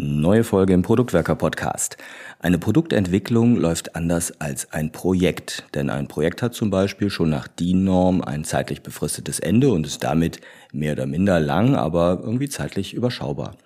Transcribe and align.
Neue 0.00 0.44
Folge 0.44 0.74
im 0.74 0.82
Produktwerker 0.82 1.34
Podcast. 1.34 1.96
Eine 2.38 2.58
Produktentwicklung 2.58 3.56
läuft 3.56 3.96
anders 3.96 4.40
als 4.40 4.72
ein 4.72 4.92
Projekt, 4.92 5.64
denn 5.74 5.90
ein 5.90 6.06
Projekt 6.06 6.40
hat 6.40 6.54
zum 6.54 6.70
Beispiel 6.70 7.10
schon 7.10 7.30
nach 7.30 7.48
DIN-Norm 7.48 8.22
ein 8.22 8.44
zeitlich 8.44 8.82
befristetes 8.82 9.40
Ende 9.40 9.72
und 9.72 9.84
ist 9.88 10.04
damit 10.04 10.40
mehr 10.72 10.92
oder 10.92 11.06
minder 11.06 11.40
lang, 11.40 11.74
aber 11.74 12.20
irgendwie 12.22 12.48
zeitlich 12.48 12.94
überschaubar. 12.94 13.56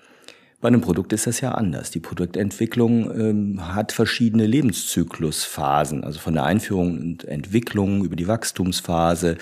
Bei 0.62 0.68
einem 0.68 0.80
Produkt 0.80 1.12
ist 1.12 1.26
das 1.26 1.40
ja 1.40 1.50
anders. 1.50 1.90
Die 1.90 1.98
Produktentwicklung 2.00 3.10
ähm, 3.10 3.74
hat 3.74 3.90
verschiedene 3.90 4.46
Lebenszyklusphasen, 4.46 6.04
also 6.04 6.20
von 6.20 6.34
der 6.34 6.44
Einführung 6.44 6.98
und 6.98 7.24
Entwicklung 7.24 8.04
über 8.04 8.14
die 8.14 8.28
Wachstumsphase, 8.28 9.36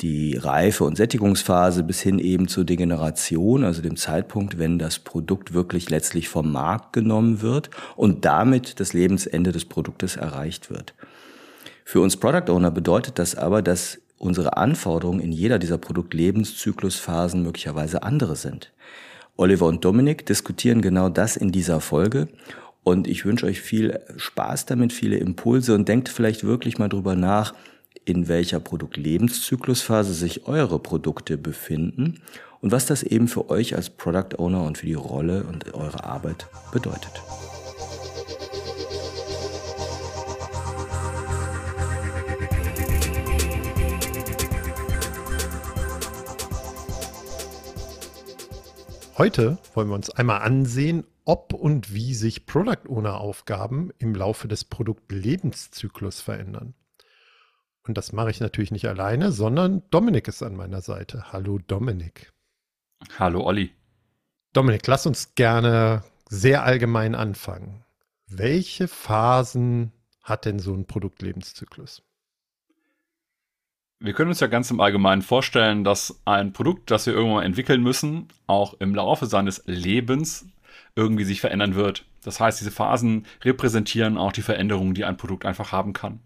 die 0.00 0.36
Reife- 0.36 0.84
und 0.84 0.96
Sättigungsphase 0.96 1.82
bis 1.82 2.00
hin 2.00 2.18
eben 2.18 2.46
zur 2.46 2.64
Degeneration, 2.64 3.64
also 3.64 3.82
dem 3.82 3.96
Zeitpunkt, 3.96 4.58
wenn 4.58 4.78
das 4.78 5.00
Produkt 5.00 5.54
wirklich 5.54 5.90
letztlich 5.90 6.28
vom 6.28 6.52
Markt 6.52 6.92
genommen 6.92 7.42
wird 7.42 7.70
und 7.96 8.24
damit 8.24 8.78
das 8.78 8.92
Lebensende 8.92 9.50
des 9.50 9.64
Produktes 9.64 10.16
erreicht 10.16 10.70
wird. 10.70 10.94
Für 11.84 12.00
uns 12.00 12.16
Product 12.16 12.52
Owner 12.52 12.70
bedeutet 12.70 13.18
das 13.18 13.34
aber, 13.34 13.62
dass 13.62 14.00
unsere 14.18 14.56
Anforderungen 14.56 15.20
in 15.20 15.32
jeder 15.32 15.58
dieser 15.58 15.78
Produktlebenszyklusphasen 15.78 17.42
möglicherweise 17.42 18.02
andere 18.02 18.36
sind. 18.36 18.72
Oliver 19.36 19.66
und 19.66 19.84
Dominik 19.84 20.26
diskutieren 20.26 20.82
genau 20.82 21.08
das 21.08 21.36
in 21.36 21.50
dieser 21.50 21.80
Folge 21.80 22.28
und 22.84 23.06
ich 23.06 23.24
wünsche 23.24 23.46
euch 23.46 23.60
viel 23.60 24.00
Spaß 24.16 24.66
damit, 24.66 24.92
viele 24.92 25.16
Impulse 25.16 25.74
und 25.74 25.88
denkt 25.88 26.08
vielleicht 26.08 26.44
wirklich 26.44 26.78
mal 26.78 26.88
drüber 26.88 27.16
nach, 27.16 27.54
in 28.08 28.26
welcher 28.26 28.58
Produktlebenszyklusphase 28.58 30.14
sich 30.14 30.46
eure 30.46 30.78
Produkte 30.78 31.36
befinden 31.36 32.22
und 32.62 32.72
was 32.72 32.86
das 32.86 33.02
eben 33.02 33.28
für 33.28 33.50
euch 33.50 33.76
als 33.76 33.90
Product 33.90 34.38
Owner 34.38 34.64
und 34.64 34.78
für 34.78 34.86
die 34.86 34.94
Rolle 34.94 35.44
und 35.44 35.74
eure 35.74 36.04
Arbeit 36.04 36.46
bedeutet. 36.72 37.22
Heute 49.18 49.58
wollen 49.74 49.88
wir 49.88 49.96
uns 49.96 50.08
einmal 50.10 50.40
ansehen, 50.40 51.04
ob 51.26 51.52
und 51.52 51.92
wie 51.92 52.14
sich 52.14 52.46
Product 52.46 52.88
Owner 52.88 53.20
Aufgaben 53.20 53.90
im 53.98 54.14
Laufe 54.14 54.48
des 54.48 54.64
Produktlebenszyklus 54.64 56.22
verändern. 56.22 56.72
Und 57.88 57.96
das 57.96 58.12
mache 58.12 58.30
ich 58.30 58.38
natürlich 58.38 58.70
nicht 58.70 58.86
alleine, 58.86 59.32
sondern 59.32 59.82
Dominik 59.90 60.28
ist 60.28 60.42
an 60.42 60.54
meiner 60.54 60.82
Seite. 60.82 61.32
Hallo 61.32 61.58
Dominik. 61.58 62.34
Hallo 63.18 63.42
Olli. 63.44 63.72
Dominik, 64.52 64.86
lass 64.86 65.06
uns 65.06 65.34
gerne 65.34 66.04
sehr 66.28 66.64
allgemein 66.64 67.14
anfangen. 67.14 67.82
Welche 68.26 68.88
Phasen 68.88 69.92
hat 70.22 70.44
denn 70.44 70.58
so 70.58 70.74
ein 70.74 70.84
Produktlebenszyklus? 70.84 72.02
Wir 74.00 74.12
können 74.12 74.28
uns 74.28 74.40
ja 74.40 74.48
ganz 74.48 74.70
im 74.70 74.82
Allgemeinen 74.82 75.22
vorstellen, 75.22 75.82
dass 75.82 76.20
ein 76.26 76.52
Produkt, 76.52 76.90
das 76.90 77.06
wir 77.06 77.14
irgendwann 77.14 77.44
entwickeln 77.44 77.82
müssen, 77.82 78.28
auch 78.46 78.74
im 78.74 78.94
Laufe 78.94 79.24
seines 79.24 79.62
Lebens 79.64 80.46
irgendwie 80.94 81.24
sich 81.24 81.40
verändern 81.40 81.74
wird. 81.74 82.04
Das 82.22 82.38
heißt, 82.38 82.60
diese 82.60 82.70
Phasen 82.70 83.24
repräsentieren 83.42 84.18
auch 84.18 84.32
die 84.32 84.42
Veränderungen, 84.42 84.92
die 84.92 85.06
ein 85.06 85.16
Produkt 85.16 85.46
einfach 85.46 85.72
haben 85.72 85.94
kann. 85.94 86.20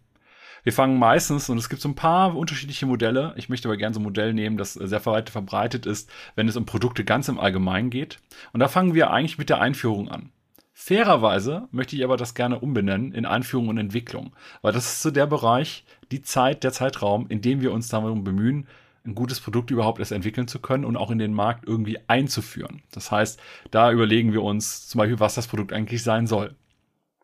Wir 0.63 0.73
fangen 0.73 0.99
meistens, 0.99 1.49
und 1.49 1.59
es 1.59 1.69
gibt 1.69 1.83
so 1.83 1.89
ein 1.89 1.97
paar 1.97 2.37
unterschiedliche 2.37 2.87
Modelle, 2.87 3.35
ich 3.37 3.49
möchte 3.49 3.69
aber 3.69 3.77
gerne 3.77 3.95
so 3.95 4.01
ein 4.01 4.05
Modell 4.05 4.33
nehmen, 4.33 4.57
das 4.57 4.75
sehr 4.75 5.05
weit 5.07 5.31
verbreitet 5.31 5.87
ist, 5.87 6.09
wenn 6.37 6.47
es 6.47 6.57
um 6.57 6.67
Produkte 6.67 7.05
ganz 7.05 7.29
im 7.29 7.41
Allgemeinen 7.41 7.91
geht. 7.91 8.19
Und 8.53 8.61
da 8.61 8.69
fangen 8.69 8.95
wir 8.95 9.11
eigentlich 9.11 9.39
mit 9.39 9.49
der 9.49 9.61
Einführung 9.61 10.09
an. 10.09 10.31
Fairerweise 10.73 11.69
möchte 11.71 11.97
ich 11.97 12.05
aber 12.05 12.17
das 12.17 12.35
gerne 12.35 12.61
umbenennen 12.61 13.13
in 13.13 13.27
Einführung 13.27 13.69
und 13.69 13.79
Entwicklung, 13.79 14.35
weil 14.63 14.73
das 14.73 14.87
ist 14.87 15.03
so 15.03 15.11
der 15.11 15.27
Bereich, 15.27 15.85
die 16.11 16.23
Zeit, 16.23 16.65
der 16.65 16.73
Zeitraum, 16.73 17.27
in 17.29 17.41
dem 17.41 17.61
wir 17.61 17.73
uns 17.73 17.89
darum 17.89 18.25
bemühen, 18.25 18.67
ein 19.05 19.15
gutes 19.15 19.41
Produkt 19.41 19.71
überhaupt 19.71 19.99
erst 19.99 20.13
entwickeln 20.13 20.49
zu 20.49 20.61
können 20.61 20.85
und 20.85 20.97
auch 20.97 21.11
in 21.11 21.19
den 21.19 21.35
Markt 21.35 21.67
irgendwie 21.67 21.99
einzuführen. 22.07 22.83
Das 22.93 23.11
heißt, 23.11 23.41
da 23.71 23.91
überlegen 23.91 24.33
wir 24.33 24.43
uns 24.43 24.87
zum 24.87 24.99
Beispiel, 24.99 25.21
was 25.21 25.35
das 25.35 25.49
Produkt 25.49 25.73
eigentlich 25.73 26.03
sein 26.03 26.27
soll. 26.27 26.55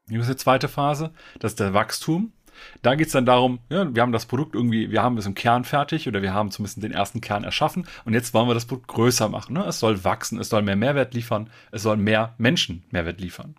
Hier 0.09 0.21
ist 0.21 0.31
die 0.31 0.37
zweite 0.37 0.69
Phase, 0.69 1.13
das 1.39 1.53
ist 1.53 1.61
der 1.61 1.75
Wachstum. 1.75 2.33
Da 2.83 2.95
geht 2.95 3.09
es 3.09 3.13
dann 3.13 3.27
darum, 3.27 3.59
ja, 3.71 3.95
wir 3.95 4.03
haben 4.03 4.13
das 4.13 4.27
Produkt 4.27 4.55
irgendwie, 4.55 4.91
wir 4.91 5.03
haben 5.03 5.19
es 5.19 5.27
im 5.27 5.35
Kern 5.35 5.65
fertig 5.65 6.09
oder 6.09 6.23
wir 6.23 6.33
haben 6.33 6.51
zumindest 6.51 6.83
den 6.83 6.93
ersten 6.93 7.21
Kern 7.21 7.45
erschaffen 7.45 7.87
und 8.05 8.15
jetzt 8.15 8.35
wollen 8.35 8.49
wir 8.49 8.55
das 8.55 8.67
Produkt 8.67 8.89
größer 8.89 9.29
machen. 9.29 9.55
Ne? 9.55 9.65
Es 9.67 9.81
soll 9.81 10.05
wachsen, 10.05 10.39
es 10.39 10.49
soll 10.49 10.63
mehr 10.63 10.77
Mehrwert 10.77 11.15
liefern, 11.15 11.51
es 11.71 11.83
soll 11.83 11.97
mehr 11.97 12.35
Menschen 12.39 12.85
Mehrwert 12.91 13.21
liefern. 13.21 13.55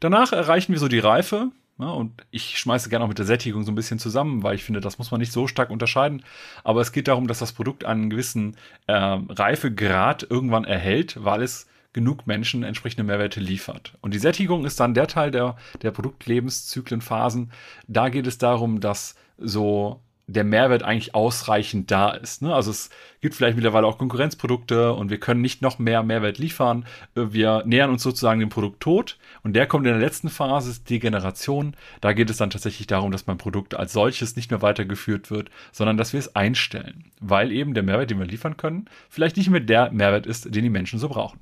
Danach 0.00 0.32
erreichen 0.32 0.72
wir 0.72 0.78
so 0.78 0.88
die 0.88 0.98
Reife, 0.98 1.50
ja, 1.78 1.88
und 1.88 2.22
ich 2.30 2.58
schmeiße 2.58 2.88
gerne 2.88 3.04
auch 3.04 3.08
mit 3.08 3.18
der 3.18 3.24
Sättigung 3.24 3.64
so 3.64 3.72
ein 3.72 3.74
bisschen 3.74 3.98
zusammen, 3.98 4.44
weil 4.44 4.54
ich 4.54 4.62
finde, 4.62 4.80
das 4.80 4.98
muss 4.98 5.10
man 5.10 5.18
nicht 5.18 5.32
so 5.32 5.48
stark 5.48 5.70
unterscheiden. 5.70 6.22
Aber 6.62 6.80
es 6.80 6.92
geht 6.92 7.08
darum, 7.08 7.26
dass 7.26 7.40
das 7.40 7.52
Produkt 7.52 7.84
einen 7.84 8.10
gewissen 8.10 8.56
äh, 8.86 8.92
Reifegrad 8.94 10.24
irgendwann 10.28 10.64
erhält, 10.64 11.24
weil 11.24 11.42
es 11.42 11.66
genug 11.94 12.26
Menschen 12.26 12.62
entsprechende 12.62 13.04
Mehrwerte 13.04 13.40
liefert. 13.40 13.94
Und 14.02 14.12
die 14.12 14.18
Sättigung 14.18 14.66
ist 14.66 14.78
dann 14.78 14.92
der 14.92 15.06
Teil 15.06 15.30
der, 15.30 15.56
der 15.80 15.92
Produktlebenszyklenphasen. 15.92 17.50
Da 17.88 18.10
geht 18.10 18.26
es 18.26 18.36
darum, 18.36 18.80
dass 18.80 19.14
so 19.38 20.00
der 20.26 20.44
Mehrwert 20.44 20.82
eigentlich 20.82 21.14
ausreichend 21.14 21.90
da 21.90 22.10
ist. 22.10 22.40
Ne? 22.40 22.54
Also 22.54 22.70
es 22.70 22.88
gibt 23.20 23.34
vielleicht 23.34 23.56
mittlerweile 23.56 23.86
auch 23.86 23.98
Konkurrenzprodukte 23.98 24.94
und 24.94 25.10
wir 25.10 25.20
können 25.20 25.42
nicht 25.42 25.60
noch 25.60 25.78
mehr 25.78 26.02
Mehrwert 26.02 26.38
liefern. 26.38 26.86
Wir 27.14 27.62
nähern 27.66 27.90
uns 27.90 28.02
sozusagen 28.02 28.40
dem 28.40 28.48
Produkt 28.48 28.80
tot 28.80 29.18
und 29.42 29.54
der 29.54 29.66
kommt 29.66 29.86
in 29.86 29.92
der 29.92 30.00
letzten 30.00 30.30
Phase, 30.30 30.80
die 30.88 30.98
Generation. 30.98 31.76
Da 32.00 32.14
geht 32.14 32.30
es 32.30 32.38
dann 32.38 32.50
tatsächlich 32.50 32.86
darum, 32.86 33.12
dass 33.12 33.26
mein 33.26 33.38
Produkt 33.38 33.74
als 33.74 33.92
solches 33.92 34.34
nicht 34.34 34.50
mehr 34.50 34.62
weitergeführt 34.62 35.30
wird, 35.30 35.50
sondern 35.72 35.98
dass 35.98 36.14
wir 36.14 36.20
es 36.20 36.34
einstellen, 36.34 37.04
weil 37.20 37.52
eben 37.52 37.74
der 37.74 37.82
Mehrwert, 37.82 38.10
den 38.10 38.18
wir 38.18 38.26
liefern 38.26 38.56
können, 38.56 38.86
vielleicht 39.10 39.36
nicht 39.36 39.50
mehr 39.50 39.60
der 39.60 39.90
Mehrwert 39.92 40.26
ist, 40.26 40.54
den 40.54 40.62
die 40.64 40.70
Menschen 40.70 40.98
so 40.98 41.08
brauchen. 41.10 41.38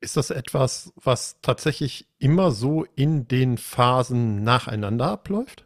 Ist 0.00 0.16
das 0.16 0.30
etwas, 0.30 0.92
was 0.96 1.40
tatsächlich 1.42 2.06
immer 2.18 2.52
so 2.52 2.86
in 2.96 3.28
den 3.28 3.58
Phasen 3.58 4.42
nacheinander 4.42 5.10
abläuft? 5.10 5.64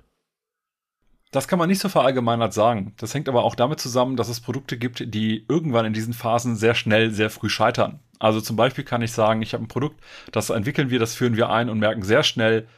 Das 1.30 1.48
kann 1.48 1.58
man 1.58 1.68
nicht 1.68 1.80
so 1.80 1.88
verallgemeinert 1.88 2.52
sagen. 2.52 2.94
Das 2.96 3.14
hängt 3.14 3.28
aber 3.28 3.44
auch 3.44 3.54
damit 3.54 3.80
zusammen, 3.80 4.16
dass 4.16 4.28
es 4.28 4.40
Produkte 4.40 4.78
gibt, 4.78 5.14
die 5.14 5.44
irgendwann 5.48 5.84
in 5.84 5.92
diesen 5.92 6.14
Phasen 6.14 6.56
sehr 6.56 6.74
schnell, 6.74 7.10
sehr 7.10 7.30
früh 7.30 7.48
scheitern. 7.48 8.00
Also 8.20 8.40
zum 8.40 8.56
Beispiel 8.56 8.84
kann 8.84 9.02
ich 9.02 9.12
sagen, 9.12 9.42
ich 9.42 9.52
habe 9.52 9.64
ein 9.64 9.68
Produkt, 9.68 10.00
das 10.30 10.50
entwickeln 10.50 10.90
wir, 10.90 10.98
das 10.98 11.14
führen 11.14 11.36
wir 11.36 11.50
ein 11.50 11.68
und 11.68 11.78
merken 11.78 12.02
sehr 12.02 12.22
schnell, 12.22 12.68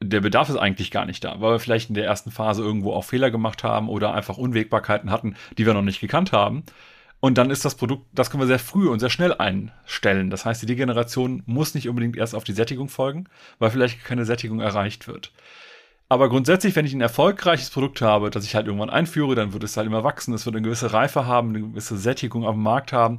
der 0.00 0.20
Bedarf 0.20 0.48
ist 0.48 0.56
eigentlich 0.56 0.90
gar 0.90 1.06
nicht 1.06 1.24
da, 1.24 1.40
weil 1.40 1.52
wir 1.52 1.58
vielleicht 1.60 1.88
in 1.88 1.94
der 1.94 2.04
ersten 2.04 2.30
Phase 2.30 2.62
irgendwo 2.62 2.92
auch 2.92 3.04
Fehler 3.04 3.30
gemacht 3.30 3.64
haben 3.64 3.88
oder 3.88 4.14
einfach 4.14 4.38
Unwägbarkeiten 4.38 5.10
hatten, 5.10 5.36
die 5.56 5.66
wir 5.66 5.74
noch 5.74 5.82
nicht 5.82 6.00
gekannt 6.00 6.32
haben. 6.32 6.64
Und 7.20 7.36
dann 7.36 7.50
ist 7.50 7.64
das 7.64 7.74
Produkt, 7.74 8.06
das 8.12 8.30
können 8.30 8.42
wir 8.42 8.46
sehr 8.46 8.60
früh 8.60 8.88
und 8.88 9.00
sehr 9.00 9.10
schnell 9.10 9.34
einstellen. 9.34 10.30
Das 10.30 10.44
heißt, 10.44 10.62
die 10.62 10.66
Degeneration 10.66 11.42
muss 11.46 11.74
nicht 11.74 11.88
unbedingt 11.88 12.16
erst 12.16 12.34
auf 12.34 12.44
die 12.44 12.52
Sättigung 12.52 12.88
folgen, 12.88 13.24
weil 13.58 13.70
vielleicht 13.70 14.04
keine 14.04 14.24
Sättigung 14.24 14.60
erreicht 14.60 15.08
wird. 15.08 15.32
Aber 16.08 16.28
grundsätzlich, 16.28 16.74
wenn 16.74 16.86
ich 16.86 16.94
ein 16.94 17.00
erfolgreiches 17.00 17.70
Produkt 17.70 18.00
habe, 18.00 18.30
das 18.30 18.44
ich 18.44 18.54
halt 18.54 18.66
irgendwann 18.66 18.88
einführe, 18.88 19.34
dann 19.34 19.52
wird 19.52 19.64
es 19.64 19.76
halt 19.76 19.86
immer 19.86 20.04
wachsen, 20.04 20.32
es 20.32 20.46
wird 20.46 20.56
eine 20.56 20.62
gewisse 20.62 20.92
Reife 20.92 21.26
haben, 21.26 21.50
eine 21.50 21.60
gewisse 21.60 21.98
Sättigung 21.98 22.46
auf 22.46 22.54
dem 22.54 22.62
Markt 22.62 22.92
haben. 22.92 23.18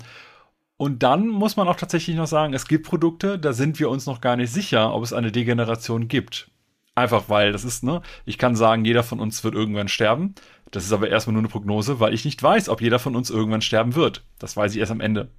Und 0.77 1.03
dann 1.03 1.27
muss 1.27 1.57
man 1.57 1.67
auch 1.67 1.75
tatsächlich 1.75 2.15
noch 2.15 2.25
sagen, 2.25 2.53
es 2.53 2.67
gibt 2.67 2.87
Produkte, 2.87 3.37
da 3.37 3.53
sind 3.53 3.79
wir 3.79 3.89
uns 3.89 4.05
noch 4.05 4.21
gar 4.21 4.37
nicht 4.37 4.51
sicher, 4.51 4.93
ob 4.93 5.03
es 5.03 5.13
eine 5.13 5.31
Degeneration 5.31 6.07
gibt. 6.07 6.49
Einfach 6.95 7.29
weil 7.29 7.51
das 7.51 7.63
ist, 7.63 7.83
ne? 7.83 8.01
Ich 8.25 8.37
kann 8.37 8.55
sagen, 8.55 8.85
jeder 8.85 9.03
von 9.03 9.19
uns 9.19 9.43
wird 9.43 9.55
irgendwann 9.55 9.87
sterben. 9.87 10.35
Das 10.71 10.85
ist 10.85 10.93
aber 10.93 11.09
erstmal 11.09 11.33
nur 11.33 11.41
eine 11.41 11.49
Prognose, 11.49 11.99
weil 11.99 12.13
ich 12.13 12.25
nicht 12.25 12.41
weiß, 12.41 12.69
ob 12.69 12.81
jeder 12.81 12.99
von 12.99 13.15
uns 13.15 13.29
irgendwann 13.29 13.61
sterben 13.61 13.95
wird. 13.95 14.23
Das 14.37 14.55
weiß 14.55 14.73
ich 14.73 14.79
erst 14.79 14.91
am 14.91 15.01
Ende. 15.01 15.29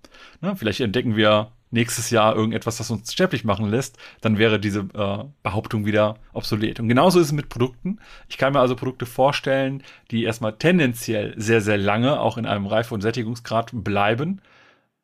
Ne? 0.40 0.56
Vielleicht 0.56 0.80
entdecken 0.80 1.16
wir 1.16 1.52
nächstes 1.70 2.10
Jahr 2.10 2.34
irgendetwas, 2.34 2.78
das 2.78 2.90
uns 2.90 3.12
sterblich 3.12 3.44
machen 3.44 3.70
lässt, 3.70 3.96
dann 4.20 4.38
wäre 4.38 4.58
diese 4.58 4.80
äh, 4.92 5.24
Behauptung 5.42 5.86
wieder 5.86 6.16
obsolet. 6.32 6.80
Und 6.80 6.88
genauso 6.88 7.20
ist 7.20 7.26
es 7.26 7.32
mit 7.32 7.48
Produkten. 7.48 7.98
Ich 8.28 8.38
kann 8.38 8.52
mir 8.52 8.60
also 8.60 8.74
Produkte 8.74 9.06
vorstellen, 9.06 9.82
die 10.10 10.24
erstmal 10.24 10.56
tendenziell 10.56 11.34
sehr, 11.36 11.60
sehr 11.60 11.78
lange 11.78 12.20
auch 12.20 12.38
in 12.38 12.46
einem 12.46 12.66
Reife- 12.66 12.94
und 12.94 13.02
Sättigungsgrad 13.02 13.70
bleiben. 13.72 14.40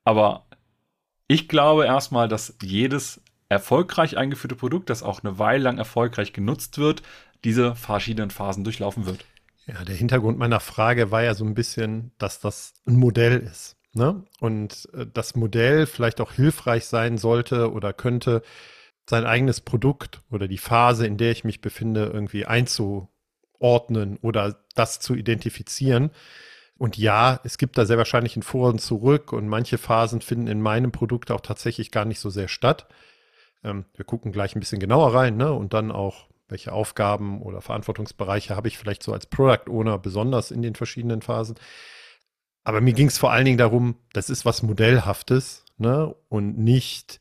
Aber 0.05 0.47
ich 1.29 1.49
glaube 1.49 1.87
erstmal, 1.87 2.29
dass 2.29 2.57
jedes 2.63 3.23
erfolgreich 3.49 4.17
eingeführte 4.17 4.57
Produkt, 4.57 4.91
das 4.91 5.03
auch 5.05 5.23
eine 5.23 5.39
Weile 5.39 5.63
lang 5.63 5.79
erfolgreich 5.79 6.33
genutzt 6.33 6.79
wird, 6.79 7.03
diese 7.45 7.77
verschiedenen 7.77 8.31
Phasen 8.31 8.65
durchlaufen 8.65 9.07
wird. 9.07 9.25
Ja, 9.67 9.85
der 9.85 9.97
Hintergrund 9.97 10.39
meiner 10.39 10.61
Frage 10.61 11.11
war 11.11 11.23
ja 11.23 11.35
so 11.35 11.45
ein 11.45 11.55
bisschen, 11.55 12.13
dass 12.19 12.41
das 12.41 12.75
ein 12.87 12.97
Modell 12.97 13.39
ist. 13.39 13.77
Ne? 13.93 14.25
Und 14.41 14.89
äh, 14.95 15.07
das 15.13 15.35
Modell 15.35 15.87
vielleicht 15.87 16.21
auch 16.21 16.33
hilfreich 16.33 16.87
sein 16.87 17.19
sollte 17.19 17.73
oder 17.73 17.93
könnte, 17.93 18.43
sein 19.09 19.25
eigenes 19.25 19.61
Produkt 19.61 20.21
oder 20.31 20.49
die 20.49 20.59
Phase, 20.59 21.07
in 21.07 21.17
der 21.17 21.31
ich 21.31 21.45
mich 21.45 21.61
befinde, 21.61 22.11
irgendwie 22.13 22.45
einzuordnen 22.45 24.19
oder 24.21 24.65
das 24.75 25.01
zu 25.01 25.15
identifizieren. 25.15 26.11
Und 26.77 26.99
ja, 26.99 27.41
es 27.45 27.57
gibt 27.57 27.79
da 27.79 27.87
sehr 27.87 27.99
wahrscheinlich 27.99 28.37
ein 28.37 28.43
Vor 28.43 28.69
und 28.69 28.81
Zurück 28.81 29.33
und 29.33 29.49
manche 29.49 29.79
Phasen 29.79 30.21
finden 30.21 30.49
in 30.49 30.61
meinem 30.61 30.93
Produkt 30.93 31.31
auch 31.31 31.41
tatsächlich 31.41 31.91
gar 31.91 32.05
nicht 32.05 32.21
so 32.21 32.31
sehr 32.31 32.49
statt. 32.49 32.87
Ähm, 33.65 33.87
wir 33.95 34.05
gucken 34.05 34.33
gleich 34.33 34.55
ein 34.55 34.61
bisschen 34.61 34.81
genauer 34.81 35.15
rein 35.15 35.37
ne? 35.37 35.53
und 35.53 35.73
dann 35.73 35.91
auch, 35.91 36.29
welche 36.49 36.73
Aufgaben 36.73 37.43
oder 37.43 37.61
Verantwortungsbereiche 37.61 38.55
habe 38.57 38.69
ich 38.69 38.79
vielleicht 38.79 39.03
so 39.03 39.13
als 39.13 39.27
Product 39.27 39.69
Owner 39.69 39.99
besonders 39.99 40.51
in 40.51 40.63
den 40.63 40.75
verschiedenen 40.75 41.23
Phasen. 41.23 41.57
Aber 42.65 42.81
mir 42.81 42.93
ging 42.93 43.09
es 43.09 43.19
vor 43.19 43.33
allen 43.33 43.45
Dingen 43.45 43.59
darum, 43.59 43.97
das 44.13 44.31
ist 44.31 44.45
was 44.45 44.63
Modellhaftes 44.63 45.65
ne? 45.79 46.15
und 46.29 46.59
nicht 46.59 47.21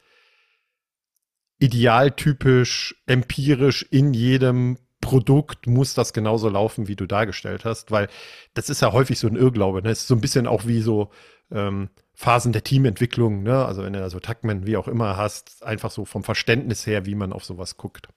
idealtypisch, 1.59 3.01
empirisch 3.05 3.83
in 3.89 4.13
jedem 4.13 4.77
Produkt 5.01 5.67
muss 5.67 5.93
das 5.93 6.13
genauso 6.13 6.49
laufen, 6.49 6.87
wie 6.87 6.95
du 6.95 7.05
dargestellt 7.05 7.63
hast, 7.63 7.91
weil 7.91 8.07
das 8.55 8.69
ist 8.69 8.81
ja 8.81 8.91
häufig 8.91 9.19
so 9.19 9.27
ein 9.27 9.35
Irrglaube. 9.35 9.83
Ne? 9.83 9.91
Es 9.91 10.01
ist 10.01 10.07
so 10.07 10.15
ein 10.15 10.21
bisschen 10.21 10.47
auch 10.47 10.65
wie 10.65 10.81
so 10.81 11.11
ähm, 11.51 11.89
Phasen 12.15 12.53
der 12.53 12.63
Teamentwicklung, 12.63 13.43
ne? 13.43 13.65
Also 13.65 13.83
wenn 13.83 13.93
du 13.93 13.99
da 13.99 14.09
so 14.09 14.19
Tackman, 14.19 14.65
wie 14.65 14.77
auch 14.77 14.87
immer 14.87 15.17
hast, 15.17 15.63
einfach 15.63 15.91
so 15.91 16.05
vom 16.05 16.23
Verständnis 16.23 16.87
her, 16.87 17.05
wie 17.05 17.13
man 17.13 17.33
auf 17.33 17.45
sowas 17.45 17.77
guckt. 17.77 18.07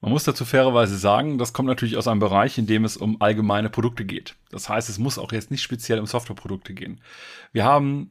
Man 0.00 0.12
muss 0.12 0.24
dazu 0.24 0.44
fairerweise 0.46 0.96
sagen, 0.96 1.36
das 1.36 1.52
kommt 1.52 1.68
natürlich 1.68 1.96
aus 1.96 2.08
einem 2.08 2.20
Bereich, 2.20 2.56
in 2.56 2.66
dem 2.66 2.84
es 2.84 2.96
um 2.96 3.20
allgemeine 3.20 3.68
Produkte 3.68 4.06
geht. 4.06 4.36
Das 4.50 4.68
heißt, 4.68 4.88
es 4.88 4.98
muss 4.98 5.18
auch 5.18 5.32
jetzt 5.32 5.50
nicht 5.50 5.62
speziell 5.62 5.98
um 5.98 6.06
Softwareprodukte 6.06 6.72
gehen. 6.72 7.00
Wir 7.52 7.64
haben 7.64 8.10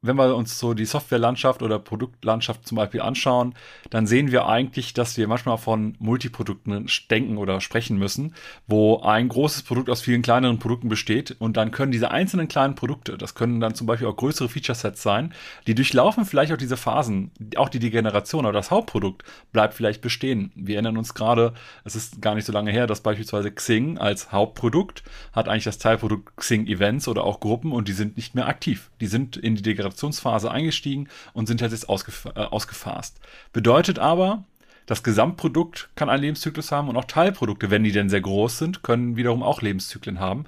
wenn 0.00 0.16
wir 0.16 0.36
uns 0.36 0.58
so 0.58 0.74
die 0.74 0.84
Softwarelandschaft 0.84 1.60
oder 1.60 1.80
Produktlandschaft 1.80 2.66
zum 2.66 2.76
Beispiel 2.76 3.00
anschauen, 3.00 3.54
dann 3.90 4.06
sehen 4.06 4.30
wir 4.30 4.46
eigentlich, 4.46 4.94
dass 4.94 5.16
wir 5.16 5.26
manchmal 5.26 5.58
von 5.58 5.96
Multiprodukten 5.98 6.86
denken 7.10 7.36
oder 7.36 7.60
sprechen 7.60 7.98
müssen, 7.98 8.34
wo 8.68 9.00
ein 9.00 9.28
großes 9.28 9.64
Produkt 9.64 9.90
aus 9.90 10.00
vielen 10.00 10.22
kleineren 10.22 10.60
Produkten 10.60 10.88
besteht 10.88 11.34
und 11.40 11.56
dann 11.56 11.72
können 11.72 11.90
diese 11.90 12.12
einzelnen 12.12 12.46
kleinen 12.46 12.76
Produkte, 12.76 13.18
das 13.18 13.34
können 13.34 13.58
dann 13.58 13.74
zum 13.74 13.88
Beispiel 13.88 14.06
auch 14.06 14.16
größere 14.16 14.48
Feature-Sets 14.48 15.02
sein, 15.02 15.34
die 15.66 15.74
durchlaufen 15.74 16.24
vielleicht 16.24 16.52
auch 16.52 16.56
diese 16.56 16.76
Phasen, 16.76 17.32
auch 17.56 17.68
die 17.68 17.80
Degeneration, 17.80 18.44
aber 18.44 18.52
das 18.52 18.70
Hauptprodukt 18.70 19.24
bleibt 19.52 19.74
vielleicht 19.74 20.00
bestehen. 20.00 20.52
Wir 20.54 20.76
erinnern 20.76 20.96
uns 20.96 21.14
gerade, 21.14 21.54
es 21.84 21.96
ist 21.96 22.22
gar 22.22 22.36
nicht 22.36 22.44
so 22.44 22.52
lange 22.52 22.70
her, 22.70 22.86
dass 22.86 23.00
beispielsweise 23.00 23.50
Xing 23.50 23.98
als 23.98 24.30
Hauptprodukt 24.30 25.02
hat 25.32 25.48
eigentlich 25.48 25.64
das 25.64 25.78
Teilprodukt 25.78 26.36
Xing 26.36 26.68
Events 26.68 27.08
oder 27.08 27.24
auch 27.24 27.40
Gruppen 27.40 27.72
und 27.72 27.88
die 27.88 27.92
sind 27.92 28.16
nicht 28.16 28.36
mehr 28.36 28.46
aktiv. 28.46 28.90
Die 29.00 29.06
sind 29.08 29.36
in 29.36 29.56
die 29.56 29.62
Degeneration 29.62 29.87
Adaptionsphase 29.88 30.50
eingestiegen 30.50 31.08
und 31.32 31.46
sind 31.46 31.62
halt 31.62 31.72
jetzt 31.72 31.88
ausgef 31.88 32.26
äh, 32.34 32.40
ausgefasst. 32.40 33.20
Bedeutet 33.52 33.98
aber, 33.98 34.44
das 34.86 35.02
Gesamtprodukt 35.02 35.90
kann 35.96 36.08
einen 36.08 36.22
Lebenszyklus 36.22 36.72
haben 36.72 36.88
und 36.88 36.96
auch 36.96 37.04
Teilprodukte, 37.04 37.70
wenn 37.70 37.84
die 37.84 37.92
denn 37.92 38.08
sehr 38.08 38.22
groß 38.22 38.58
sind, 38.58 38.82
können 38.82 39.16
wiederum 39.16 39.42
auch 39.42 39.60
Lebenszyklen 39.60 40.18
haben. 40.18 40.44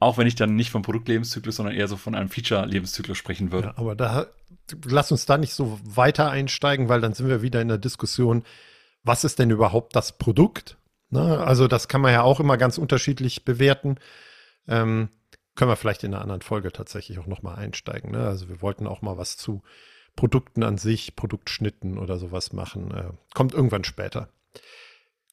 Auch 0.00 0.18
wenn 0.18 0.26
ich 0.26 0.34
dann 0.34 0.56
nicht 0.56 0.70
vom 0.70 0.82
Produktlebenszyklus, 0.82 1.56
sondern 1.56 1.76
eher 1.76 1.86
so 1.86 1.96
von 1.96 2.14
einem 2.14 2.28
Feature-Lebenszyklus 2.28 3.16
sprechen 3.16 3.52
würde. 3.52 3.68
Ja, 3.68 3.74
aber 3.76 3.94
da 3.94 4.26
lass 4.84 5.12
uns 5.12 5.26
da 5.26 5.38
nicht 5.38 5.54
so 5.54 5.78
weiter 5.84 6.30
einsteigen, 6.30 6.88
weil 6.88 7.00
dann 7.00 7.14
sind 7.14 7.28
wir 7.28 7.42
wieder 7.42 7.62
in 7.62 7.68
der 7.68 7.78
Diskussion, 7.78 8.42
was 9.04 9.24
ist 9.24 9.38
denn 9.38 9.50
überhaupt 9.50 9.94
das 9.94 10.18
Produkt? 10.18 10.76
Ne? 11.10 11.38
Also 11.38 11.68
das 11.68 11.88
kann 11.88 12.00
man 12.00 12.12
ja 12.12 12.22
auch 12.22 12.40
immer 12.40 12.56
ganz 12.56 12.78
unterschiedlich 12.78 13.44
bewerten. 13.44 13.96
Ähm, 14.66 15.08
können 15.54 15.70
wir 15.70 15.76
vielleicht 15.76 16.04
in 16.04 16.14
einer 16.14 16.22
anderen 16.22 16.42
Folge 16.42 16.72
tatsächlich 16.72 17.18
auch 17.18 17.26
nochmal 17.26 17.56
einsteigen. 17.56 18.10
Ne? 18.10 18.26
Also 18.26 18.48
wir 18.48 18.60
wollten 18.62 18.86
auch 18.86 19.02
mal 19.02 19.16
was 19.18 19.36
zu 19.36 19.62
Produkten 20.16 20.62
an 20.62 20.78
sich, 20.78 21.16
Produktschnitten 21.16 21.98
oder 21.98 22.18
sowas 22.18 22.52
machen. 22.52 22.90
Äh, 22.92 23.10
kommt 23.34 23.54
irgendwann 23.54 23.84
später. 23.84 24.28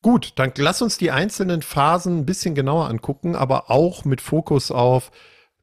Gut, 0.02 0.34
dann 0.38 0.52
lass 0.58 0.82
uns 0.82 0.98
die 0.98 1.12
einzelnen 1.12 1.62
Phasen 1.62 2.20
ein 2.20 2.26
bisschen 2.26 2.56
genauer 2.56 2.90
angucken, 2.90 3.36
aber 3.36 3.70
auch 3.70 4.04
mit 4.04 4.20
Fokus 4.20 4.72
auf, 4.72 5.12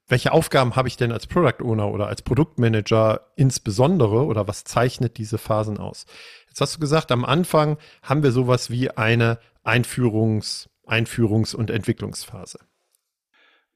welche 0.07 0.33
Aufgaben 0.33 0.77
habe 0.77 0.89
ich 0.89 0.97
denn 0.97 1.13
als 1.13 1.27
Product 1.27 1.63
Owner 1.63 1.89
oder 1.89 2.07
als 2.07 2.23
Produktmanager 2.23 3.33
insbesondere 3.35 4.25
oder 4.25 4.47
was 4.47 4.65
zeichnet 4.65 5.19
diese 5.19 5.39
Phasen 5.39 5.79
aus? 5.79 6.07
Jetzt 6.49 6.61
hast 6.61 6.77
du 6.77 6.81
gesagt, 6.81 7.13
am 7.13 7.25
Anfang 7.25 7.79
haben 8.03 8.23
wir 8.23 8.33
sowas 8.33 8.71
wie 8.71 8.91
eine 8.91 9.39
Einführungs-, 9.65 10.69
Einführungs- 10.87 11.55
und 11.55 11.71
Entwicklungsphase. 11.71 12.61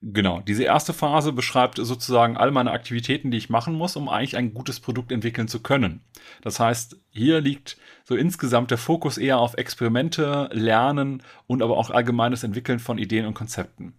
Genau, 0.05 0.41
diese 0.41 0.65
erste 0.65 0.93
Phase 0.93 1.33
beschreibt 1.33 1.79
sozusagen 1.79 2.37
all 2.37 2.51
meine 2.51 2.73
Aktivitäten, 2.73 3.31
die 3.31 3.37
ich 3.37 3.51
machen 3.51 3.75
muss, 3.75 3.95
um 3.95 4.09
eigentlich 4.09 4.37
ein 4.37 4.53
gutes 4.53 4.81
Produkt 4.81 5.13
entwickeln 5.13 5.47
zu 5.47 5.61
können. 5.61 6.01
Das 6.43 6.59
heißt, 6.59 6.97
hier 7.11 7.41
liegt 7.41 7.77
so 8.03 8.17
insgesamt 8.17 8.73
der 8.73 8.79
Fokus 8.79 9.17
eher 9.17 9.39
auf 9.39 9.55
Experimente, 9.55 10.51
Lernen 10.53 11.23
und 11.47 11.63
aber 11.63 11.77
auch 11.77 11.91
allgemeines 11.91 12.43
Entwickeln 12.43 12.81
von 12.81 12.99
Ideen 12.99 13.27
und 13.27 13.35
Konzepten. 13.35 13.95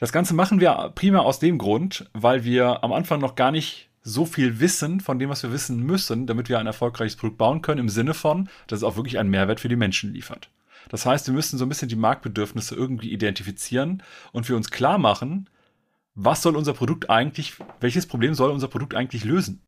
Das 0.00 0.10
Ganze 0.10 0.34
machen 0.34 0.58
wir 0.58 0.90
primär 0.96 1.22
aus 1.22 1.38
dem 1.38 1.58
Grund, 1.58 2.10
weil 2.14 2.42
wir 2.42 2.82
am 2.82 2.92
Anfang 2.92 3.20
noch 3.20 3.36
gar 3.36 3.52
nicht 3.52 3.90
so 4.02 4.26
viel 4.26 4.58
wissen 4.58 4.98
von 4.98 5.20
dem, 5.20 5.28
was 5.28 5.44
wir 5.44 5.52
wissen 5.52 5.84
müssen, 5.84 6.26
damit 6.26 6.48
wir 6.48 6.58
ein 6.58 6.66
erfolgreiches 6.66 7.14
Produkt 7.14 7.38
bauen 7.38 7.62
können, 7.62 7.80
im 7.80 7.88
Sinne 7.88 8.14
von, 8.14 8.48
dass 8.66 8.78
es 8.78 8.84
auch 8.84 8.96
wirklich 8.96 9.20
einen 9.20 9.30
Mehrwert 9.30 9.60
für 9.60 9.68
die 9.68 9.76
Menschen 9.76 10.12
liefert. 10.12 10.50
Das 10.88 11.06
heißt, 11.06 11.26
wir 11.26 11.34
müssen 11.34 11.58
so 11.58 11.64
ein 11.64 11.68
bisschen 11.68 11.88
die 11.88 11.96
Marktbedürfnisse 11.96 12.74
irgendwie 12.74 13.12
identifizieren 13.12 14.02
und 14.32 14.44
für 14.44 14.56
uns 14.56 14.70
klar 14.70 14.98
machen, 14.98 15.48
was 16.14 16.42
soll 16.42 16.56
unser 16.56 16.74
Produkt 16.74 17.10
eigentlich, 17.10 17.54
welches 17.80 18.06
Problem 18.06 18.34
soll 18.34 18.50
unser 18.50 18.68
Produkt 18.68 18.94
eigentlich 18.94 19.24
lösen? 19.24 19.62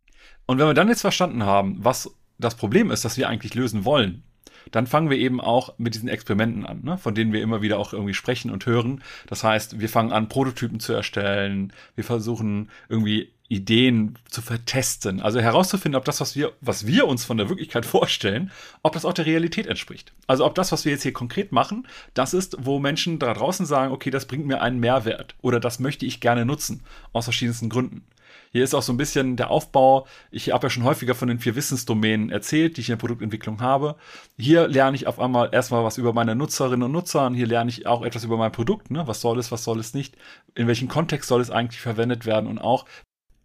Und 0.46 0.58
wenn 0.58 0.66
wir 0.66 0.74
dann 0.74 0.88
jetzt 0.88 1.02
verstanden 1.02 1.44
haben, 1.44 1.76
was 1.78 2.10
das 2.38 2.56
Problem 2.56 2.90
ist, 2.90 3.04
das 3.04 3.16
wir 3.16 3.28
eigentlich 3.28 3.54
lösen 3.54 3.84
wollen, 3.84 4.24
dann 4.70 4.86
fangen 4.86 5.10
wir 5.10 5.18
eben 5.18 5.40
auch 5.40 5.78
mit 5.78 5.94
diesen 5.94 6.08
Experimenten 6.08 6.66
an, 6.66 6.82
ne? 6.82 6.98
von 6.98 7.14
denen 7.14 7.32
wir 7.32 7.42
immer 7.42 7.62
wieder 7.62 7.78
auch 7.78 7.92
irgendwie 7.92 8.14
sprechen 8.14 8.50
und 8.50 8.66
hören. 8.66 9.02
Das 9.26 9.44
heißt, 9.44 9.80
wir 9.80 9.88
fangen 9.88 10.12
an, 10.12 10.28
Prototypen 10.28 10.80
zu 10.80 10.92
erstellen, 10.92 11.72
wir 11.94 12.04
versuchen 12.04 12.70
irgendwie 12.88 13.32
Ideen 13.50 14.17
zu 14.29 14.43
vertesten, 14.43 15.20
also 15.20 15.41
herauszufinden, 15.41 15.99
ob 15.99 16.05
das, 16.05 16.20
was 16.20 16.37
wir, 16.37 16.52
was 16.61 16.87
wir 16.87 17.08
uns 17.08 17.25
von 17.25 17.37
der 17.37 17.49
Wirklichkeit 17.49 17.85
vorstellen, 17.85 18.52
ob 18.82 18.93
das 18.93 19.05
auch 19.05 19.12
der 19.12 19.26
Realität 19.26 19.67
entspricht. 19.67 20.12
Also 20.29 20.47
ob 20.47 20.55
das, 20.55 20.70
was 20.70 20.85
wir 20.85 20.93
jetzt 20.93 21.02
hier 21.02 21.12
konkret 21.12 21.50
machen, 21.50 21.88
das 22.14 22.32
ist, 22.32 22.56
wo 22.61 22.79
Menschen 22.79 23.19
da 23.19 23.35
draußen 23.35 23.67
sagen, 23.67 23.93
okay, 23.93 24.11
das 24.11 24.26
bringt 24.26 24.47
mir 24.47 24.62
einen 24.62 24.79
Mehrwert 24.79 25.35
oder 25.43 25.58
das 25.58 25.81
möchte 25.81 26.06
ich 26.06 26.20
gerne 26.20 26.47
nutzen, 26.47 26.85
aus 27.12 27.25
verschiedensten 27.25 27.69
Gründen. 27.69 28.05
Hier 28.52 28.62
ist 28.62 28.75
auch 28.75 28.82
so 28.82 28.93
ein 28.93 28.97
bisschen 28.97 29.37
der 29.37 29.50
Aufbau. 29.50 30.06
Ich 30.31 30.53
habe 30.53 30.67
ja 30.67 30.70
schon 30.70 30.85
häufiger 30.85 31.17
von 31.17 31.29
den 31.29 31.38
vier 31.38 31.56
Wissensdomänen 31.56 32.31
erzählt, 32.31 32.76
die 32.76 32.82
ich 32.82 32.88
in 32.88 32.94
der 32.94 33.00
Produktentwicklung 33.00 33.61
habe. 33.61 33.96
Hier 34.38 34.67
lerne 34.67 34.96
ich 34.96 35.06
auf 35.06 35.20
einmal 35.20 35.50
erstmal 35.53 35.85
was 35.85 35.99
über 35.99 36.12
meine 36.12 36.35
Nutzerinnen 36.35 36.82
und 36.82 36.93
Nutzer. 36.93 37.26
Und 37.26 37.35
hier 37.35 37.46
lerne 37.46 37.70
ich 37.70 37.87
auch 37.87 38.03
etwas 38.03 38.25
über 38.25 38.37
mein 38.37 38.50
Produkt. 38.50 38.91
Ne? 38.91 39.06
Was 39.06 39.20
soll 39.20 39.38
es, 39.38 39.53
was 39.53 39.62
soll 39.62 39.79
es 39.79 39.94
nicht? 39.94 40.17
In 40.56 40.67
welchem 40.67 40.88
Kontext 40.88 41.29
soll 41.29 41.41
es 41.41 41.50
eigentlich 41.50 41.81
verwendet 41.81 42.26
werden? 42.26 42.49
Und 42.49 42.58
auch, 42.58 42.87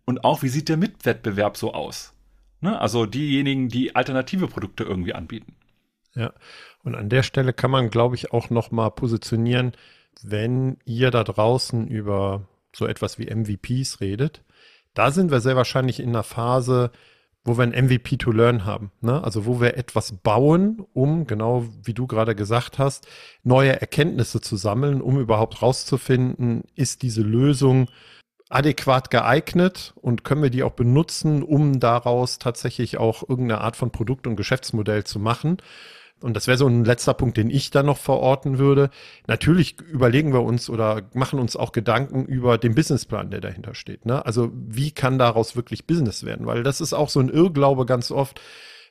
und 0.06 0.24
auch, 0.24 0.44
wie 0.44 0.50
sieht 0.50 0.70
der 0.70 0.78
Mitwettbewerb 0.78 1.58
so 1.58 1.74
aus? 1.74 2.14
Ne? 2.62 2.80
Also 2.80 3.06
diejenigen, 3.06 3.70
die 3.70 3.96
alternative 3.96 4.48
Produkte 4.48 4.84
irgendwie 4.84 5.14
anbieten. 5.14 5.56
Ja, 6.14 6.34
und 6.84 6.96
an 6.96 7.10
der 7.10 7.24
Stelle 7.24 7.52
kann 7.52 7.72
man, 7.72 7.90
glaube 7.90 8.16
ich, 8.16 8.32
auch 8.32 8.50
noch 8.50 8.72
mal 8.72 8.90
positionieren, 8.90 9.74
wenn 10.24 10.78
ihr 10.86 11.12
da 11.12 11.24
draußen 11.24 11.88
über 11.88 12.48
so 12.74 12.88
etwas 12.88 13.20
wie 13.20 13.34
MVPs 13.34 14.00
redet, 14.00 14.44
da 14.94 15.12
sind 15.12 15.30
wir 15.30 15.42
sehr 15.42 15.56
wahrscheinlich 15.56 16.00
in 16.00 16.10
einer 16.10 16.24
Phase, 16.24 16.92
wo 17.44 17.58
wir 17.58 17.64
ein 17.64 17.86
MVP 17.86 18.18
to 18.18 18.32
Learn 18.32 18.66
haben. 18.66 18.92
Ne? 19.02 19.24
Also 19.24 19.46
wo 19.46 19.62
wir 19.62 19.78
etwas 19.78 20.14
bauen, 20.14 20.86
um, 20.94 21.28
genau 21.28 21.66
wie 21.84 21.94
du 21.94 22.08
gerade 22.08 22.34
gesagt 22.34 22.80
hast, 22.80 23.08
neue 23.44 23.80
Erkenntnisse 23.80 24.42
zu 24.42 24.56
sammeln, 24.56 25.02
um 25.02 25.20
überhaupt 25.20 25.62
rauszufinden, 25.62 26.64
ist 26.76 27.02
diese 27.04 27.22
Lösung 27.22 27.88
adäquat 28.50 29.10
geeignet 29.10 29.94
und 29.96 30.24
können 30.24 30.44
wir 30.44 30.50
die 30.50 30.64
auch 30.64 30.74
benutzen, 30.74 31.44
um 31.44 31.80
daraus 31.80 32.40
tatsächlich 32.40 32.98
auch 32.98 33.28
irgendeine 33.28 33.62
Art 33.62 33.76
von 33.76 33.92
Produkt- 33.92 34.28
und 34.28 34.36
Geschäftsmodell 34.36 35.04
zu 35.04 35.20
machen. 35.20 35.58
Und 36.22 36.36
das 36.36 36.48
wäre 36.48 36.58
so 36.58 36.68
ein 36.68 36.86
letzter 36.86 37.14
Punkt, 37.14 37.38
den 37.38 37.50
ich 37.50 37.72
da 37.72 37.84
noch 37.84 37.98
verorten 37.98 38.58
würde. 38.58 38.90
Natürlich 39.28 39.82
überlegen 39.82 40.32
wir 40.32 40.44
uns 40.44 40.70
oder 40.70 41.04
machen 41.14 41.40
uns 41.40 41.56
auch 41.56 41.72
Gedanken 41.72 42.26
über 42.26 42.58
den 42.58 42.74
Businessplan, 42.74 43.32
der 43.32 43.42
dahinter 43.42 43.76
steht. 43.76 44.06
Ne? 44.06 44.26
Also 44.26 44.52
wie 44.54 44.92
kann 44.92 45.20
daraus 45.20 45.56
wirklich 45.56 45.86
Business 45.86 46.24
werden? 46.24 46.46
Weil 46.46 46.64
das 46.64 46.82
ist 46.82 46.94
auch 46.94 47.10
so 47.10 47.20
ein 47.20 47.30
Irrglaube 47.30 47.86
ganz 47.86 48.12
oft 48.12 48.42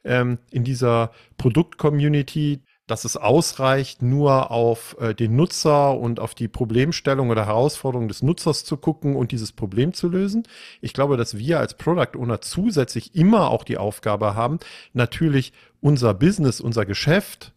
ähm, 0.05 0.39
in 0.51 0.65
dieser 0.65 1.13
Produkt-Community 1.39 2.61
dass 2.87 3.05
es 3.05 3.17
ausreicht, 3.17 4.03
nur 4.03 4.51
auf 4.51 4.97
äh, 5.01 5.15
den 5.15 5.37
Nutzer 5.37 5.99
und 5.99 6.21
auf 6.21 6.35
die 6.35 6.49
Problemstellung 6.49 7.31
oder 7.31 7.47
Herausforderung 7.47 8.09
des 8.09 8.23
Nutzers 8.23 8.65
zu 8.65 8.77
gucken 8.77 9.17
und 9.17 9.33
dieses 9.33 9.53
Problem 9.53 9.95
zu 9.95 10.09
lösen. 10.09 10.47
Ich 10.81 10.93
glaube, 10.93 11.17
dass 11.17 11.39
wir 11.39 11.61
als 11.61 11.75
Product 11.75 12.19
Owner 12.19 12.41
zusätzlich 12.41 13.15
immer 13.15 13.51
auch 13.51 13.65
die 13.65 13.79
Aufgabe 13.79 14.35
haben, 14.35 14.59
natürlich 14.93 15.53
unser 15.81 16.13
Business, 16.15 16.61
unser 16.61 16.85
Geschäft, 16.85 17.53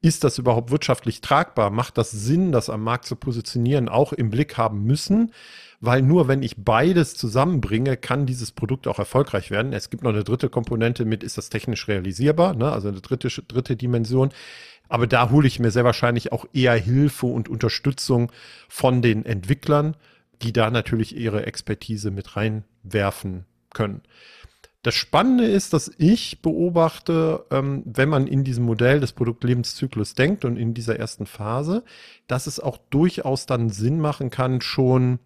ist 0.00 0.24
das 0.24 0.38
überhaupt 0.38 0.70
wirtschaftlich 0.70 1.20
tragbar? 1.20 1.70
Macht 1.70 1.98
das 1.98 2.10
Sinn, 2.10 2.52
das 2.52 2.70
am 2.70 2.82
Markt 2.82 3.06
zu 3.06 3.16
positionieren, 3.16 3.88
auch 3.88 4.12
im 4.12 4.30
Blick 4.30 4.56
haben 4.56 4.84
müssen? 4.84 5.32
weil 5.80 6.02
nur 6.02 6.28
wenn 6.28 6.42
ich 6.42 6.56
beides 6.56 7.14
zusammenbringe, 7.14 7.96
kann 7.96 8.26
dieses 8.26 8.52
Produkt 8.52 8.86
auch 8.88 8.98
erfolgreich 8.98 9.50
werden. 9.50 9.72
Es 9.72 9.90
gibt 9.90 10.02
noch 10.02 10.10
eine 10.10 10.24
dritte 10.24 10.48
Komponente 10.48 11.04
mit, 11.04 11.22
ist 11.22 11.38
das 11.38 11.50
technisch 11.50 11.86
realisierbar, 11.86 12.54
ne? 12.54 12.72
also 12.72 12.88
eine 12.88 13.00
dritte, 13.00 13.28
dritte 13.28 13.76
Dimension. 13.76 14.30
Aber 14.88 15.06
da 15.06 15.30
hole 15.30 15.46
ich 15.46 15.60
mir 15.60 15.70
sehr 15.70 15.84
wahrscheinlich 15.84 16.32
auch 16.32 16.46
eher 16.52 16.74
Hilfe 16.74 17.26
und 17.26 17.48
Unterstützung 17.48 18.32
von 18.68 19.02
den 19.02 19.24
Entwicklern. 19.24 19.96
die 20.42 20.52
da 20.52 20.70
natürlich 20.70 21.16
ihre 21.16 21.46
Expertise 21.46 22.12
mit 22.12 22.36
reinwerfen 22.36 23.44
können. 23.74 24.02
Das 24.82 24.94
Spannende 24.94 25.44
ist, 25.44 25.72
dass 25.72 25.90
ich 25.98 26.40
beobachte, 26.40 27.44
ähm, 27.50 27.82
wenn 27.84 28.08
man 28.08 28.26
in 28.26 28.44
diesem 28.44 28.64
Modell 28.64 29.00
des 29.00 29.12
Produktlebenszyklus 29.12 30.14
denkt 30.14 30.44
und 30.44 30.56
in 30.56 30.72
dieser 30.72 30.98
ersten 30.98 31.26
Phase, 31.26 31.84
dass 32.28 32.46
es 32.46 32.60
auch 32.60 32.78
durchaus 32.90 33.46
dann 33.46 33.70
Sinn 33.70 34.00
machen 34.00 34.30
kann, 34.30 34.60
schon 34.60 35.18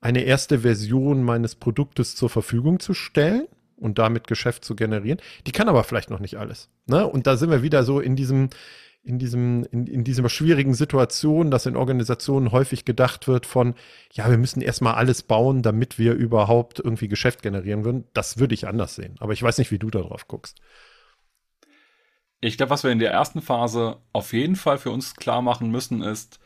eine 0.00 0.22
erste 0.22 0.60
Version 0.60 1.22
meines 1.22 1.54
Produktes 1.54 2.16
zur 2.16 2.28
Verfügung 2.28 2.80
zu 2.80 2.92
stellen 2.92 3.46
und 3.76 3.98
damit 3.98 4.26
Geschäft 4.26 4.64
zu 4.64 4.76
generieren. 4.76 5.20
Die 5.46 5.52
kann 5.52 5.68
aber 5.68 5.84
vielleicht 5.84 6.10
noch 6.10 6.20
nicht 6.20 6.36
alles. 6.36 6.68
Ne? 6.86 7.06
Und 7.06 7.26
da 7.26 7.36
sind 7.36 7.50
wir 7.50 7.62
wieder 7.62 7.84
so 7.84 7.98
in 7.98 8.14
diesem, 8.14 8.50
in 9.04 9.18
diesem, 9.18 9.64
in, 9.72 9.86
in 9.86 10.04
dieser 10.04 10.28
schwierigen 10.28 10.74
Situation, 10.74 11.50
dass 11.50 11.66
in 11.66 11.76
Organisationen 11.76 12.52
häufig 12.52 12.84
gedacht 12.84 13.26
wird 13.26 13.46
von, 13.46 13.74
ja, 14.12 14.30
wir 14.30 14.38
müssen 14.38 14.62
erstmal 14.62 14.94
alles 14.94 15.22
bauen, 15.22 15.62
damit 15.62 15.98
wir 15.98 16.14
überhaupt 16.14 16.78
irgendwie 16.78 17.08
Geschäft 17.08 17.42
generieren 17.42 17.84
würden. 17.84 18.04
Das 18.14 18.38
würde 18.38 18.54
ich 18.54 18.68
anders 18.68 18.94
sehen. 18.94 19.16
Aber 19.18 19.32
ich 19.32 19.42
weiß 19.42 19.58
nicht, 19.58 19.72
wie 19.72 19.78
du 19.78 19.90
darauf 19.90 20.28
guckst. 20.28 20.60
Ich 22.40 22.56
glaube, 22.56 22.70
was 22.70 22.84
wir 22.84 22.90
in 22.90 22.98
der 22.98 23.12
ersten 23.12 23.40
Phase 23.40 23.98
auf 24.12 24.32
jeden 24.32 24.56
Fall 24.56 24.78
für 24.78 24.90
uns 24.90 25.14
klar 25.16 25.42
machen 25.42 25.70
müssen, 25.70 26.02
ist, 26.02 26.38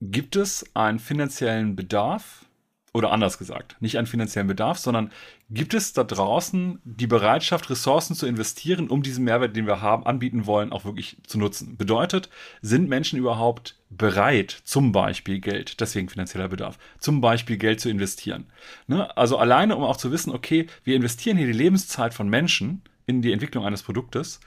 gibt 0.00 0.36
es 0.36 0.64
einen 0.74 0.98
finanziellen 0.98 1.76
Bedarf 1.76 2.46
oder 2.94 3.10
anders 3.10 3.38
gesagt, 3.38 3.76
nicht 3.80 3.96
einen 3.96 4.06
finanziellen 4.06 4.48
Bedarf, 4.48 4.76
sondern 4.76 5.10
gibt 5.48 5.72
es 5.72 5.94
da 5.94 6.04
draußen 6.04 6.78
die 6.84 7.06
Bereitschaft, 7.06 7.70
Ressourcen 7.70 8.14
zu 8.14 8.26
investieren, 8.26 8.88
um 8.88 9.02
diesen 9.02 9.24
Mehrwert, 9.24 9.56
den 9.56 9.66
wir 9.66 9.80
haben, 9.80 10.04
anbieten 10.04 10.44
wollen, 10.44 10.72
auch 10.72 10.84
wirklich 10.84 11.16
zu 11.26 11.38
nutzen? 11.38 11.78
Bedeutet, 11.78 12.28
sind 12.60 12.90
Menschen 12.90 13.18
überhaupt 13.18 13.76
bereit, 13.88 14.60
zum 14.64 14.92
Beispiel 14.92 15.40
Geld, 15.40 15.80
deswegen 15.80 16.10
finanzieller 16.10 16.48
Bedarf, 16.48 16.78
zum 16.98 17.22
Beispiel 17.22 17.56
Geld 17.56 17.80
zu 17.80 17.88
investieren? 17.88 18.44
Ne? 18.86 19.16
Also 19.16 19.38
alleine, 19.38 19.76
um 19.76 19.84
auch 19.84 19.96
zu 19.96 20.12
wissen, 20.12 20.30
okay, 20.30 20.66
wir 20.84 20.94
investieren 20.94 21.38
hier 21.38 21.46
die 21.46 21.52
Lebenszeit 21.52 22.12
von 22.12 22.28
Menschen 22.28 22.82
in 23.06 23.22
die 23.22 23.32
Entwicklung 23.32 23.64
eines 23.64 23.82
Produktes 23.82 24.38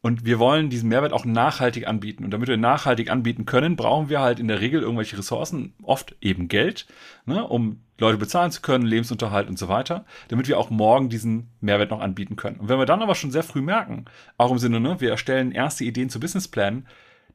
und 0.00 0.24
wir 0.24 0.38
wollen 0.38 0.70
diesen 0.70 0.88
Mehrwert 0.88 1.12
auch 1.12 1.24
nachhaltig 1.24 1.88
anbieten. 1.88 2.24
Und 2.24 2.30
damit 2.30 2.48
wir 2.48 2.56
nachhaltig 2.56 3.10
anbieten 3.10 3.46
können, 3.46 3.74
brauchen 3.74 4.08
wir 4.08 4.20
halt 4.20 4.38
in 4.38 4.46
der 4.46 4.60
Regel 4.60 4.80
irgendwelche 4.80 5.18
Ressourcen, 5.18 5.74
oft 5.82 6.14
eben 6.20 6.46
Geld, 6.46 6.86
ne, 7.26 7.44
um 7.44 7.80
Leute 7.98 8.16
bezahlen 8.16 8.52
zu 8.52 8.60
können, 8.60 8.86
Lebensunterhalt 8.86 9.48
und 9.48 9.58
so 9.58 9.68
weiter, 9.68 10.04
damit 10.28 10.46
wir 10.46 10.58
auch 10.58 10.70
morgen 10.70 11.08
diesen 11.08 11.48
Mehrwert 11.60 11.90
noch 11.90 12.00
anbieten 12.00 12.36
können. 12.36 12.60
Und 12.60 12.68
wenn 12.68 12.78
wir 12.78 12.86
dann 12.86 13.02
aber 13.02 13.16
schon 13.16 13.32
sehr 13.32 13.42
früh 13.42 13.60
merken, 13.60 14.04
auch 14.36 14.52
im 14.52 14.58
Sinne, 14.58 14.78
ne, 14.78 15.00
wir 15.00 15.10
erstellen 15.10 15.50
erste 15.50 15.84
Ideen 15.84 16.10
zu 16.10 16.20
Businessplänen, 16.20 16.86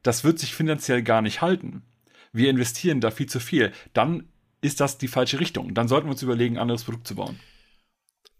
das 0.02 0.24
wird 0.24 0.40
sich 0.40 0.56
finanziell 0.56 1.04
gar 1.04 1.22
nicht 1.22 1.42
halten. 1.42 1.84
Wir 2.32 2.50
investieren 2.50 3.02
da 3.02 3.12
viel 3.12 3.28
zu 3.28 3.42
viel. 3.42 3.74
Dann 3.94 4.30
ist 4.62 4.80
das 4.80 4.98
die 4.98 5.10
falsche 5.10 5.42
Richtung. 5.42 5.74
Dann 5.74 5.90
sollten 5.90 6.08
wir 6.08 6.12
uns 6.12 6.24
überlegen, 6.24 6.56
ein 6.56 6.62
anderes 6.62 6.86
Produkt 6.86 7.08
zu 7.08 7.16
bauen. 7.16 7.40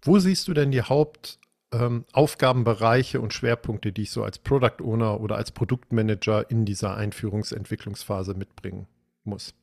Wo 0.02 0.18
siehst 0.20 0.48
du 0.48 0.54
denn 0.54 0.72
die 0.72 0.82
Haupt 0.82 1.40
ähm, 1.74 2.06
Aufgabenbereiche 2.14 3.20
und 3.20 3.34
Schwerpunkte, 3.34 3.92
die 3.92 4.04
ich 4.04 4.12
so 4.12 4.24
als 4.24 4.40
Product 4.40 4.82
Owner 4.82 5.20
oder 5.20 5.36
als 5.36 5.52
Produktmanager 5.52 6.50
in 6.50 6.66
dieser 6.66 6.96
Einführungsentwicklungsphase 6.96 8.34
mitbringen 8.34 8.88
muss? 9.24 9.54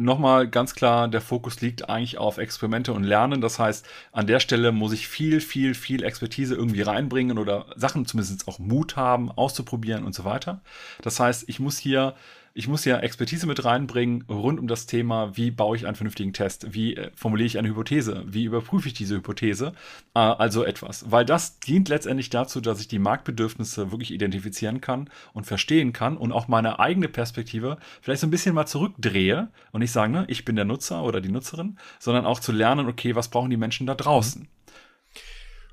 Nochmal 0.00 0.48
ganz 0.48 0.76
klar, 0.76 1.08
der 1.08 1.20
Fokus 1.20 1.60
liegt 1.60 1.88
eigentlich 1.88 2.18
auf 2.18 2.38
Experimente 2.38 2.92
und 2.92 3.02
Lernen. 3.02 3.40
Das 3.40 3.58
heißt, 3.58 3.84
an 4.12 4.28
der 4.28 4.38
Stelle 4.38 4.70
muss 4.70 4.92
ich 4.92 5.08
viel, 5.08 5.40
viel, 5.40 5.74
viel 5.74 6.04
Expertise 6.04 6.54
irgendwie 6.54 6.82
reinbringen 6.82 7.36
oder 7.36 7.66
Sachen 7.74 8.06
zumindest 8.06 8.46
auch 8.46 8.60
Mut 8.60 8.94
haben, 8.94 9.28
auszuprobieren 9.28 10.04
und 10.04 10.14
so 10.14 10.24
weiter. 10.24 10.60
Das 11.02 11.18
heißt, 11.18 11.48
ich 11.48 11.58
muss 11.58 11.78
hier 11.78 12.14
ich 12.54 12.68
muss 12.68 12.84
ja 12.84 12.98
Expertise 12.98 13.46
mit 13.46 13.64
reinbringen 13.64 14.24
rund 14.28 14.58
um 14.58 14.68
das 14.68 14.86
Thema, 14.86 15.36
wie 15.36 15.50
baue 15.50 15.76
ich 15.76 15.86
einen 15.86 15.96
vernünftigen 15.96 16.32
Test, 16.32 16.74
wie 16.74 16.96
äh, 16.96 17.10
formuliere 17.14 17.46
ich 17.46 17.58
eine 17.58 17.68
Hypothese, 17.68 18.24
wie 18.26 18.44
überprüfe 18.44 18.88
ich 18.88 18.94
diese 18.94 19.16
Hypothese, 19.16 19.72
äh, 20.14 20.18
also 20.18 20.64
etwas. 20.64 21.10
Weil 21.10 21.24
das 21.24 21.60
dient 21.60 21.88
letztendlich 21.88 22.30
dazu, 22.30 22.60
dass 22.60 22.80
ich 22.80 22.88
die 22.88 22.98
Marktbedürfnisse 22.98 23.90
wirklich 23.92 24.10
identifizieren 24.10 24.80
kann 24.80 25.10
und 25.32 25.46
verstehen 25.46 25.92
kann 25.92 26.16
und 26.16 26.32
auch 26.32 26.48
meine 26.48 26.78
eigene 26.78 27.08
Perspektive 27.08 27.78
vielleicht 28.00 28.20
so 28.20 28.26
ein 28.26 28.30
bisschen 28.30 28.54
mal 28.54 28.66
zurückdrehe 28.66 29.48
und 29.72 29.80
nicht 29.80 29.92
sagen, 29.92 30.12
ne, 30.12 30.24
ich 30.28 30.44
bin 30.44 30.56
der 30.56 30.64
Nutzer 30.64 31.02
oder 31.02 31.20
die 31.20 31.30
Nutzerin, 31.30 31.78
sondern 31.98 32.26
auch 32.26 32.40
zu 32.40 32.52
lernen, 32.52 32.88
okay, 32.88 33.14
was 33.14 33.28
brauchen 33.28 33.50
die 33.50 33.56
Menschen 33.56 33.86
da 33.86 33.94
draußen. 33.94 34.48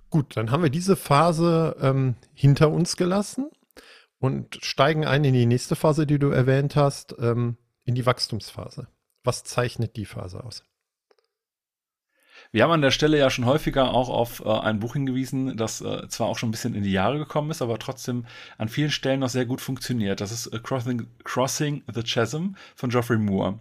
Gut, 0.09 0.37
dann 0.37 0.51
haben 0.51 0.63
wir 0.63 0.69
diese 0.69 0.95
Phase 0.95 1.75
ähm, 1.81 2.15
hinter 2.33 2.69
uns 2.71 2.95
gelassen 2.95 3.49
und 4.19 4.57
steigen 4.61 5.05
ein 5.05 5.23
in 5.23 5.33
die 5.33 5.45
nächste 5.45 5.75
Phase, 5.75 6.07
die 6.07 6.19
du 6.19 6.29
erwähnt 6.29 6.75
hast, 6.75 7.15
ähm, 7.19 7.57
in 7.83 7.95
die 7.95 8.05
Wachstumsphase. 8.05 8.87
Was 9.23 9.43
zeichnet 9.43 9.95
die 9.95 10.05
Phase 10.05 10.43
aus? 10.43 10.63
Wir 12.51 12.63
haben 12.63 12.71
an 12.71 12.81
der 12.81 12.91
Stelle 12.91 13.17
ja 13.17 13.29
schon 13.29 13.45
häufiger 13.45 13.93
auch 13.93 14.09
auf 14.09 14.43
äh, 14.45 14.49
ein 14.49 14.79
Buch 14.79 14.93
hingewiesen, 14.93 15.57
das 15.57 15.81
äh, 15.81 16.07
zwar 16.07 16.27
auch 16.27 16.37
schon 16.37 16.49
ein 16.49 16.51
bisschen 16.51 16.75
in 16.75 16.83
die 16.83 16.91
Jahre 16.91 17.17
gekommen 17.17 17.51
ist, 17.51 17.61
aber 17.61 17.79
trotzdem 17.79 18.25
an 18.57 18.69
vielen 18.69 18.91
Stellen 18.91 19.19
noch 19.19 19.29
sehr 19.29 19.45
gut 19.45 19.61
funktioniert. 19.61 20.21
Das 20.21 20.31
ist 20.31 20.47
äh, 20.47 20.59
Crossing, 20.59 21.07
Crossing 21.23 21.83
the 21.93 22.03
Chasm 22.03 22.55
von 22.75 22.89
Geoffrey 22.89 23.17
Moore. 23.17 23.59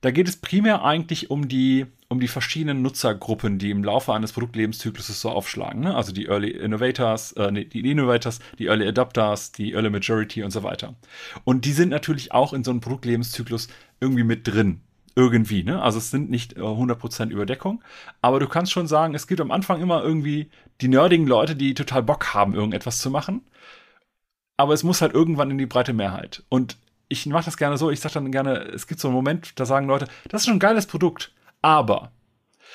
Da 0.00 0.10
geht 0.10 0.28
es 0.28 0.36
primär 0.36 0.84
eigentlich 0.84 1.30
um 1.30 1.48
die, 1.48 1.86
um 2.08 2.20
die 2.20 2.28
verschiedenen 2.28 2.82
Nutzergruppen, 2.82 3.58
die 3.58 3.70
im 3.70 3.84
Laufe 3.84 4.14
eines 4.14 4.32
Produktlebenszykluses 4.32 5.20
so 5.20 5.30
aufschlagen. 5.30 5.82
Ne? 5.82 5.94
Also 5.94 6.12
die 6.12 6.26
Early 6.26 6.50
Innovators, 6.50 7.32
äh, 7.32 7.50
nee, 7.50 7.64
die 7.64 7.88
Innovators, 7.90 8.38
die 8.58 8.66
Early 8.66 8.86
Adapters, 8.88 9.52
die 9.52 9.72
Early 9.72 9.90
Majority 9.90 10.42
und 10.42 10.50
so 10.50 10.62
weiter. 10.62 10.94
Und 11.44 11.64
die 11.64 11.72
sind 11.72 11.90
natürlich 11.90 12.32
auch 12.32 12.52
in 12.52 12.64
so 12.64 12.70
einem 12.70 12.80
Produktlebenszyklus 12.80 13.68
irgendwie 14.00 14.24
mit 14.24 14.46
drin. 14.46 14.80
Irgendwie, 15.14 15.64
ne? 15.64 15.82
Also 15.82 15.98
es 15.98 16.12
sind 16.12 16.30
nicht 16.30 16.56
äh, 16.56 16.60
100% 16.60 17.30
Überdeckung, 17.30 17.82
aber 18.22 18.38
du 18.38 18.46
kannst 18.46 18.70
schon 18.70 18.86
sagen, 18.86 19.14
es 19.14 19.26
gibt 19.26 19.40
am 19.40 19.50
Anfang 19.50 19.80
immer 19.80 20.02
irgendwie 20.02 20.48
die 20.80 20.86
nerdigen 20.86 21.26
Leute, 21.26 21.56
die 21.56 21.74
total 21.74 22.04
Bock 22.04 22.34
haben, 22.34 22.54
irgendetwas 22.54 22.98
zu 23.00 23.10
machen 23.10 23.42
aber 24.58 24.74
es 24.74 24.82
muss 24.82 25.00
halt 25.00 25.14
irgendwann 25.14 25.50
in 25.50 25.56
die 25.56 25.66
breite 25.66 25.94
Mehrheit. 25.94 26.42
Und 26.50 26.76
ich 27.08 27.24
mache 27.24 27.46
das 27.46 27.56
gerne 27.56 27.78
so, 27.78 27.90
ich 27.90 28.00
sage 28.00 28.14
dann 28.14 28.30
gerne, 28.30 28.58
es 28.58 28.86
gibt 28.86 29.00
so 29.00 29.08
einen 29.08 29.14
Moment, 29.14 29.58
da 29.58 29.64
sagen 29.64 29.86
Leute, 29.86 30.08
das 30.28 30.42
ist 30.42 30.46
schon 30.46 30.56
ein 30.56 30.60
geiles 30.60 30.86
Produkt, 30.86 31.32
aber. 31.62 32.12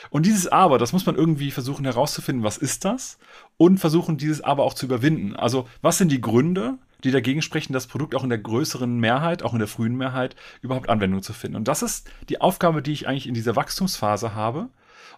Und 0.09 0.25
dieses 0.25 0.47
Aber, 0.47 0.77
das 0.77 0.93
muss 0.93 1.05
man 1.05 1.15
irgendwie 1.15 1.51
versuchen 1.51 1.85
herauszufinden, 1.85 2.43
was 2.43 2.57
ist 2.57 2.85
das? 2.85 3.17
Und 3.57 3.77
versuchen, 3.77 4.17
dieses 4.17 4.41
Aber 4.41 4.63
auch 4.63 4.73
zu 4.73 4.85
überwinden. 4.85 5.35
Also, 5.35 5.67
was 5.81 5.97
sind 5.97 6.11
die 6.11 6.21
Gründe, 6.21 6.77
die 7.03 7.11
dagegen 7.11 7.41
sprechen, 7.41 7.73
das 7.73 7.87
Produkt 7.87 8.15
auch 8.15 8.23
in 8.23 8.29
der 8.29 8.39
größeren 8.39 8.99
Mehrheit, 8.99 9.43
auch 9.43 9.53
in 9.53 9.59
der 9.59 9.67
frühen 9.67 9.95
Mehrheit, 9.95 10.35
überhaupt 10.61 10.89
Anwendung 10.89 11.21
zu 11.21 11.33
finden? 11.33 11.57
Und 11.57 11.67
das 11.67 11.83
ist 11.83 12.09
die 12.29 12.41
Aufgabe, 12.41 12.81
die 12.81 12.91
ich 12.91 13.07
eigentlich 13.07 13.27
in 13.27 13.33
dieser 13.33 13.55
Wachstumsphase 13.55 14.35
habe. 14.35 14.69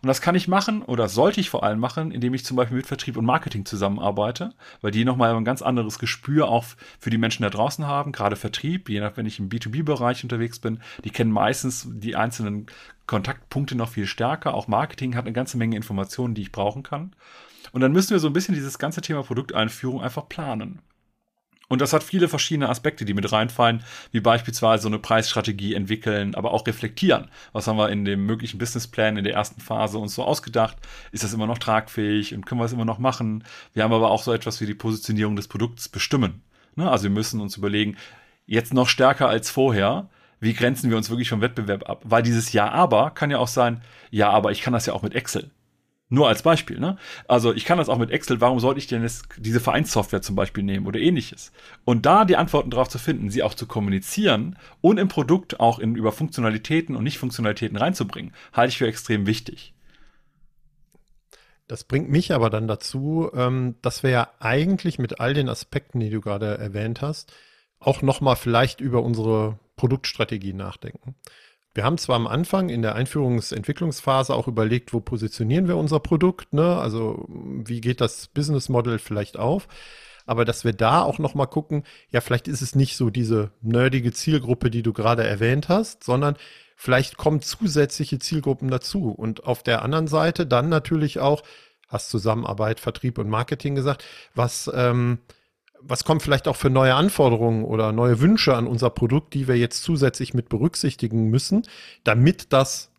Und 0.01 0.07
das 0.07 0.22
kann 0.22 0.36
ich 0.36 0.48
machen 0.48 0.81
oder 0.81 1.07
sollte 1.07 1.39
ich 1.39 1.50
vor 1.50 1.63
allem 1.63 1.79
machen, 1.79 2.12
indem 2.12 2.34
ich 2.34 2.45
zum 2.45 2.57
Beispiel 2.57 2.77
mit 2.77 2.86
Vertrieb 2.86 3.17
und 3.17 3.25
Marketing 3.25 3.65
zusammenarbeite, 3.65 4.53
weil 4.81 4.91
die 4.91 5.05
nochmal 5.05 5.34
ein 5.34 5.45
ganz 5.45 5.62
anderes 5.62 6.00
Gespür 6.00 6.48
auch 6.50 6.65
für 7.00 7.10
die 7.10 7.17
Menschen 7.17 7.43
da 7.43 7.50
draußen 7.50 7.88
haben. 7.88 8.12
Gerade 8.12 8.36
Vertrieb, 8.36 8.89
je 8.89 9.00
nach 9.00 9.15
wenn 9.17 9.25
ich 9.25 9.39
im 9.39 9.50
B2B-Bereich 9.50 10.24
unterwegs 10.24 10.60
bin, 10.60 10.79
die 11.03 11.12
kennen 11.12 11.31
meistens 11.31 11.88
die 11.89 12.15
einzelnen 12.15 12.67
Kontaktpunkte 13.07 13.75
noch 13.75 13.89
viel 13.89 14.07
stärker. 14.07 14.53
Auch 14.53 14.67
Marketing 14.67 15.15
hat 15.15 15.25
eine 15.25 15.33
ganze 15.33 15.57
Menge 15.57 15.75
Informationen, 15.75 16.33
die 16.33 16.43
ich 16.43 16.51
brauchen 16.51 16.83
kann. 16.83 17.15
Und 17.71 17.81
dann 17.81 17.91
müssen 17.91 18.12
wir 18.12 18.19
so 18.19 18.27
ein 18.27 18.33
bisschen 18.33 18.55
dieses 18.55 18.79
ganze 18.79 19.01
Thema 19.01 19.24
Produkteinführung 19.24 20.01
einfach 20.01 20.29
planen. 20.29 20.81
Und 21.67 21.81
das 21.81 21.93
hat 21.93 22.03
viele 22.03 22.27
verschiedene 22.27 22.69
Aspekte, 22.69 23.05
die 23.05 23.15
mit 23.15 23.31
reinfallen, 23.31 23.83
wie 24.12 24.19
beispielsweise 24.19 24.83
so 24.83 24.88
eine 24.88 25.00
Preisstrategie 25.00 25.74
entwickeln, 25.74 26.35
aber 26.35 26.51
auch 26.51 26.67
reflektieren. 26.67 27.29
Was 27.53 27.67
haben 27.67 27.77
wir 27.77 27.89
in 27.89 28.05
dem 28.05 28.25
möglichen 28.25 28.59
Businessplan 28.59 29.17
in 29.17 29.24
der 29.24 29.33
ersten 29.33 29.62
Phase 29.62 29.97
uns 29.97 30.13
so 30.13 30.24
ausgedacht? 30.24 30.77
Ist 31.12 31.24
das 31.24 31.33
immer 31.33 31.47
noch 31.47 31.57
tragfähig 31.57 32.35
und 32.35 32.45
können 32.45 32.62
wir 32.62 32.65
es 32.65 32.74
immer 32.74 32.85
noch 32.85 33.00
machen? 33.00 33.43
Wir 33.74 33.83
haben 33.83 33.93
aber 33.93 34.12
auch 34.12 34.21
so 34.21 34.31
etwas 34.31 34.62
wie 34.62 34.67
die 34.67 34.75
Positionierung 34.75 35.35
des 35.35 35.47
Produkts 35.47 35.89
bestimmen. 35.89 36.43
Ne? 36.75 36.89
Also 36.89 37.05
wir 37.05 37.12
müssen 37.12 37.41
uns 37.41 37.57
überlegen, 37.57 37.97
jetzt 38.45 38.74
noch 38.74 38.88
stärker 38.88 39.27
als 39.27 39.50
vorher, 39.50 40.07
wie 40.45 40.53
grenzen 40.53 40.89
wir 40.89 40.97
uns 40.97 41.09
wirklich 41.09 41.29
vom 41.29 41.41
Wettbewerb 41.41 41.89
ab? 41.89 42.01
Weil 42.05 42.23
dieses 42.23 42.53
Ja, 42.53 42.71
aber 42.71 43.11
kann 43.11 43.31
ja 43.31 43.39
auch 43.39 43.47
sein, 43.47 43.81
ja, 44.11 44.29
aber 44.29 44.51
ich 44.51 44.61
kann 44.61 44.73
das 44.73 44.85
ja 44.85 44.93
auch 44.93 45.01
mit 45.01 45.15
Excel. 45.15 45.51
Nur 46.07 46.27
als 46.27 46.43
Beispiel, 46.43 46.79
ne? 46.79 46.97
Also 47.27 47.51
ich 47.51 47.65
kann 47.65 47.79
das 47.79 47.89
auch 47.89 47.97
mit 47.97 48.11
Excel, 48.11 48.39
warum 48.39 48.59
sollte 48.59 48.77
ich 48.77 48.85
denn 48.85 49.01
jetzt 49.01 49.27
diese 49.37 49.59
Vereinssoftware 49.59 50.21
zum 50.21 50.35
Beispiel 50.35 50.63
nehmen 50.63 50.85
oder 50.85 50.99
ähnliches? 50.99 51.51
Und 51.83 52.05
da 52.05 52.25
die 52.25 52.37
Antworten 52.37 52.69
drauf 52.69 52.89
zu 52.89 52.99
finden, 52.99 53.31
sie 53.31 53.41
auch 53.41 53.55
zu 53.55 53.65
kommunizieren 53.65 54.55
und 54.81 54.99
im 54.99 55.07
Produkt 55.07 55.59
auch 55.59 55.79
in, 55.79 55.95
über 55.95 56.11
Funktionalitäten 56.11 56.95
und 56.95 57.03
Nicht-Funktionalitäten 57.03 57.75
reinzubringen, 57.75 58.33
halte 58.53 58.69
ich 58.69 58.77
für 58.77 58.87
extrem 58.87 59.25
wichtig. 59.25 59.73
Das 61.67 61.83
bringt 61.83 62.11
mich 62.11 62.31
aber 62.33 62.51
dann 62.51 62.67
dazu, 62.67 63.31
ähm, 63.33 63.73
dass 63.81 64.03
wir 64.03 64.11
ja 64.11 64.29
eigentlich 64.39 64.99
mit 64.99 65.19
all 65.19 65.33
den 65.33 65.49
Aspekten, 65.49 65.99
die 65.99 66.11
du 66.11 66.21
gerade 66.21 66.59
erwähnt 66.59 67.01
hast, 67.01 67.33
auch 67.79 68.03
nochmal 68.03 68.35
vielleicht 68.35 68.79
über 68.79 69.01
unsere 69.01 69.57
Produktstrategie 69.75 70.53
nachdenken. 70.53 71.15
Wir 71.74 71.84
haben 71.84 71.98
zwar 71.98 72.15
am 72.15 72.27
Anfang 72.27 72.70
in 72.70 72.82
der 72.82 72.96
Einführungsentwicklungsphase 72.96 74.34
auch 74.34 74.48
überlegt, 74.48 74.94
wo 74.94 75.01
positionieren 75.01 75.67
wir 75.67 75.75
unser 75.75 76.00
Produkt, 76.00 76.53
ne? 76.53 76.77
Also 76.77 77.25
wie 77.27 77.82
geht 77.82 78.00
das 78.00 78.27
Business 78.27 78.70
Model 78.70 78.98
vielleicht 78.98 79.38
auf? 79.38 79.67
Aber 80.25 80.46
dass 80.46 80.63
wir 80.63 80.74
da 80.74 81.03
auch 81.03 81.20
noch 81.20 81.36
mal 81.36 81.46
gucken, 81.46 81.84
ja, 82.10 82.22
vielleicht 82.22 82.48
ist 82.48 82.62
es 82.62 82.75
nicht 82.75 82.96
so 82.96 83.10
diese 83.10 83.51
nerdige 83.62 84.13
Zielgruppe, 84.13 84.72
die 84.72 84.84
du 84.84 84.94
gerade 84.94 85.25
erwähnt 85.25 85.67
hast, 85.70 86.03
sondern 86.03 86.38
Vielleicht 86.75 87.17
kommen 87.17 87.41
zusätzliche 87.41 88.20
Zielgruppen 88.20 88.70
dazu. 88.70 89.10
Und 89.10 89.46
auf 89.46 89.63
der 89.63 89.82
anderen 89.82 90.08
Seite 90.08 90.46
dann 90.46 90.70
natürlich 90.70 91.20
auch, 91.20 91.44
hast 91.88 92.10
Zusammenarbeit, 92.10 92.79
Vertrieb 92.79 93.17
und 93.17 93.29
Marketing 93.29 93.75
gesagt, 93.75 94.03
was, 94.34 94.70
ähm, 94.74 95.20
was 95.88 96.04
kommen 96.04 96.20
vielleicht 96.20 96.48
auch 96.48 96.56
für 96.56 96.70
neue 96.70 96.96
Anforderungen 96.96 97.63
oder 97.63 97.92
neue 97.92 98.20
Wünsche 98.20 98.56
an 98.56 98.68
unser 98.68 98.89
Produkt, 98.89 99.34
die 99.34 99.48
wir 99.48 99.56
jetzt 99.56 99.84
zusätzlich 99.84 100.34
mit 100.34 100.50
berücksichtigen 100.50 101.30
müssen, 101.30 101.63
damit 102.04 102.54
das, 102.54 102.92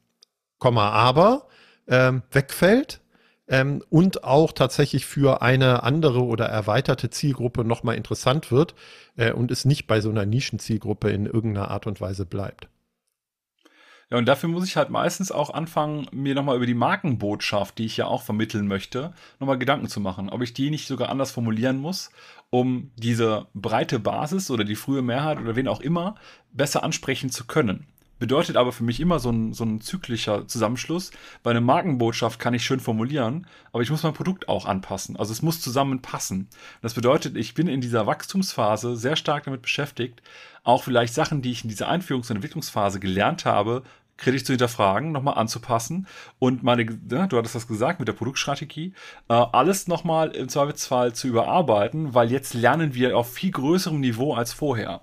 Komma, 0.58 0.90
aber 0.90 1.48
ähm, 1.86 2.22
wegfällt 2.30 3.00
ähm, 3.48 3.82
und 3.90 4.24
auch 4.24 4.52
tatsächlich 4.52 5.04
für 5.06 5.42
eine 5.42 5.82
andere 5.82 6.24
oder 6.24 6.46
erweiterte 6.46 7.10
Zielgruppe 7.10 7.64
nochmal 7.64 7.96
interessant 7.96 8.50
wird 8.50 8.74
äh, 9.16 9.32
und 9.32 9.50
es 9.50 9.64
nicht 9.64 9.86
bei 9.86 10.00
so 10.00 10.10
einer 10.10 10.24
Nischenzielgruppe 10.24 11.10
in 11.10 11.26
irgendeiner 11.26 11.70
Art 11.70 11.86
und 11.86 12.00
Weise 12.00 12.24
bleibt. 12.24 12.68
Ja, 14.10 14.18
und 14.18 14.26
dafür 14.26 14.48
muss 14.48 14.66
ich 14.66 14.76
halt 14.76 14.90
meistens 14.90 15.32
auch 15.32 15.50
anfangen, 15.50 16.06
mir 16.12 16.36
nochmal 16.36 16.56
über 16.56 16.66
die 16.66 16.74
Markenbotschaft, 16.74 17.78
die 17.78 17.86
ich 17.86 17.96
ja 17.96 18.06
auch 18.06 18.22
vermitteln 18.22 18.68
möchte, 18.68 19.12
nochmal 19.40 19.58
Gedanken 19.58 19.88
zu 19.88 20.00
machen. 20.00 20.30
Ob 20.30 20.42
ich 20.42 20.54
die 20.54 20.70
nicht 20.70 20.86
sogar 20.86 21.08
anders 21.08 21.32
formulieren 21.32 21.78
muss, 21.78 22.10
um 22.50 22.92
diese 22.96 23.48
breite 23.52 23.98
Basis 23.98 24.50
oder 24.50 24.62
die 24.62 24.76
frühe 24.76 25.02
Mehrheit 25.02 25.38
oder 25.40 25.56
wen 25.56 25.66
auch 25.66 25.80
immer 25.80 26.14
besser 26.52 26.84
ansprechen 26.84 27.30
zu 27.30 27.46
können 27.46 27.88
bedeutet 28.18 28.56
aber 28.56 28.72
für 28.72 28.84
mich 28.84 29.00
immer 29.00 29.18
so 29.18 29.30
ein, 29.30 29.52
so 29.52 29.64
ein 29.64 29.80
zyklischer 29.80 30.46
Zusammenschluss. 30.48 31.10
Bei 31.42 31.50
einer 31.50 31.60
Markenbotschaft 31.60 32.38
kann 32.40 32.54
ich 32.54 32.64
schön 32.64 32.80
formulieren, 32.80 33.46
aber 33.72 33.82
ich 33.82 33.90
muss 33.90 34.02
mein 34.02 34.14
Produkt 34.14 34.48
auch 34.48 34.66
anpassen. 34.66 35.16
Also 35.16 35.32
es 35.32 35.42
muss 35.42 35.60
zusammenpassen. 35.60 36.48
Das 36.82 36.94
bedeutet, 36.94 37.36
ich 37.36 37.54
bin 37.54 37.68
in 37.68 37.80
dieser 37.80 38.06
Wachstumsphase 38.06 38.96
sehr 38.96 39.16
stark 39.16 39.44
damit 39.44 39.62
beschäftigt, 39.62 40.22
auch 40.64 40.82
vielleicht 40.82 41.14
Sachen, 41.14 41.42
die 41.42 41.52
ich 41.52 41.64
in 41.64 41.70
dieser 41.70 41.88
Einführungs- 41.88 42.30
und 42.30 42.36
Entwicklungsphase 42.36 43.00
gelernt 43.00 43.44
habe, 43.44 43.82
kritisch 44.16 44.44
zu 44.44 44.52
hinterfragen, 44.52 45.12
nochmal 45.12 45.36
anzupassen 45.36 46.06
und 46.38 46.62
meine, 46.62 46.82
ja, 47.10 47.26
du 47.26 47.36
hattest 47.36 47.54
das 47.54 47.68
gesagt 47.68 47.98
mit 47.98 48.08
der 48.08 48.14
Produktstrategie, 48.14 48.94
äh, 49.28 49.34
alles 49.34 49.88
nochmal 49.88 50.30
im 50.30 50.48
Zweifelsfall 50.48 51.14
zu 51.14 51.28
überarbeiten, 51.28 52.14
weil 52.14 52.30
jetzt 52.30 52.54
lernen 52.54 52.94
wir 52.94 53.16
auf 53.16 53.32
viel 53.32 53.50
größerem 53.50 54.00
Niveau 54.00 54.34
als 54.34 54.52
vorher. 54.52 55.02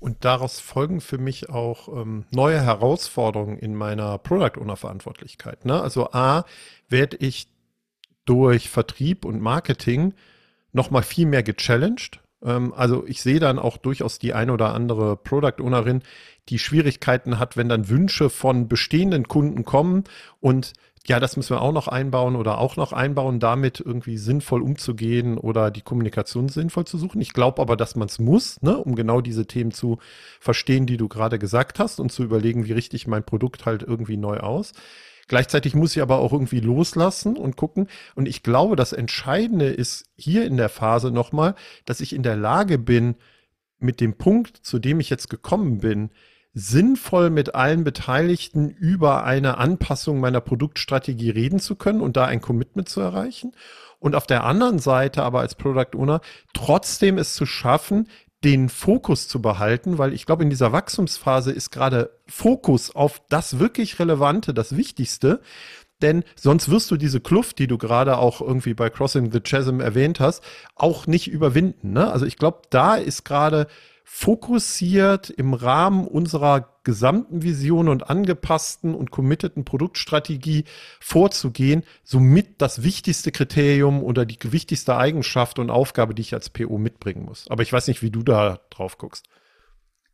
Und 0.00 0.24
daraus 0.24 0.60
folgen 0.60 1.02
für 1.02 1.18
mich 1.18 1.50
auch 1.50 1.88
ähm, 1.88 2.24
neue 2.30 2.60
Herausforderungen 2.60 3.58
in 3.58 3.74
meiner 3.74 4.16
Product 4.18 4.58
Owner 4.58 4.76
Verantwortlichkeit. 4.76 5.66
Ne? 5.66 5.80
Also 5.80 6.10
A, 6.12 6.44
werde 6.88 7.18
ich 7.18 7.48
durch 8.24 8.70
Vertrieb 8.70 9.24
und 9.26 9.40
Marketing 9.40 10.14
nochmal 10.72 11.02
viel 11.02 11.26
mehr 11.26 11.42
gechallenged. 11.42 12.20
Ähm, 12.42 12.72
also 12.74 13.04
ich 13.06 13.20
sehe 13.20 13.40
dann 13.40 13.58
auch 13.58 13.76
durchaus 13.76 14.18
die 14.18 14.32
ein 14.32 14.48
oder 14.48 14.72
andere 14.72 15.16
Product 15.16 15.60
Ownerin, 15.60 16.02
die 16.48 16.58
Schwierigkeiten 16.58 17.38
hat, 17.38 17.58
wenn 17.58 17.68
dann 17.68 17.90
Wünsche 17.90 18.30
von 18.30 18.68
bestehenden 18.68 19.28
Kunden 19.28 19.64
kommen 19.64 20.04
und 20.40 20.72
ja, 21.10 21.18
das 21.18 21.36
müssen 21.36 21.56
wir 21.56 21.60
auch 21.60 21.72
noch 21.72 21.88
einbauen 21.88 22.36
oder 22.36 22.58
auch 22.58 22.76
noch 22.76 22.92
einbauen, 22.92 23.40
damit 23.40 23.80
irgendwie 23.80 24.16
sinnvoll 24.16 24.62
umzugehen 24.62 25.38
oder 25.38 25.72
die 25.72 25.82
Kommunikation 25.82 26.48
sinnvoll 26.48 26.84
zu 26.84 26.98
suchen. 26.98 27.20
Ich 27.20 27.32
glaube 27.32 27.60
aber, 27.60 27.76
dass 27.76 27.96
man 27.96 28.06
es 28.06 28.20
muss, 28.20 28.62
ne, 28.62 28.78
um 28.78 28.94
genau 28.94 29.20
diese 29.20 29.44
Themen 29.44 29.72
zu 29.72 29.98
verstehen, 30.38 30.86
die 30.86 30.96
du 30.96 31.08
gerade 31.08 31.40
gesagt 31.40 31.80
hast 31.80 31.98
und 31.98 32.12
zu 32.12 32.22
überlegen, 32.22 32.64
wie 32.64 32.74
richte 32.74 32.94
ich 32.94 33.08
mein 33.08 33.24
Produkt 33.24 33.66
halt 33.66 33.82
irgendwie 33.82 34.16
neu 34.16 34.38
aus. 34.38 34.70
Gleichzeitig 35.26 35.74
muss 35.74 35.96
ich 35.96 36.00
aber 36.00 36.18
auch 36.18 36.32
irgendwie 36.32 36.60
loslassen 36.60 37.36
und 37.36 37.56
gucken. 37.56 37.88
Und 38.14 38.28
ich 38.28 38.44
glaube, 38.44 38.76
das 38.76 38.92
Entscheidende 38.92 39.66
ist 39.66 40.04
hier 40.14 40.46
in 40.46 40.56
der 40.56 40.68
Phase 40.68 41.10
nochmal, 41.10 41.56
dass 41.86 42.00
ich 42.00 42.14
in 42.14 42.22
der 42.22 42.36
Lage 42.36 42.78
bin, 42.78 43.16
mit 43.80 44.00
dem 44.00 44.16
Punkt, 44.16 44.58
zu 44.58 44.78
dem 44.78 45.00
ich 45.00 45.10
jetzt 45.10 45.28
gekommen 45.28 45.78
bin, 45.78 46.10
sinnvoll 46.52 47.30
mit 47.30 47.54
allen 47.54 47.84
Beteiligten 47.84 48.70
über 48.70 49.24
eine 49.24 49.58
Anpassung 49.58 50.20
meiner 50.20 50.40
Produktstrategie 50.40 51.30
reden 51.30 51.60
zu 51.60 51.76
können 51.76 52.00
und 52.00 52.16
da 52.16 52.26
ein 52.26 52.40
Commitment 52.40 52.88
zu 52.88 53.00
erreichen. 53.00 53.52
Und 53.98 54.14
auf 54.14 54.26
der 54.26 54.44
anderen 54.44 54.78
Seite 54.78 55.22
aber 55.22 55.40
als 55.40 55.54
Product 55.54 55.96
Owner 55.96 56.20
trotzdem 56.54 57.18
es 57.18 57.34
zu 57.34 57.46
schaffen, 57.46 58.08
den 58.42 58.70
Fokus 58.70 59.28
zu 59.28 59.42
behalten, 59.42 59.98
weil 59.98 60.14
ich 60.14 60.24
glaube, 60.24 60.42
in 60.42 60.50
dieser 60.50 60.72
Wachstumsphase 60.72 61.52
ist 61.52 61.70
gerade 61.70 62.10
Fokus 62.26 62.94
auf 62.94 63.20
das 63.28 63.58
wirklich 63.58 63.98
Relevante, 63.98 64.54
das 64.54 64.76
Wichtigste. 64.76 65.40
Denn 66.00 66.24
sonst 66.34 66.70
wirst 66.70 66.90
du 66.90 66.96
diese 66.96 67.20
Kluft, 67.20 67.58
die 67.58 67.66
du 67.66 67.76
gerade 67.76 68.16
auch 68.16 68.40
irgendwie 68.40 68.72
bei 68.72 68.88
Crossing 68.88 69.30
the 69.30 69.40
Chasm 69.40 69.80
erwähnt 69.80 70.18
hast, 70.18 70.42
auch 70.74 71.06
nicht 71.06 71.28
überwinden. 71.28 71.92
Ne? 71.92 72.10
Also 72.10 72.24
ich 72.24 72.38
glaube, 72.38 72.62
da 72.70 72.94
ist 72.94 73.24
gerade 73.24 73.66
fokussiert 74.12 75.30
im 75.30 75.54
Rahmen 75.54 76.06
unserer 76.06 76.80
gesamten 76.82 77.42
Vision 77.42 77.88
und 77.88 78.10
angepassten 78.10 78.92
und 78.94 79.12
committeden 79.12 79.64
Produktstrategie 79.64 80.64
vorzugehen, 80.98 81.84
somit 82.02 82.60
das 82.60 82.82
wichtigste 82.82 83.30
Kriterium 83.30 84.02
oder 84.02 84.26
die 84.26 84.36
wichtigste 84.42 84.96
Eigenschaft 84.96 85.60
und 85.60 85.70
Aufgabe, 85.70 86.12
die 86.12 86.22
ich 86.22 86.34
als 86.34 86.50
PO 86.50 86.76
mitbringen 86.76 87.24
muss. 87.24 87.46
Aber 87.48 87.62
ich 87.62 87.72
weiß 87.72 87.86
nicht, 87.86 88.02
wie 88.02 88.10
du 88.10 88.24
da 88.24 88.58
drauf 88.68 88.98
guckst. 88.98 89.26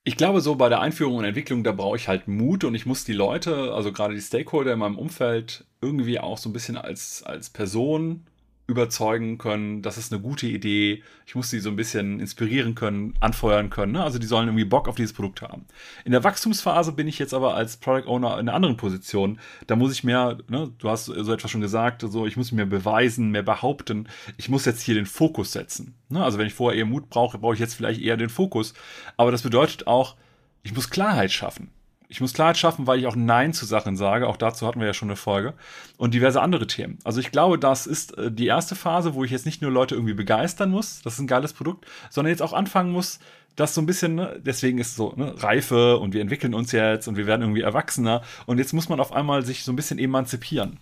Ich 0.05 0.19
glaube, 0.19 0.43
so 0.43 0.57
bei 0.57 0.69
der 0.69 0.83
Einführung 0.83 1.17
und 1.17 1.25
Entwicklung, 1.25 1.65
da 1.65 1.73
brauche 1.73 1.97
ich 1.97 2.07
halt 2.07 2.29
Mut 2.29 2.65
und 2.65 2.75
ich 2.75 2.85
muss 2.85 3.05
die 3.05 3.15
Leute, 3.15 3.73
also 3.73 3.93
gerade 3.93 4.15
die 4.15 4.21
Stakeholder 4.21 4.75
in 4.75 4.79
meinem 4.79 4.99
Umfeld, 4.99 5.65
irgendwie 5.81 6.21
auch 6.21 6.37
so 6.37 6.51
ein 6.51 6.53
bisschen 6.53 6.77
als, 6.77 7.23
als 7.23 7.49
Person 7.49 8.27
überzeugen 8.69 9.39
können, 9.39 9.83
das 9.83 9.97
ist 9.97 10.13
eine 10.13 10.21
gute 10.21 10.47
Idee, 10.47 11.03
ich 11.25 11.37
muss 11.37 11.51
sie 11.51 11.61
so 11.61 11.71
ein 11.71 11.77
bisschen 11.77 12.19
inspirieren 12.19 12.75
können, 12.75 13.15
anfeuern 13.21 13.71
können. 13.71 13.93
Ne? 13.93 14.03
Also 14.03 14.19
die 14.19 14.27
sollen 14.27 14.49
irgendwie 14.49 14.65
Bock 14.65 14.89
auf 14.89 14.97
dieses 14.97 15.13
Produkt 15.13 15.43
haben. 15.43 15.67
In 16.05 16.13
der 16.13 16.25
Wachstumsphase 16.25 16.93
bin 16.93 17.07
ich 17.07 17.19
jetzt 17.21 17.33
aber 17.33 17.55
als 17.55 17.77
Product 17.77 18.09
Owner 18.09 18.35
in 18.35 18.49
einer 18.49 18.55
anderen 18.55 18.77
Position. 18.77 19.39
Da 19.69 19.77
muss 19.77 19.93
ich 19.93 20.03
mehr, 20.03 20.39
ne, 20.49 20.73
du 20.79 20.89
hast 20.89 21.07
so 21.07 21.33
etwas 21.33 21.51
schon 21.51 21.61
gesagt, 21.61 22.03
so 22.03 22.27
ich 22.27 22.37
muss 22.37 22.51
mir 22.51 22.67
beweisen, 22.67 23.31
mehr 23.31 23.45
behaupten. 23.45 24.09
Ich 24.37 24.49
muss 24.49 24.65
jetzt 24.65 24.83
hier 24.83 24.95
den 24.95 25.07
Fokus 25.07 25.53
setzen. 25.53 25.95
Ne? 26.09 26.25
Also 26.25 26.39
wenn 26.39 26.49
ich 26.49 26.55
vorher 26.55 26.77
eher 26.77 26.87
Mut 26.87 27.09
brauche, 27.09 27.39
brauche 27.39 27.55
ich 27.55 27.61
jetzt 27.61 27.75
vielleicht 27.75 28.01
eher 28.01 28.17
den 28.17 28.31
Fokus. 28.31 28.75
Aber 29.17 29.31
das 29.31 29.43
bedeutet 29.43 29.87
auch, 29.87 30.17
ich 30.65 30.75
muss 30.75 30.91
Klarheit 30.91 31.31
schaffen. 31.31 31.71
Ich 32.09 32.21
muss 32.21 32.33
Klarheit 32.33 32.57
schaffen, 32.57 32.87
weil 32.87 32.99
ich 32.99 33.07
auch 33.07 33.17
Nein 33.17 33.53
zu 33.53 33.67
Sachen 33.67 33.97
sage. 33.97 34.29
Auch 34.29 34.37
dazu 34.37 34.67
hatten 34.67 34.81
wir 34.81 34.87
ja 34.87 34.95
schon 34.95 35.09
eine 35.09 35.17
Folge. 35.17 35.55
Und 35.97 36.15
diverse 36.15 36.41
andere 36.41 36.67
Themen. 36.67 36.99
Also 37.05 37.21
ich 37.21 37.33
glaube, 37.33 37.59
das 37.59 37.87
ist 37.87 38.17
äh, 38.17 38.31
die 38.31 38.47
erste 38.47 38.75
Phase, 38.75 39.15
wo 39.15 39.25
ich 39.25 39.31
jetzt 39.31 39.47
nicht 39.47 39.63
nur 39.63 39.71
Leute 39.71 39.95
irgendwie 39.95 40.15
begeistern 40.15 40.71
muss, 40.71 41.03
das 41.03 41.15
ist 41.15 41.21
ein 41.21 41.27
geiles 41.27 41.53
Produkt, 41.53 41.87
sondern 42.11 42.31
jetzt 42.31 42.43
auch 42.43 42.53
anfangen 42.53 42.93
muss, 42.93 43.19
das 43.57 43.75
so 43.75 43.81
ein 43.81 43.87
bisschen, 43.87 44.15
ne, 44.17 44.41
deswegen 44.45 44.79
ist 44.79 44.97
so, 44.97 45.15
ne, 45.17 45.35
Reife 45.43 45.99
und 45.99 46.13
wir 46.13 46.21
entwickeln 46.21 46.55
uns 46.55 46.73
jetzt 46.73 47.09
und 47.09 47.17
wir 47.17 47.27
werden 47.27 47.43
irgendwie 47.43 47.63
erwachsener. 47.63 48.23
Und 48.45 48.59
jetzt 48.59 48.73
muss 48.73 48.89
man 48.89 49.01
auf 49.01 49.13
einmal 49.13 49.45
sich 49.45 49.65
so 49.65 49.73
ein 49.73 49.77
bisschen 49.77 49.99
emanzipieren. 49.99 50.79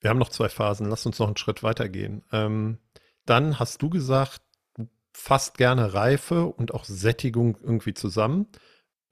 Wir 0.00 0.10
haben 0.10 0.18
noch 0.18 0.28
zwei 0.28 0.50
Phasen. 0.50 0.90
Lass 0.90 1.06
uns 1.06 1.18
noch 1.18 1.28
einen 1.28 1.36
Schritt 1.36 1.62
weitergehen. 1.62 2.22
Ähm, 2.30 2.78
dann 3.24 3.58
hast 3.58 3.80
du 3.80 3.88
gesagt, 3.88 4.42
fast 5.14 5.56
gerne 5.56 5.94
Reife 5.94 6.44
und 6.46 6.74
auch 6.74 6.84
Sättigung 6.84 7.56
irgendwie 7.62 7.94
zusammen. 7.94 8.48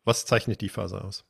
Was 0.04 0.26
zeichnet 0.26 0.60
die 0.60 0.68
Phase 0.68 1.02
aus? 1.02 1.24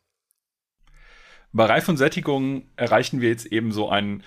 Bei 1.52 1.66
Reife 1.66 1.90
und 1.90 1.98
Sättigung 1.98 2.70
erreichen 2.76 3.20
wir 3.20 3.28
jetzt 3.28 3.46
eben 3.46 3.72
so 3.72 3.90
einen 3.90 4.24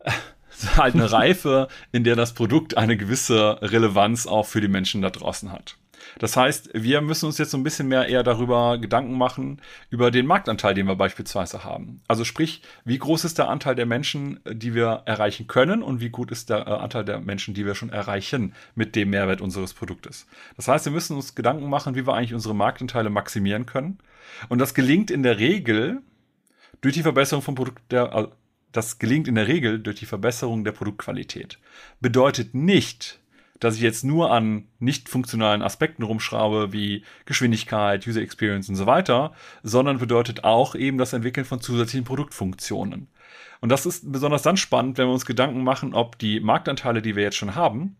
eine 0.76 1.12
Reife, 1.12 1.68
in 1.92 2.04
der 2.04 2.16
das 2.16 2.34
Produkt 2.34 2.76
eine 2.76 2.96
gewisse 2.96 3.58
Relevanz 3.62 4.26
auch 4.26 4.46
für 4.46 4.60
die 4.60 4.68
Menschen 4.68 5.02
da 5.02 5.10
draußen 5.10 5.52
hat. 5.52 5.78
Das 6.18 6.36
heißt, 6.36 6.70
wir 6.72 7.00
müssen 7.00 7.26
uns 7.26 7.38
jetzt 7.38 7.50
so 7.50 7.56
ein 7.56 7.62
bisschen 7.62 7.88
mehr 7.88 8.08
eher 8.08 8.22
darüber 8.22 8.78
Gedanken 8.78 9.16
machen, 9.16 9.60
über 9.90 10.10
den 10.10 10.26
Marktanteil, 10.26 10.74
den 10.74 10.86
wir 10.86 10.96
beispielsweise 10.96 11.64
haben. 11.64 12.00
Also 12.08 12.24
sprich, 12.24 12.62
wie 12.84 12.98
groß 12.98 13.24
ist 13.24 13.38
der 13.38 13.48
Anteil 13.48 13.74
der 13.74 13.86
Menschen, 13.86 14.40
die 14.50 14.74
wir 14.74 15.02
erreichen 15.06 15.46
können 15.46 15.82
und 15.82 16.00
wie 16.00 16.10
gut 16.10 16.30
ist 16.30 16.50
der 16.50 16.66
äh, 16.66 16.70
Anteil 16.70 17.04
der 17.04 17.20
Menschen, 17.20 17.54
die 17.54 17.66
wir 17.66 17.74
schon 17.74 17.90
erreichen 17.90 18.54
mit 18.74 18.96
dem 18.96 19.10
Mehrwert 19.10 19.40
unseres 19.40 19.74
Produktes. 19.74 20.26
Das 20.56 20.68
heißt, 20.68 20.84
wir 20.86 20.92
müssen 20.92 21.16
uns 21.16 21.34
Gedanken 21.34 21.68
machen, 21.68 21.94
wie 21.94 22.06
wir 22.06 22.14
eigentlich 22.14 22.34
unsere 22.34 22.54
Marktanteile 22.54 23.10
maximieren 23.10 23.66
können. 23.66 23.98
Und 24.48 24.58
das 24.58 24.74
gelingt 24.74 25.10
in 25.10 25.22
der 25.22 25.38
Regel 25.38 26.02
durch 26.80 26.94
die 26.94 27.02
Verbesserung 27.02 27.42
vom 27.42 27.54
Produkt 27.54 27.80
der, 27.90 28.12
äh, 28.12 28.28
das 28.72 28.98
gelingt 28.98 29.26
in 29.26 29.34
der 29.34 29.48
Regel 29.48 29.78
durch 29.78 29.96
die 29.96 30.06
Verbesserung 30.06 30.64
der 30.64 30.72
Produktqualität. 30.72 31.58
Bedeutet 32.00 32.54
nicht, 32.54 33.18
dass 33.60 33.76
ich 33.76 33.80
jetzt 33.80 34.04
nur 34.04 34.30
an 34.30 34.68
nicht 34.78 35.08
funktionalen 35.08 35.62
Aspekten 35.62 36.02
rumschraube, 36.02 36.72
wie 36.72 37.04
Geschwindigkeit, 37.24 38.06
User 38.06 38.20
Experience 38.20 38.68
und 38.68 38.76
so 38.76 38.86
weiter, 38.86 39.32
sondern 39.62 39.98
bedeutet 39.98 40.44
auch 40.44 40.74
eben 40.74 40.98
das 40.98 41.12
Entwickeln 41.12 41.46
von 41.46 41.60
zusätzlichen 41.60 42.04
Produktfunktionen. 42.04 43.08
Und 43.60 43.70
das 43.70 43.86
ist 43.86 44.12
besonders 44.12 44.42
dann 44.42 44.56
spannend, 44.56 44.98
wenn 44.98 45.08
wir 45.08 45.12
uns 45.12 45.26
Gedanken 45.26 45.64
machen, 45.64 45.94
ob 45.94 46.18
die 46.18 46.40
Marktanteile, 46.40 47.02
die 47.02 47.16
wir 47.16 47.22
jetzt 47.22 47.36
schon 47.36 47.54
haben, 47.54 47.96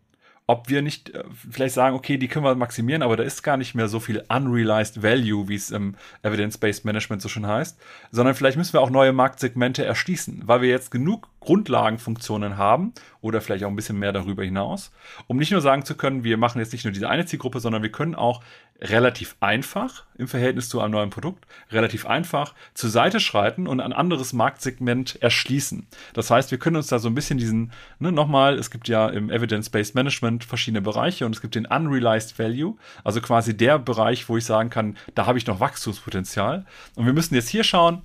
ob 0.48 0.68
wir 0.68 0.80
nicht 0.80 1.10
äh, 1.10 1.24
vielleicht 1.50 1.74
sagen, 1.74 1.96
okay, 1.96 2.18
die 2.18 2.28
können 2.28 2.44
wir 2.44 2.54
maximieren, 2.54 3.02
aber 3.02 3.16
da 3.16 3.24
ist 3.24 3.42
gar 3.42 3.56
nicht 3.56 3.74
mehr 3.74 3.88
so 3.88 3.98
viel 3.98 4.22
unrealized 4.28 5.02
value, 5.02 5.48
wie 5.48 5.56
es 5.56 5.70
im 5.70 5.96
Evidence-Based 6.22 6.84
Management 6.84 7.22
so 7.22 7.28
schon 7.28 7.46
heißt, 7.46 7.78
sondern 8.10 8.34
vielleicht 8.34 8.56
müssen 8.56 8.72
wir 8.72 8.80
auch 8.80 8.90
neue 8.90 9.12
Marktsegmente 9.12 9.84
erschließen, 9.84 10.42
weil 10.46 10.62
wir 10.62 10.68
jetzt 10.68 10.90
genug 10.90 11.28
Grundlagenfunktionen 11.40 12.56
haben 12.56 12.92
oder 13.20 13.40
vielleicht 13.40 13.64
auch 13.64 13.68
ein 13.68 13.76
bisschen 13.76 13.98
mehr 13.98 14.12
darüber 14.12 14.44
hinaus, 14.44 14.92
um 15.26 15.36
nicht 15.36 15.50
nur 15.50 15.60
sagen 15.60 15.84
zu 15.84 15.96
können, 15.96 16.24
wir 16.24 16.36
machen 16.36 16.60
jetzt 16.60 16.72
nicht 16.72 16.84
nur 16.84 16.92
diese 16.92 17.08
eine 17.08 17.26
Zielgruppe, 17.26 17.60
sondern 17.60 17.82
wir 17.82 17.92
können 17.92 18.14
auch 18.14 18.42
relativ 18.80 19.36
einfach 19.40 20.04
im 20.16 20.28
Verhältnis 20.28 20.68
zu 20.68 20.80
einem 20.80 20.92
neuen 20.92 21.10
Produkt, 21.10 21.46
relativ 21.70 22.06
einfach 22.06 22.54
zur 22.74 22.90
Seite 22.90 23.20
schreiten 23.20 23.66
und 23.66 23.80
ein 23.80 23.92
anderes 23.92 24.32
Marktsegment 24.32 25.20
erschließen. 25.22 25.86
Das 26.12 26.30
heißt, 26.30 26.50
wir 26.50 26.58
können 26.58 26.76
uns 26.76 26.88
da 26.88 26.98
so 26.98 27.08
ein 27.08 27.14
bisschen 27.14 27.38
diesen, 27.38 27.72
ne, 27.98 28.12
nochmal, 28.12 28.58
es 28.58 28.70
gibt 28.70 28.88
ja 28.88 29.08
im 29.08 29.30
Evidence-Based 29.30 29.94
Management 29.94 30.44
verschiedene 30.44 30.82
Bereiche 30.82 31.26
und 31.26 31.34
es 31.34 31.40
gibt 31.40 31.54
den 31.54 31.66
Unrealized 31.66 32.38
Value, 32.38 32.76
also 33.04 33.20
quasi 33.20 33.56
der 33.56 33.78
Bereich, 33.78 34.28
wo 34.28 34.36
ich 34.36 34.44
sagen 34.44 34.70
kann, 34.70 34.96
da 35.14 35.26
habe 35.26 35.38
ich 35.38 35.46
noch 35.46 35.60
Wachstumspotenzial. 35.60 36.66
Und 36.94 37.06
wir 37.06 37.12
müssen 37.12 37.34
jetzt 37.34 37.48
hier 37.48 37.64
schauen, 37.64 38.02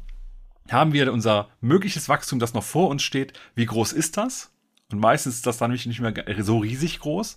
haben 0.70 0.94
wir 0.94 1.12
unser 1.12 1.50
mögliches 1.60 2.08
Wachstum, 2.08 2.40
das 2.40 2.54
noch 2.54 2.64
vor 2.64 2.90
uns 2.90 3.04
steht. 3.04 3.34
Wie 3.56 3.66
groß 3.66 3.92
ist 3.94 4.18
das? 4.18 4.52
Und 4.92 5.00
meistens 5.00 5.36
ist 5.36 5.48
das 5.48 5.58
dann 5.58 5.72
nicht 5.72 6.00
mehr 6.00 6.14
so 6.40 6.60
riesig 6.60 7.00
groß. 7.00 7.36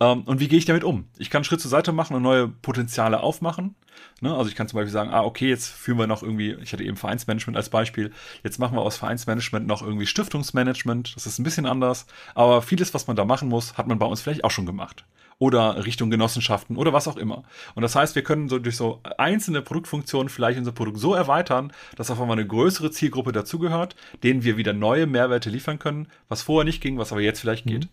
Ähm, 0.00 0.22
und 0.22 0.40
wie 0.40 0.48
gehe 0.48 0.58
ich 0.58 0.64
damit 0.64 0.84
um? 0.84 1.08
Ich 1.18 1.30
kann 1.30 1.40
einen 1.40 1.44
Schritt 1.44 1.60
zur 1.60 1.70
Seite 1.70 1.92
machen 1.92 2.14
und 2.16 2.22
neue 2.22 2.48
Potenziale 2.48 3.20
aufmachen. 3.20 3.74
Ne? 4.20 4.34
Also 4.34 4.48
ich 4.48 4.56
kann 4.56 4.68
zum 4.68 4.78
Beispiel 4.78 4.92
sagen, 4.92 5.10
ah, 5.10 5.22
okay, 5.22 5.48
jetzt 5.48 5.68
führen 5.68 5.98
wir 5.98 6.06
noch 6.06 6.22
irgendwie, 6.22 6.56
ich 6.62 6.72
hatte 6.72 6.84
eben 6.84 6.96
Vereinsmanagement 6.96 7.56
als 7.56 7.70
Beispiel, 7.70 8.12
jetzt 8.42 8.58
machen 8.58 8.76
wir 8.76 8.82
aus 8.82 8.96
Vereinsmanagement 8.96 9.66
noch 9.66 9.82
irgendwie 9.82 10.06
Stiftungsmanagement. 10.06 11.14
Das 11.16 11.26
ist 11.26 11.38
ein 11.38 11.44
bisschen 11.44 11.66
anders. 11.66 12.06
Aber 12.34 12.62
vieles, 12.62 12.94
was 12.94 13.06
man 13.06 13.16
da 13.16 13.24
machen 13.24 13.48
muss, 13.48 13.76
hat 13.76 13.86
man 13.86 13.98
bei 13.98 14.06
uns 14.06 14.20
vielleicht 14.20 14.44
auch 14.44 14.50
schon 14.50 14.66
gemacht 14.66 15.04
oder 15.42 15.84
Richtung 15.84 16.08
Genossenschaften 16.08 16.76
oder 16.76 16.92
was 16.92 17.08
auch 17.08 17.16
immer. 17.16 17.42
Und 17.74 17.82
das 17.82 17.96
heißt, 17.96 18.14
wir 18.14 18.22
können 18.22 18.48
so 18.48 18.60
durch 18.60 18.76
so 18.76 19.00
einzelne 19.18 19.60
Produktfunktionen 19.60 20.28
vielleicht 20.28 20.56
unser 20.56 20.70
Produkt 20.70 20.98
so 20.98 21.14
erweitern, 21.14 21.72
dass 21.96 22.12
auf 22.12 22.20
einmal 22.20 22.38
eine 22.38 22.46
größere 22.46 22.92
Zielgruppe 22.92 23.32
dazugehört, 23.32 23.96
denen 24.22 24.44
wir 24.44 24.56
wieder 24.56 24.72
neue 24.72 25.08
Mehrwerte 25.08 25.50
liefern 25.50 25.80
können, 25.80 26.06
was 26.28 26.42
vorher 26.42 26.64
nicht 26.64 26.80
ging, 26.80 26.96
was 26.96 27.10
aber 27.10 27.22
jetzt 27.22 27.40
vielleicht 27.40 27.66
geht. 27.66 27.88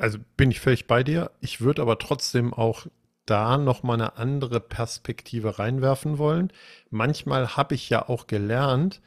Also 0.00 0.18
bin 0.36 0.50
ich 0.50 0.60
völlig 0.60 0.86
bei 0.86 1.04
dir. 1.04 1.30
Ich 1.40 1.60
würde 1.60 1.82
aber 1.82 1.98
trotzdem 1.98 2.54
auch 2.54 2.86
da 3.26 3.58
noch 3.58 3.82
mal 3.82 3.94
eine 3.94 4.16
andere 4.16 4.58
Perspektive 4.58 5.58
reinwerfen 5.58 6.16
wollen. 6.16 6.52
Manchmal 6.88 7.56
habe 7.56 7.74
ich 7.74 7.90
ja 7.90 8.08
auch 8.08 8.26
gelernt, 8.26 9.02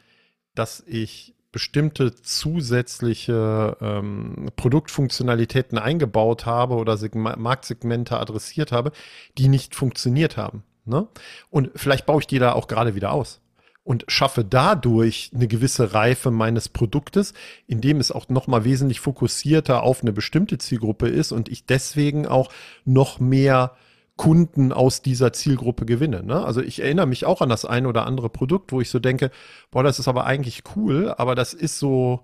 dass 0.54 0.84
ich 0.86 1.34
bestimmte 1.52 2.14
zusätzliche 2.16 3.76
ähm, 3.82 4.52
Produktfunktionalitäten 4.56 5.80
eingebaut 5.80 6.46
habe 6.46 6.76
oder 6.76 6.98
Segma 6.98 7.36
Marktsegmente 7.38 8.20
adressiert 8.20 8.72
habe, 8.72 8.92
die 9.38 9.48
nicht 9.48 9.76
funktioniert 9.76 10.38
haben. 10.38 10.64
Ne? 10.86 11.08
Und 11.50 11.72
vielleicht 11.76 12.06
baue 12.06 12.22
ich 12.22 12.28
die 12.28 12.40
da 12.40 12.54
auch 12.54 12.68
gerade 12.68 12.94
wieder 12.94 13.12
aus 13.12 13.43
und 13.84 14.06
schaffe 14.08 14.46
dadurch 14.46 15.32
eine 15.34 15.48
gewisse 15.48 15.94
Reife 15.94 16.32
meines 16.32 16.70
Produktes, 16.70 17.34
indem 17.68 18.00
es 18.00 18.12
auch 18.12 18.30
noch 18.30 18.48
mal 18.48 18.64
wesentlich 18.64 19.00
fokussierter 19.00 19.84
auf 19.84 20.02
eine 20.02 20.14
bestimmte 20.14 20.58
Zielgruppe 20.58 21.10
ist 21.10 21.32
und 21.32 21.50
ich 21.50 21.66
deswegen 21.66 22.26
auch 22.26 22.50
noch 22.86 23.20
mehr 23.20 23.76
Kunden 24.16 24.72
aus 24.72 25.02
dieser 25.02 25.34
Zielgruppe 25.34 25.86
gewinne. 25.86 26.24
Ne? 26.24 26.46
Also 26.46 26.62
ich 26.62 26.82
erinnere 26.82 27.08
mich 27.08 27.26
auch 27.26 27.42
an 27.42 27.50
das 27.50 27.66
ein 27.66 27.86
oder 27.86 28.06
andere 28.06 28.30
Produkt, 28.30 28.72
wo 28.72 28.80
ich 28.80 28.90
so 28.90 29.00
denke, 29.00 29.32
boah, 29.72 29.84
das 29.84 30.00
ist 30.00 30.08
aber 30.08 30.26
eigentlich 30.26 30.64
cool, 30.76 31.14
aber 31.18 31.36
das 31.36 31.54
ist 31.54 31.80
so 31.80 32.22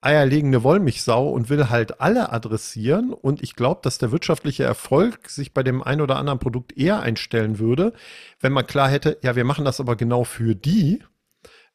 eierlegende 0.00 0.62
Wollmilchsau 0.62 1.28
und 1.28 1.48
will 1.48 1.68
halt 1.68 2.00
alle 2.00 2.32
adressieren. 2.32 3.12
Und 3.12 3.42
ich 3.42 3.56
glaube, 3.56 3.80
dass 3.82 3.98
der 3.98 4.12
wirtschaftliche 4.12 4.64
Erfolg 4.64 5.28
sich 5.28 5.54
bei 5.54 5.62
dem 5.62 5.82
ein 5.82 6.00
oder 6.00 6.16
anderen 6.16 6.38
Produkt 6.38 6.76
eher 6.76 7.00
einstellen 7.00 7.58
würde, 7.58 7.92
wenn 8.40 8.52
man 8.52 8.66
klar 8.66 8.88
hätte, 8.88 9.18
ja, 9.22 9.36
wir 9.36 9.44
machen 9.44 9.64
das 9.64 9.80
aber 9.80 9.96
genau 9.96 10.24
für 10.24 10.54
die. 10.54 11.02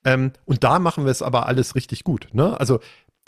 Ähm, 0.04 0.32
und 0.46 0.64
da 0.64 0.80
machen 0.80 1.06
wir 1.06 1.12
es 1.12 1.22
aber 1.22 1.46
alles 1.46 1.76
richtig 1.76 2.04
gut. 2.04 2.30
Ne? 2.32 2.60
Also 2.60 2.80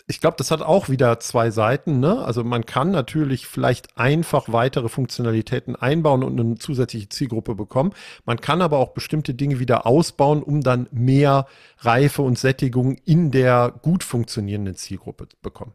ich 0.06 0.20
glaube, 0.20 0.36
das 0.36 0.50
hat 0.50 0.60
auch 0.60 0.88
wieder 0.90 1.18
zwei 1.18 1.50
Seiten. 1.50 1.98
Ne? 1.98 2.18
Also 2.18 2.44
man 2.44 2.66
kann 2.66 2.90
natürlich 2.90 3.46
vielleicht 3.46 3.96
einfach 3.96 4.52
weitere 4.52 4.88
Funktionalitäten 4.88 5.76
einbauen 5.76 6.22
und 6.22 6.38
eine 6.38 6.56
zusätzliche 6.56 7.08
Zielgruppe 7.08 7.54
bekommen. 7.54 7.92
Man 8.26 8.40
kann 8.40 8.60
aber 8.60 8.78
auch 8.78 8.92
bestimmte 8.92 9.32
Dinge 9.32 9.60
wieder 9.60 9.86
ausbauen, 9.86 10.42
um 10.42 10.60
dann 10.60 10.88
mehr 10.90 11.46
Reife 11.78 12.20
und 12.20 12.38
Sättigung 12.38 12.98
in 13.06 13.30
der 13.30 13.72
gut 13.80 14.04
funktionierenden 14.04 14.74
Zielgruppe 14.74 15.28
bekommen. 15.40 15.72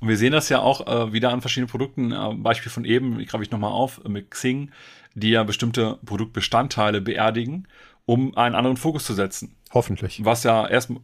Und 0.00 0.08
wir 0.08 0.18
sehen 0.18 0.32
das 0.32 0.50
ja 0.50 0.58
auch 0.60 0.86
äh, 0.86 1.12
wieder 1.14 1.32
an 1.32 1.40
verschiedenen 1.40 1.70
Produkten. 1.70 2.12
Äh, 2.12 2.34
Beispiel 2.34 2.70
von 2.70 2.84
eben, 2.84 3.20
ich 3.20 3.28
greife 3.28 3.42
ich 3.42 3.50
nochmal 3.50 3.72
auf, 3.72 4.04
mit 4.04 4.30
Xing, 4.30 4.70
die 5.14 5.30
ja 5.30 5.44
bestimmte 5.44 5.98
Produktbestandteile 6.04 7.00
beerdigen, 7.00 7.68
um 8.04 8.36
einen 8.36 8.54
anderen 8.54 8.76
Fokus 8.76 9.04
zu 9.04 9.14
setzen. 9.14 9.56
Hoffentlich. 9.72 10.22
Was 10.24 10.44
ja 10.44 10.68
erstmal 10.68 11.00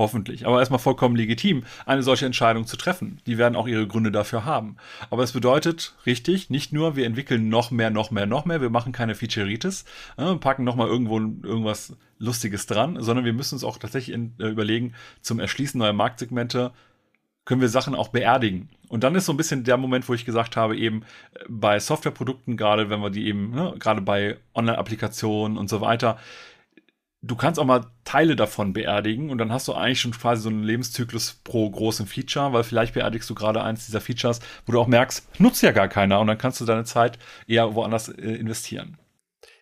Hoffentlich. 0.00 0.46
Aber 0.46 0.60
erstmal 0.60 0.78
vollkommen 0.78 1.14
legitim, 1.14 1.64
eine 1.84 2.02
solche 2.02 2.24
Entscheidung 2.24 2.64
zu 2.64 2.78
treffen. 2.78 3.20
Die 3.26 3.36
werden 3.36 3.54
auch 3.54 3.68
ihre 3.68 3.86
Gründe 3.86 4.10
dafür 4.10 4.46
haben. 4.46 4.76
Aber 5.10 5.22
es 5.22 5.32
bedeutet, 5.32 5.94
richtig, 6.06 6.48
nicht 6.48 6.72
nur, 6.72 6.96
wir 6.96 7.04
entwickeln 7.04 7.50
noch 7.50 7.70
mehr, 7.70 7.90
noch 7.90 8.10
mehr, 8.10 8.24
noch 8.24 8.46
mehr, 8.46 8.62
wir 8.62 8.70
machen 8.70 8.92
keine 8.92 9.14
Featureitis, 9.14 9.84
äh, 10.16 10.36
packen 10.36 10.64
nochmal 10.64 10.88
irgendwo 10.88 11.18
irgendwas 11.18 11.98
Lustiges 12.18 12.64
dran, 12.64 12.96
sondern 12.98 13.26
wir 13.26 13.34
müssen 13.34 13.56
uns 13.56 13.64
auch 13.64 13.76
tatsächlich 13.76 14.14
in, 14.14 14.32
äh, 14.40 14.46
überlegen, 14.46 14.94
zum 15.20 15.38
Erschließen 15.38 15.78
neuer 15.78 15.92
Marktsegmente 15.92 16.72
können 17.44 17.60
wir 17.60 17.68
Sachen 17.68 17.94
auch 17.94 18.08
beerdigen. 18.08 18.70
Und 18.88 19.04
dann 19.04 19.14
ist 19.14 19.26
so 19.26 19.34
ein 19.34 19.36
bisschen 19.36 19.64
der 19.64 19.76
Moment, 19.76 20.08
wo 20.08 20.14
ich 20.14 20.24
gesagt 20.24 20.56
habe, 20.56 20.78
eben 20.78 21.02
äh, 21.34 21.44
bei 21.46 21.78
Softwareprodukten, 21.78 22.56
gerade 22.56 22.88
wenn 22.88 23.00
wir 23.00 23.10
die 23.10 23.26
eben, 23.26 23.50
ne, 23.50 23.74
gerade 23.78 24.00
bei 24.00 24.38
Online-Applikationen 24.54 25.58
und 25.58 25.68
so 25.68 25.82
weiter, 25.82 26.16
du 27.22 27.36
kannst 27.36 27.60
auch 27.60 27.64
mal 27.64 27.86
Teile 28.04 28.36
davon 28.36 28.72
beerdigen 28.72 29.30
und 29.30 29.38
dann 29.38 29.52
hast 29.52 29.68
du 29.68 29.74
eigentlich 29.74 30.00
schon 30.00 30.12
quasi 30.12 30.42
so 30.42 30.48
einen 30.48 30.64
Lebenszyklus 30.64 31.40
pro 31.44 31.70
großen 31.70 32.06
Feature, 32.06 32.52
weil 32.52 32.64
vielleicht 32.64 32.94
beerdigst 32.94 33.28
du 33.28 33.34
gerade 33.34 33.62
eins 33.62 33.86
dieser 33.86 34.00
Features, 34.00 34.40
wo 34.66 34.72
du 34.72 34.80
auch 34.80 34.86
merkst, 34.86 35.40
nutzt 35.40 35.62
ja 35.62 35.72
gar 35.72 35.88
keiner 35.88 36.20
und 36.20 36.26
dann 36.26 36.38
kannst 36.38 36.60
du 36.60 36.64
deine 36.64 36.84
Zeit 36.84 37.18
eher 37.46 37.74
woanders 37.74 38.08
äh, 38.08 38.34
investieren. 38.34 38.96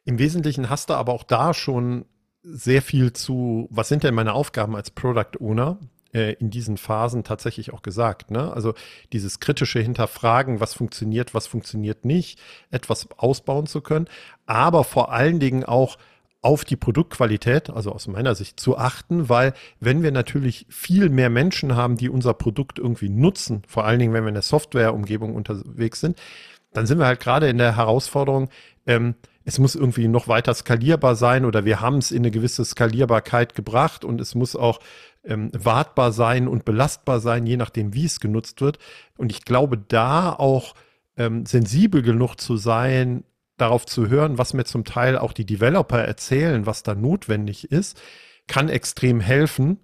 Im 0.05 0.19
Wesentlichen 0.19 0.71
hast 0.71 0.91
du 0.91 0.95
aber 0.95 1.13
auch 1.13 1.25
da 1.25 1.53
schon 1.53 2.07
sehr 2.43 2.83
viel 2.83 3.13
zu, 3.13 3.69
was 3.71 3.89
sind 3.89 4.05
denn 4.05 4.15
meine 4.15 4.33
Aufgaben 4.33 4.77
als 4.77 4.91
Product 4.91 5.39
Owner? 5.41 5.79
Äh, 6.15 6.35
in 6.35 6.49
diesen 6.49 6.79
Phasen 6.79 7.23
tatsächlich 7.23 7.75
auch 7.75 7.83
gesagt. 7.83 8.31
Ne? 8.31 8.51
Also 8.51 8.73
dieses 9.13 9.41
kritische 9.41 9.81
Hinterfragen, 9.81 10.59
was 10.59 10.73
funktioniert, 10.73 11.35
was 11.35 11.47
funktioniert 11.47 12.07
nicht, 12.07 12.41
etwas 12.71 13.09
ausbauen 13.19 13.67
zu 13.67 13.83
können, 13.83 14.09
aber 14.47 14.85
vor 14.85 15.13
allen 15.13 15.39
Dingen 15.39 15.65
auch 15.65 15.99
auf 16.41 16.65
die 16.65 16.77
Produktqualität, 16.77 17.71
also 17.71 17.93
aus 17.93 18.07
meiner 18.07 18.35
Sicht, 18.35 18.61
zu 18.61 18.79
achten, 18.79 19.29
weil 19.29 19.55
wenn 19.81 20.03
wir 20.03 20.13
natürlich 20.13 20.67
viel 20.69 21.09
mehr 21.09 21.31
Menschen 21.31 21.75
haben, 21.75 21.97
die 21.97 22.09
unser 22.09 22.35
Produkt 22.35 22.79
irgendwie 22.79 23.09
nutzen, 23.09 23.63
vor 23.67 23.85
allen 23.85 23.99
Dingen, 23.99 24.13
wenn 24.13 24.25
wir 24.25 24.29
in 24.29 24.35
der 24.35 24.43
Softwareumgebung 24.43 25.35
unterwegs 25.35 26.01
sind, 26.01 26.19
dann 26.73 26.87
sind 26.87 26.99
wir 26.99 27.07
halt 27.07 27.21
gerade 27.21 27.49
in 27.49 27.59
der 27.59 27.77
Herausforderung, 27.77 28.51
ähm, 28.87 29.15
es 29.45 29.59
muss 29.59 29.75
irgendwie 29.75 30.09
noch 30.09 30.29
weiter 30.29 30.53
skalierbar 30.53 31.17
sein 31.17 31.47
oder 31.47 31.65
wir 31.65 31.81
haben 31.81 31.97
es 31.97 32.11
in 32.11 32.19
eine 32.19 32.31
gewisse 32.31 32.65
Skalierbarkeit 32.67 33.55
gebracht 33.55 34.05
und 34.05 34.21
es 34.21 34.35
muss 34.35 34.55
auch 34.55 34.79
ähm, 35.25 35.51
wartbar 35.55 36.13
sein 36.13 36.49
und 36.49 36.67
belastbar 36.67 37.21
sein, 37.21 37.47
je 37.47 37.57
nachdem, 37.57 37.95
wie 37.95 38.05
es 38.05 38.21
genutzt 38.21 38.61
wird. 38.61 38.79
Und 39.17 39.33
ich 39.33 39.47
glaube, 39.47 39.79
da 39.79 40.35
auch 40.35 40.75
ähm, 41.17 41.47
sensibel 41.47 42.03
genug 42.03 42.37
zu 42.37 42.59
sein, 42.59 43.25
darauf 43.59 43.85
zu 43.87 44.09
hören, 44.09 44.39
was 44.39 44.55
mir 44.55 44.65
zum 44.65 44.85
Teil 44.85 45.19
auch 45.19 45.33
die 45.33 45.45
Developer 45.45 45.99
erzählen, 45.99 46.67
was 46.67 46.83
da 46.83 46.95
notwendig 46.95 47.71
ist, 47.71 48.01
kann 48.47 48.69
extrem 48.69 49.21
helfen, 49.21 49.79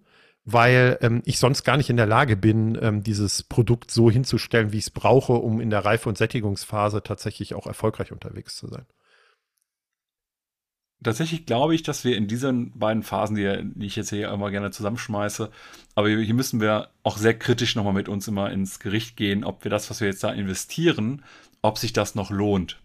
weil 0.44 0.98
ähm, 1.00 1.22
ich 1.24 1.38
sonst 1.38 1.64
gar 1.64 1.76
nicht 1.76 1.90
in 1.90 1.96
der 1.96 2.06
Lage 2.06 2.36
bin, 2.36 2.78
ähm, 2.80 3.02
dieses 3.02 3.42
Produkt 3.42 3.90
so 3.90 4.10
hinzustellen, 4.10 4.72
wie 4.72 4.78
ich 4.78 4.84
es 4.84 4.90
brauche, 4.90 5.34
um 5.34 5.60
in 5.60 5.70
der 5.70 5.84
Reife- 5.84 6.08
und 6.08 6.18
Sättigungsphase 6.18 7.02
tatsächlich 7.02 7.54
auch 7.54 7.66
erfolgreich 7.66 8.12
unterwegs 8.12 8.56
zu 8.56 8.68
sein. 8.68 8.86
Tatsächlich 11.02 11.44
glaube 11.44 11.74
ich, 11.74 11.82
dass 11.82 12.04
wir 12.04 12.16
in 12.16 12.28
diesen 12.28 12.78
beiden 12.78 13.02
Phasen, 13.02 13.36
die, 13.36 13.84
ich 13.84 13.96
jetzt 13.96 14.08
hier 14.08 14.30
immer 14.30 14.50
gerne 14.50 14.70
zusammenschmeiße, 14.70 15.50
aber 15.94 16.08
hier 16.08 16.34
müssen 16.34 16.60
wir 16.60 16.88
auch 17.02 17.18
sehr 17.18 17.38
kritisch 17.38 17.76
nochmal 17.76 17.92
mit 17.92 18.08
uns 18.08 18.26
immer 18.26 18.50
ins 18.50 18.80
Gericht 18.80 19.16
gehen, 19.16 19.44
ob 19.44 19.64
wir 19.64 19.70
das, 19.70 19.90
was 19.90 20.00
wir 20.00 20.08
jetzt 20.08 20.24
da 20.24 20.30
investieren, 20.30 21.22
ob 21.60 21.78
sich 21.78 21.92
das 21.92 22.14
noch 22.14 22.30
lohnt 22.30 22.80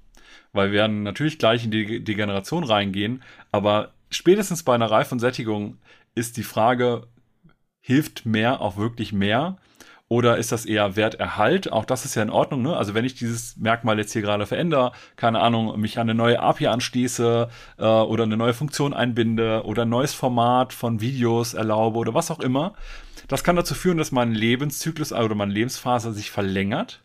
weil 0.54 0.72
wir 0.72 0.88
natürlich 0.88 1.40
gleich 1.40 1.66
in 1.66 1.72
die 1.72 2.04
Degeneration 2.04 2.64
reingehen, 2.64 3.24
aber 3.52 3.92
spätestens 4.10 4.64
bei 4.64 4.76
einer 4.76 4.90
Reife 4.90 5.14
und 5.14 5.20
Sättigung 5.20 5.78
ist 6.16 6.38
die 6.38 6.44
Frage, 6.44 7.08
hilft 7.80 8.26
mehr 8.26 8.62
auch 8.62 8.78
wirklich 8.78 9.14
mehr? 9.14 9.58
Oder 10.12 10.38
ist 10.38 10.52
das 10.52 10.66
eher 10.66 10.96
Werterhalt? 10.96 11.72
Auch 11.72 11.86
das 11.86 12.04
ist 12.04 12.16
ja 12.16 12.24
in 12.24 12.32
Ordnung. 12.32 12.64
Ne? 12.64 12.76
Also 12.76 12.96
wenn 12.96 13.06
ich 13.06 13.14
dieses 13.14 13.58
Merkmal 13.58 14.00
jetzt 14.00 14.12
hier 14.12 14.24
gerade 14.24 14.48
verändere, 14.48 14.92
keine 15.16 15.40
Ahnung, 15.40 15.80
mich 15.80 16.00
an 16.00 16.10
eine 16.10 16.16
neue 16.16 16.40
API 16.40 16.66
anschließe 16.68 17.48
äh, 17.78 17.84
oder 17.84 18.24
eine 18.24 18.36
neue 18.36 18.56
Funktion 18.56 18.96
einbinde 18.96 19.64
oder 19.66 19.84
ein 19.84 19.90
neues 19.90 20.16
Format 20.16 20.74
von 20.74 21.00
Videos 21.00 21.54
erlaube 21.54 22.00
oder 22.00 22.16
was 22.16 22.32
auch 22.32 22.40
immer, 22.40 22.74
das 23.28 23.44
kann 23.44 23.56
dazu 23.56 23.76
führen, 23.76 24.00
dass 24.00 24.12
mein 24.12 24.32
Lebenszyklus 24.32 25.14
oder 25.14 25.36
meine 25.36 25.54
Lebensphase 25.54 26.12
sich 26.12 26.32
verlängert 26.32 27.04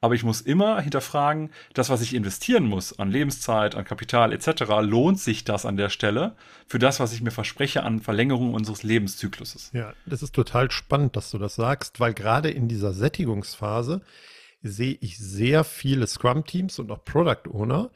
aber 0.00 0.14
ich 0.14 0.24
muss 0.24 0.40
immer 0.40 0.80
hinterfragen, 0.80 1.50
das, 1.74 1.90
was 1.90 2.00
ich 2.00 2.14
investieren 2.14 2.66
muss 2.66 2.98
an 2.98 3.10
Lebenszeit, 3.10 3.74
an 3.74 3.84
Kapital 3.84 4.32
etc., 4.32 4.62
lohnt 4.80 5.20
sich 5.20 5.44
das 5.44 5.66
an 5.66 5.76
der 5.76 5.90
Stelle 5.90 6.36
für 6.66 6.78
das, 6.78 7.00
was 7.00 7.12
ich 7.12 7.20
mir 7.20 7.30
verspreche 7.30 7.82
an 7.82 8.00
Verlängerung 8.00 8.54
unseres 8.54 8.82
Lebenszykluses? 8.82 9.70
Ja, 9.74 9.92
das 10.06 10.22
ist 10.22 10.34
total 10.34 10.70
spannend, 10.70 11.16
dass 11.16 11.30
du 11.30 11.38
das 11.38 11.54
sagst, 11.54 12.00
weil 12.00 12.14
gerade 12.14 12.50
in 12.50 12.66
dieser 12.66 12.94
Sättigungsphase 12.94 14.00
sehe 14.62 14.96
ich 15.00 15.18
sehr 15.18 15.64
viele 15.64 16.06
Scrum-Teams 16.06 16.78
und 16.78 16.90
auch 16.90 17.04
Product 17.04 17.50
Owner, 17.50 17.90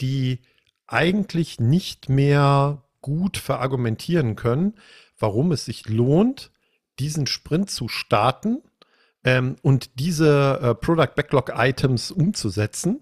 die 0.00 0.40
eigentlich 0.86 1.60
nicht 1.60 2.08
mehr 2.08 2.82
gut 3.00 3.36
verargumentieren 3.36 4.34
können, 4.34 4.74
warum 5.18 5.52
es 5.52 5.64
sich 5.64 5.88
lohnt, 5.88 6.50
diesen 6.98 7.26
Sprint 7.26 7.70
zu 7.70 7.88
starten 7.88 8.62
ähm, 9.24 9.56
und 9.62 9.98
diese 9.98 10.60
äh, 10.62 10.74
Product 10.74 11.14
Backlog 11.14 11.52
Items 11.54 12.10
umzusetzen, 12.10 13.00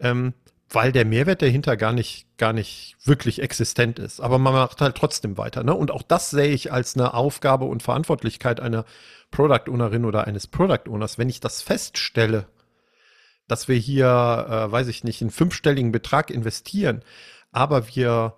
ähm, 0.00 0.34
weil 0.68 0.92
der 0.92 1.04
Mehrwert 1.04 1.42
dahinter 1.42 1.76
gar 1.76 1.92
nicht, 1.92 2.26
gar 2.36 2.52
nicht 2.52 2.96
wirklich 3.04 3.40
existent 3.40 3.98
ist. 3.98 4.20
Aber 4.20 4.38
man 4.38 4.54
macht 4.54 4.80
halt 4.80 4.96
trotzdem 4.96 5.38
weiter. 5.38 5.62
Ne? 5.62 5.74
Und 5.74 5.90
auch 5.90 6.02
das 6.02 6.30
sehe 6.30 6.48
ich 6.48 6.72
als 6.72 6.96
eine 6.96 7.14
Aufgabe 7.14 7.66
und 7.66 7.82
Verantwortlichkeit 7.82 8.60
einer 8.60 8.84
Product 9.30 9.68
Ownerin 9.70 10.04
oder 10.04 10.26
eines 10.26 10.46
Product 10.46 10.88
Owners. 10.88 11.18
Wenn 11.18 11.28
ich 11.28 11.40
das 11.40 11.62
feststelle, 11.62 12.46
dass 13.46 13.68
wir 13.68 13.76
hier, 13.76 14.06
äh, 14.06 14.72
weiß 14.72 14.88
ich 14.88 15.04
nicht, 15.04 15.20
einen 15.20 15.30
fünfstelligen 15.30 15.92
Betrag 15.92 16.30
investieren, 16.30 17.02
aber 17.52 17.94
wir 17.94 18.34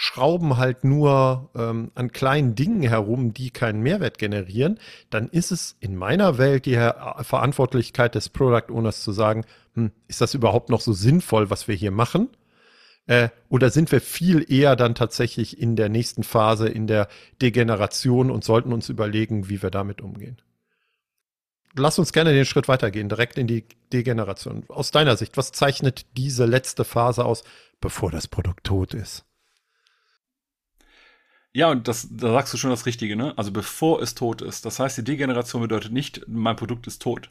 schrauben 0.00 0.58
halt 0.58 0.84
nur 0.84 1.50
ähm, 1.56 1.90
an 1.96 2.12
kleinen 2.12 2.54
Dingen 2.54 2.82
herum, 2.82 3.34
die 3.34 3.50
keinen 3.50 3.80
Mehrwert 3.80 4.16
generieren, 4.16 4.78
dann 5.10 5.28
ist 5.28 5.50
es 5.50 5.76
in 5.80 5.96
meiner 5.96 6.38
Welt 6.38 6.66
die 6.66 6.76
Verantwortlichkeit 6.76 8.14
des 8.14 8.28
Product 8.28 8.70
Owners 8.72 9.02
zu 9.02 9.10
sagen, 9.10 9.44
hm, 9.74 9.90
ist 10.06 10.20
das 10.20 10.34
überhaupt 10.34 10.70
noch 10.70 10.80
so 10.80 10.92
sinnvoll, 10.92 11.50
was 11.50 11.66
wir 11.66 11.74
hier 11.74 11.90
machen? 11.90 12.28
Äh, 13.08 13.30
oder 13.48 13.70
sind 13.70 13.90
wir 13.90 14.00
viel 14.00 14.46
eher 14.48 14.76
dann 14.76 14.94
tatsächlich 14.94 15.60
in 15.60 15.74
der 15.74 15.88
nächsten 15.88 16.22
Phase, 16.22 16.68
in 16.68 16.86
der 16.86 17.08
Degeneration 17.42 18.30
und 18.30 18.44
sollten 18.44 18.72
uns 18.72 18.88
überlegen, 18.88 19.48
wie 19.48 19.62
wir 19.62 19.70
damit 19.70 20.00
umgehen? 20.00 20.40
Lass 21.74 21.98
uns 21.98 22.12
gerne 22.12 22.32
den 22.32 22.44
Schritt 22.44 22.68
weitergehen, 22.68 23.08
direkt 23.08 23.36
in 23.36 23.48
die 23.48 23.64
Degeneration. 23.92 24.62
Aus 24.68 24.92
deiner 24.92 25.16
Sicht, 25.16 25.36
was 25.36 25.50
zeichnet 25.50 26.06
diese 26.16 26.44
letzte 26.44 26.84
Phase 26.84 27.24
aus, 27.24 27.42
bevor 27.80 28.12
das 28.12 28.28
Produkt 28.28 28.62
tot 28.62 28.94
ist? 28.94 29.24
Ja, 31.58 31.72
und 31.72 31.88
das, 31.88 32.06
da 32.08 32.30
sagst 32.30 32.54
du 32.54 32.56
schon 32.56 32.70
das 32.70 32.86
Richtige, 32.86 33.16
ne? 33.16 33.34
Also 33.36 33.50
bevor 33.50 34.00
es 34.00 34.14
tot 34.14 34.42
ist. 34.42 34.64
Das 34.64 34.78
heißt, 34.78 34.96
die 34.96 35.02
Degeneration 35.02 35.60
bedeutet 35.60 35.90
nicht, 35.90 36.22
mein 36.28 36.54
Produkt 36.54 36.86
ist 36.86 37.02
tot. 37.02 37.30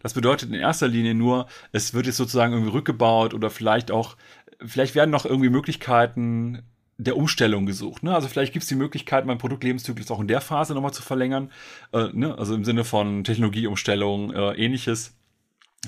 Das 0.00 0.14
bedeutet 0.14 0.50
in 0.50 0.54
erster 0.54 0.86
Linie 0.86 1.16
nur, 1.16 1.48
es 1.72 1.92
wird 1.92 2.06
jetzt 2.06 2.18
sozusagen 2.18 2.52
irgendwie 2.52 2.70
rückgebaut 2.70 3.34
oder 3.34 3.50
vielleicht 3.50 3.90
auch, 3.90 4.16
vielleicht 4.64 4.94
werden 4.94 5.10
noch 5.10 5.24
irgendwie 5.24 5.48
Möglichkeiten 5.48 6.62
der 6.98 7.16
Umstellung 7.16 7.66
gesucht. 7.66 8.04
Ne? 8.04 8.14
Also 8.14 8.28
vielleicht 8.28 8.52
gibt 8.52 8.62
es 8.62 8.68
die 8.68 8.76
Möglichkeit, 8.76 9.26
mein 9.26 9.38
Produktlebenszyklus 9.38 10.08
auch 10.12 10.20
in 10.20 10.28
der 10.28 10.40
Phase 10.40 10.72
nochmal 10.72 10.94
zu 10.94 11.02
verlängern. 11.02 11.50
Äh, 11.92 12.10
ne? 12.12 12.38
Also 12.38 12.54
im 12.54 12.62
Sinne 12.62 12.84
von 12.84 13.24
Technologieumstellung, 13.24 14.32
äh, 14.32 14.52
ähnliches 14.52 15.16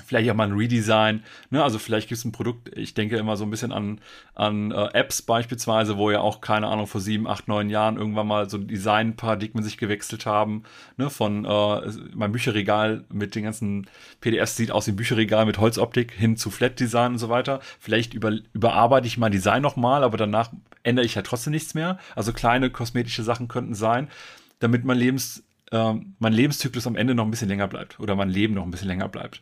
vielleicht 0.05 0.29
auch 0.29 0.35
mal 0.35 0.47
ein 0.47 0.55
Redesign. 0.55 1.23
Ne? 1.49 1.63
Also 1.63 1.79
vielleicht 1.79 2.07
gibt 2.07 2.19
es 2.19 2.25
ein 2.25 2.31
Produkt, 2.31 2.75
ich 2.77 2.93
denke 2.93 3.17
immer 3.17 3.37
so 3.37 3.43
ein 3.43 3.49
bisschen 3.49 3.71
an, 3.71 3.99
an 4.35 4.71
äh, 4.71 4.87
Apps 4.93 5.21
beispielsweise, 5.21 5.97
wo 5.97 6.11
ja 6.11 6.19
auch, 6.19 6.41
keine 6.41 6.67
Ahnung, 6.67 6.87
vor 6.87 7.01
sieben, 7.01 7.27
acht, 7.27 7.47
neun 7.47 7.69
Jahren 7.69 7.97
irgendwann 7.97 8.27
mal 8.27 8.49
so 8.49 8.57
Design-Paradigmen 8.57 9.63
sich 9.63 9.77
gewechselt 9.77 10.25
haben. 10.25 10.63
Ne? 10.97 11.09
Von 11.09 11.45
äh, 11.45 11.91
mein 12.13 12.31
Bücherregal 12.31 13.05
mit 13.11 13.35
den 13.35 13.43
ganzen 13.43 13.87
PDFs 14.21 14.55
sieht 14.55 14.71
aus 14.71 14.87
wie 14.87 14.91
ein 14.91 14.97
Bücherregal 14.97 15.45
mit 15.45 15.57
Holzoptik 15.57 16.11
hin 16.11 16.37
zu 16.37 16.49
Flat-Design 16.49 17.13
und 17.13 17.19
so 17.19 17.29
weiter. 17.29 17.59
Vielleicht 17.79 18.13
über, 18.13 18.31
überarbeite 18.53 19.07
ich 19.07 19.17
mein 19.17 19.31
Design 19.31 19.61
nochmal, 19.61 20.03
aber 20.03 20.17
danach 20.17 20.51
ändere 20.83 21.05
ich 21.05 21.15
halt 21.15 21.25
trotzdem 21.25 21.51
nichts 21.51 21.73
mehr. 21.73 21.99
Also 22.15 22.33
kleine 22.33 22.69
kosmetische 22.69 23.23
Sachen 23.23 23.47
könnten 23.47 23.75
sein, 23.75 24.07
damit 24.59 24.85
mein 24.85 24.97
Lebens 24.97 25.43
äh, 25.71 25.93
mein 26.19 26.33
Lebenszyklus 26.33 26.87
am 26.87 26.95
Ende 26.95 27.13
noch 27.15 27.25
ein 27.25 27.31
bisschen 27.31 27.49
länger 27.49 27.67
bleibt 27.67 27.99
oder 27.99 28.15
mein 28.15 28.29
Leben 28.29 28.53
noch 28.53 28.63
ein 28.63 28.71
bisschen 28.71 28.87
länger 28.87 29.09
bleibt 29.09 29.41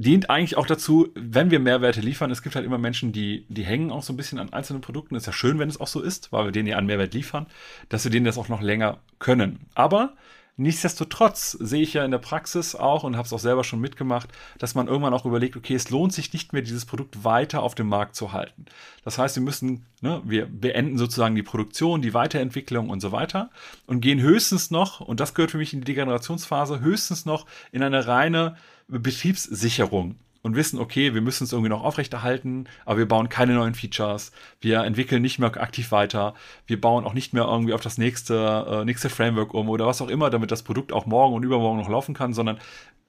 dient 0.00 0.30
eigentlich 0.30 0.56
auch 0.56 0.66
dazu, 0.66 1.08
wenn 1.14 1.50
wir 1.50 1.60
Mehrwerte 1.60 2.00
liefern. 2.00 2.30
Es 2.30 2.40
gibt 2.40 2.56
halt 2.56 2.64
immer 2.64 2.78
Menschen, 2.78 3.12
die, 3.12 3.44
die 3.50 3.64
hängen 3.64 3.90
auch 3.90 4.02
so 4.02 4.14
ein 4.14 4.16
bisschen 4.16 4.38
an 4.38 4.50
einzelnen 4.50 4.80
Produkten. 4.80 5.14
Ist 5.14 5.26
ja 5.26 5.32
schön, 5.32 5.58
wenn 5.58 5.68
es 5.68 5.78
auch 5.78 5.88
so 5.88 6.00
ist, 6.00 6.32
weil 6.32 6.46
wir 6.46 6.52
denen 6.52 6.68
ja 6.68 6.78
an 6.78 6.86
Mehrwert 6.86 7.12
liefern, 7.12 7.46
dass 7.90 8.04
wir 8.04 8.10
denen 8.10 8.24
das 8.24 8.38
auch 8.38 8.48
noch 8.48 8.62
länger 8.62 8.96
können. 9.18 9.66
Aber 9.74 10.14
nichtsdestotrotz 10.56 11.52
sehe 11.52 11.82
ich 11.82 11.92
ja 11.92 12.02
in 12.02 12.12
der 12.12 12.18
Praxis 12.18 12.74
auch 12.74 13.04
und 13.04 13.14
habe 13.16 13.26
es 13.26 13.32
auch 13.34 13.38
selber 13.38 13.62
schon 13.62 13.78
mitgemacht, 13.78 14.30
dass 14.56 14.74
man 14.74 14.88
irgendwann 14.88 15.12
auch 15.12 15.26
überlegt, 15.26 15.58
okay, 15.58 15.74
es 15.74 15.90
lohnt 15.90 16.14
sich 16.14 16.32
nicht 16.32 16.54
mehr, 16.54 16.62
dieses 16.62 16.86
Produkt 16.86 17.22
weiter 17.22 17.62
auf 17.62 17.74
dem 17.74 17.88
Markt 17.88 18.16
zu 18.16 18.32
halten. 18.32 18.64
Das 19.04 19.18
heißt, 19.18 19.36
wir 19.36 19.42
müssen, 19.42 19.84
ne, 20.00 20.22
wir 20.24 20.46
beenden 20.46 20.96
sozusagen 20.96 21.34
die 21.34 21.42
Produktion, 21.42 22.00
die 22.00 22.14
Weiterentwicklung 22.14 22.88
und 22.88 23.00
so 23.00 23.12
weiter 23.12 23.50
und 23.86 24.00
gehen 24.00 24.20
höchstens 24.20 24.70
noch, 24.70 25.00
und 25.00 25.20
das 25.20 25.34
gehört 25.34 25.50
für 25.50 25.58
mich 25.58 25.74
in 25.74 25.80
die 25.80 25.86
Degenerationsphase, 25.86 26.80
höchstens 26.80 27.26
noch 27.26 27.44
in 27.70 27.82
eine 27.82 28.06
reine 28.06 28.56
Betriebssicherung 28.90 30.16
und 30.42 30.56
wissen, 30.56 30.78
okay, 30.78 31.14
wir 31.14 31.20
müssen 31.20 31.44
es 31.44 31.52
irgendwie 31.52 31.68
noch 31.68 31.84
aufrechterhalten, 31.84 32.66
aber 32.84 32.98
wir 32.98 33.08
bauen 33.08 33.28
keine 33.28 33.54
neuen 33.54 33.74
Features, 33.74 34.32
wir 34.60 34.80
entwickeln 34.84 35.22
nicht 35.22 35.38
mehr 35.38 35.54
aktiv 35.60 35.92
weiter, 35.92 36.34
wir 36.66 36.80
bauen 36.80 37.04
auch 37.04 37.14
nicht 37.14 37.32
mehr 37.32 37.44
irgendwie 37.44 37.74
auf 37.74 37.82
das 37.82 37.98
nächste, 37.98 38.66
äh, 38.68 38.84
nächste 38.84 39.10
Framework 39.10 39.54
um 39.54 39.68
oder 39.68 39.86
was 39.86 40.00
auch 40.00 40.08
immer, 40.08 40.30
damit 40.30 40.50
das 40.50 40.62
Produkt 40.62 40.92
auch 40.92 41.06
morgen 41.06 41.34
und 41.34 41.42
übermorgen 41.42 41.80
noch 41.80 41.90
laufen 41.90 42.14
kann, 42.14 42.32
sondern 42.32 42.58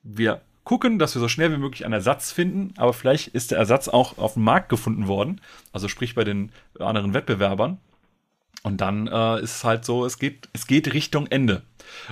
wir 0.04 0.42
gucken, 0.64 1.00
dass 1.00 1.16
wir 1.16 1.20
so 1.20 1.28
schnell 1.28 1.52
wie 1.52 1.58
möglich 1.58 1.86
einen 1.86 1.94
Ersatz 1.94 2.32
finden, 2.32 2.74
aber 2.78 2.94
vielleicht 2.94 3.30
ist 3.30 3.52
der 3.52 3.58
Ersatz 3.58 3.88
auch 3.88 4.18
auf 4.18 4.34
dem 4.34 4.44
Markt 4.44 4.70
gefunden 4.70 5.08
worden, 5.08 5.42
also 5.72 5.88
sprich 5.88 6.16
bei 6.16 6.24
den 6.24 6.52
anderen 6.80 7.14
Wettbewerbern. 7.14 7.78
Und 8.64 8.80
dann 8.80 9.08
äh, 9.08 9.42
ist 9.42 9.58
es 9.58 9.64
halt 9.64 9.86
so, 9.86 10.06
es 10.06 10.20
geht, 10.20 10.50
es 10.54 10.68
geht 10.68 10.94
Richtung 10.94 11.28
Ende. 11.28 11.64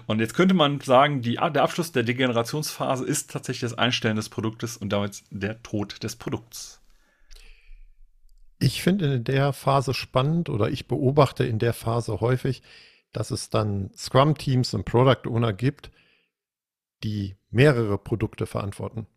Und 0.08 0.20
jetzt 0.20 0.34
könnte 0.34 0.56
man 0.56 0.80
sagen, 0.82 1.22
die, 1.22 1.36
der 1.36 1.64
Abschluss 1.64 1.92
der 1.92 2.04
Degenerationsphase 2.04 3.06
ist 3.06 3.32
tatsächlich 3.32 3.70
das 3.70 3.78
Einstellen 3.78 4.16
des 4.16 4.30
Produktes 4.30 4.76
und 4.76 4.90
damit 4.90 5.24
der 5.30 5.62
Tod 5.62 6.02
des 6.04 6.16
Produkts. 6.16 6.82
Ich 8.58 8.82
finde 8.82 9.14
in 9.14 9.24
der 9.24 9.54
Phase 9.54 9.94
spannend 9.94 10.50
oder 10.50 10.70
ich 10.70 10.88
beobachte 10.88 11.46
in 11.46 11.60
der 11.60 11.74
Phase 11.74 12.20
häufig, 12.20 12.62
dass 13.14 13.32
es 13.32 13.50
dann 13.50 13.92
Scrum-Teams 13.96 14.74
und 14.74 14.86
Product 14.86 15.30
Owner 15.30 15.54
gibt, 15.54 15.92
die 17.04 17.38
mehrere 17.52 17.98
Produkte 17.98 18.46
verantworten. 18.46 19.08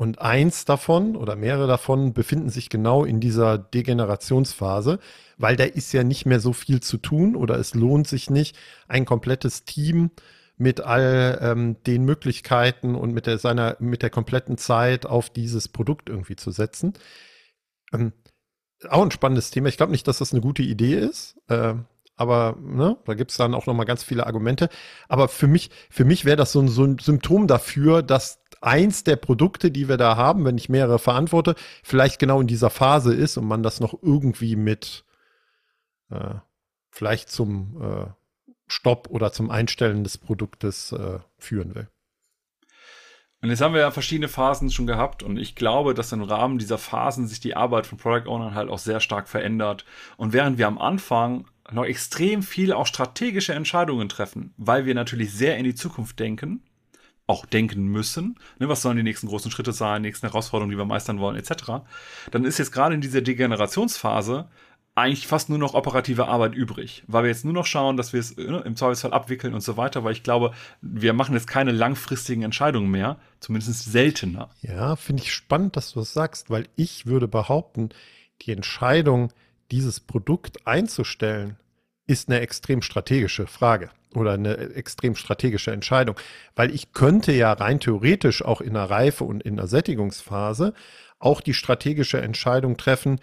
Und 0.00 0.18
eins 0.22 0.64
davon 0.64 1.14
oder 1.14 1.36
mehrere 1.36 1.66
davon 1.66 2.14
befinden 2.14 2.48
sich 2.48 2.70
genau 2.70 3.04
in 3.04 3.20
dieser 3.20 3.58
Degenerationsphase, 3.58 4.98
weil 5.36 5.56
da 5.56 5.64
ist 5.64 5.92
ja 5.92 6.04
nicht 6.04 6.24
mehr 6.24 6.40
so 6.40 6.54
viel 6.54 6.80
zu 6.80 6.96
tun 6.96 7.36
oder 7.36 7.58
es 7.58 7.74
lohnt 7.74 8.08
sich 8.08 8.30
nicht, 8.30 8.56
ein 8.88 9.04
komplettes 9.04 9.66
Team 9.66 10.10
mit 10.56 10.80
all 10.80 11.38
ähm, 11.42 11.76
den 11.86 12.06
Möglichkeiten 12.06 12.94
und 12.94 13.12
mit 13.12 13.26
der 13.26 13.36
seiner 13.36 13.76
mit 13.78 14.00
der 14.00 14.08
kompletten 14.08 14.56
Zeit 14.56 15.04
auf 15.04 15.28
dieses 15.28 15.68
Produkt 15.68 16.08
irgendwie 16.08 16.36
zu 16.36 16.50
setzen. 16.50 16.94
Ähm, 17.92 18.14
auch 18.88 19.02
ein 19.02 19.10
spannendes 19.10 19.50
Thema. 19.50 19.68
Ich 19.68 19.76
glaube 19.76 19.92
nicht, 19.92 20.08
dass 20.08 20.16
das 20.16 20.32
eine 20.32 20.40
gute 20.40 20.62
Idee 20.62 20.94
ist. 20.94 21.36
Äh, 21.48 21.74
aber 22.20 22.54
ne, 22.60 22.98
da 23.06 23.14
gibt 23.14 23.30
es 23.30 23.38
dann 23.38 23.54
auch 23.54 23.64
noch 23.64 23.72
mal 23.72 23.84
ganz 23.84 24.02
viele 24.02 24.26
Argumente. 24.26 24.68
Aber 25.08 25.26
für 25.26 25.46
mich, 25.46 25.70
für 25.88 26.04
mich 26.04 26.26
wäre 26.26 26.36
das 26.36 26.52
so 26.52 26.60
ein, 26.60 26.68
so 26.68 26.84
ein 26.84 26.98
Symptom 26.98 27.46
dafür, 27.46 28.02
dass 28.02 28.42
eins 28.60 29.04
der 29.04 29.16
Produkte, 29.16 29.70
die 29.70 29.88
wir 29.88 29.96
da 29.96 30.16
haben, 30.16 30.44
wenn 30.44 30.58
ich 30.58 30.68
mehrere 30.68 30.98
verantworte, 30.98 31.54
vielleicht 31.82 32.18
genau 32.18 32.38
in 32.42 32.46
dieser 32.46 32.68
Phase 32.68 33.14
ist 33.14 33.38
und 33.38 33.46
man 33.46 33.62
das 33.62 33.80
noch 33.80 33.94
irgendwie 34.02 34.54
mit 34.54 35.06
äh, 36.10 36.34
vielleicht 36.90 37.30
zum 37.30 37.80
äh, 37.80 38.06
Stopp 38.66 39.08
oder 39.08 39.32
zum 39.32 39.50
Einstellen 39.50 40.04
des 40.04 40.18
Produktes 40.18 40.92
äh, 40.92 41.20
führen 41.38 41.74
will. 41.74 41.88
Und 43.42 43.48
jetzt 43.48 43.62
haben 43.62 43.72
wir 43.72 43.80
ja 43.80 43.90
verschiedene 43.90 44.28
Phasen 44.28 44.70
schon 44.70 44.86
gehabt 44.86 45.22
und 45.22 45.38
ich 45.38 45.54
glaube, 45.54 45.94
dass 45.94 46.12
im 46.12 46.22
Rahmen 46.22 46.58
dieser 46.58 46.76
Phasen 46.76 47.26
sich 47.26 47.40
die 47.40 47.56
Arbeit 47.56 47.86
von 47.86 47.96
Product 47.96 48.28
Ownern 48.28 48.54
halt 48.54 48.68
auch 48.68 48.78
sehr 48.78 49.00
stark 49.00 49.28
verändert. 49.28 49.86
Und 50.18 50.34
während 50.34 50.58
wir 50.58 50.66
am 50.66 50.78
Anfang 50.78 51.46
noch 51.72 51.84
extrem 51.84 52.42
viel 52.42 52.72
auch 52.72 52.86
strategische 52.86 53.54
Entscheidungen 53.54 54.10
treffen, 54.10 54.52
weil 54.58 54.84
wir 54.84 54.94
natürlich 54.94 55.32
sehr 55.32 55.56
in 55.56 55.64
die 55.64 55.74
Zukunft 55.74 56.18
denken, 56.18 56.62
auch 57.26 57.46
denken 57.46 57.86
müssen. 57.86 58.38
Ne, 58.58 58.68
was 58.68 58.82
sollen 58.82 58.98
die 58.98 59.02
nächsten 59.02 59.28
großen 59.28 59.50
Schritte 59.50 59.72
sein, 59.72 60.02
nächsten 60.02 60.26
Herausforderungen, 60.26 60.72
die 60.72 60.78
wir 60.78 60.84
meistern 60.84 61.20
wollen, 61.20 61.36
etc. 61.36 61.82
Dann 62.32 62.44
ist 62.44 62.58
jetzt 62.58 62.72
gerade 62.72 62.94
in 62.94 63.00
dieser 63.00 63.22
Degenerationsphase 63.22 64.48
eigentlich 64.94 65.26
fast 65.26 65.48
nur 65.48 65.58
noch 65.58 65.74
operative 65.74 66.26
Arbeit 66.26 66.54
übrig, 66.54 67.04
weil 67.06 67.22
wir 67.22 67.30
jetzt 67.30 67.44
nur 67.44 67.54
noch 67.54 67.66
schauen, 67.66 67.96
dass 67.96 68.12
wir 68.12 68.20
es 68.20 68.36
ne, 68.36 68.62
im 68.64 68.76
Zweifelsfall 68.76 69.12
abwickeln 69.12 69.54
und 69.54 69.62
so 69.62 69.76
weiter, 69.76 70.04
weil 70.04 70.12
ich 70.12 70.22
glaube, 70.22 70.52
wir 70.82 71.12
machen 71.12 71.34
jetzt 71.34 71.46
keine 71.46 71.72
langfristigen 71.72 72.42
Entscheidungen 72.42 72.90
mehr, 72.90 73.18
zumindest 73.38 73.90
seltener. 73.90 74.50
Ja, 74.60 74.96
finde 74.96 75.22
ich 75.22 75.32
spannend, 75.32 75.76
dass 75.76 75.92
du 75.92 76.00
das 76.00 76.12
sagst, 76.12 76.50
weil 76.50 76.68
ich 76.76 77.06
würde 77.06 77.28
behaupten, 77.28 77.90
die 78.42 78.52
Entscheidung, 78.52 79.32
dieses 79.70 80.00
Produkt 80.00 80.66
einzustellen, 80.66 81.56
ist 82.06 82.28
eine 82.28 82.40
extrem 82.40 82.82
strategische 82.82 83.46
Frage. 83.46 83.90
oder 84.14 84.32
eine 84.32 84.56
extrem 84.74 85.14
strategische 85.14 85.70
Entscheidung, 85.70 86.16
weil 86.56 86.74
ich 86.74 86.92
könnte 86.92 87.30
ja 87.30 87.52
rein 87.52 87.78
theoretisch 87.78 88.44
auch 88.44 88.60
in 88.60 88.74
der 88.74 88.90
Reife 88.90 89.22
und 89.22 89.40
in 89.40 89.56
der 89.56 89.68
Sättigungsphase 89.68 90.74
auch 91.20 91.40
die 91.40 91.54
strategische 91.54 92.20
Entscheidung 92.20 92.76
treffen, 92.76 93.20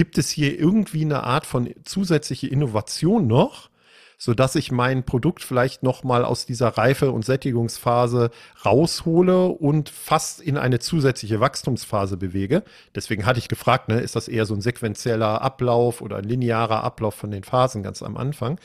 gibt 0.00 0.16
es 0.16 0.30
hier 0.30 0.58
irgendwie 0.58 1.04
eine 1.04 1.24
Art 1.24 1.44
von 1.44 1.68
zusätzliche 1.84 2.46
Innovation 2.46 3.26
noch, 3.26 3.68
so 4.16 4.32
dass 4.32 4.54
ich 4.54 4.72
mein 4.72 5.04
Produkt 5.04 5.44
vielleicht 5.44 5.82
noch 5.82 6.04
mal 6.04 6.24
aus 6.24 6.46
dieser 6.46 6.68
Reife- 6.68 7.10
und 7.10 7.22
Sättigungsphase 7.22 8.30
raushole 8.64 9.48
und 9.48 9.90
fast 9.90 10.40
in 10.40 10.56
eine 10.56 10.78
zusätzliche 10.78 11.40
Wachstumsphase 11.40 12.16
bewege. 12.16 12.62
Deswegen 12.94 13.26
hatte 13.26 13.40
ich 13.40 13.48
gefragt, 13.48 13.88
ne, 13.88 14.00
ist 14.00 14.16
das 14.16 14.26
eher 14.26 14.46
so 14.46 14.54
ein 14.54 14.62
sequenzieller 14.62 15.42
Ablauf 15.42 16.00
oder 16.00 16.16
ein 16.16 16.24
linearer 16.24 16.82
Ablauf 16.82 17.14
von 17.14 17.30
den 17.30 17.44
Phasen 17.44 17.82
ganz 17.82 18.02
am 18.02 18.16
Anfang? 18.16 18.58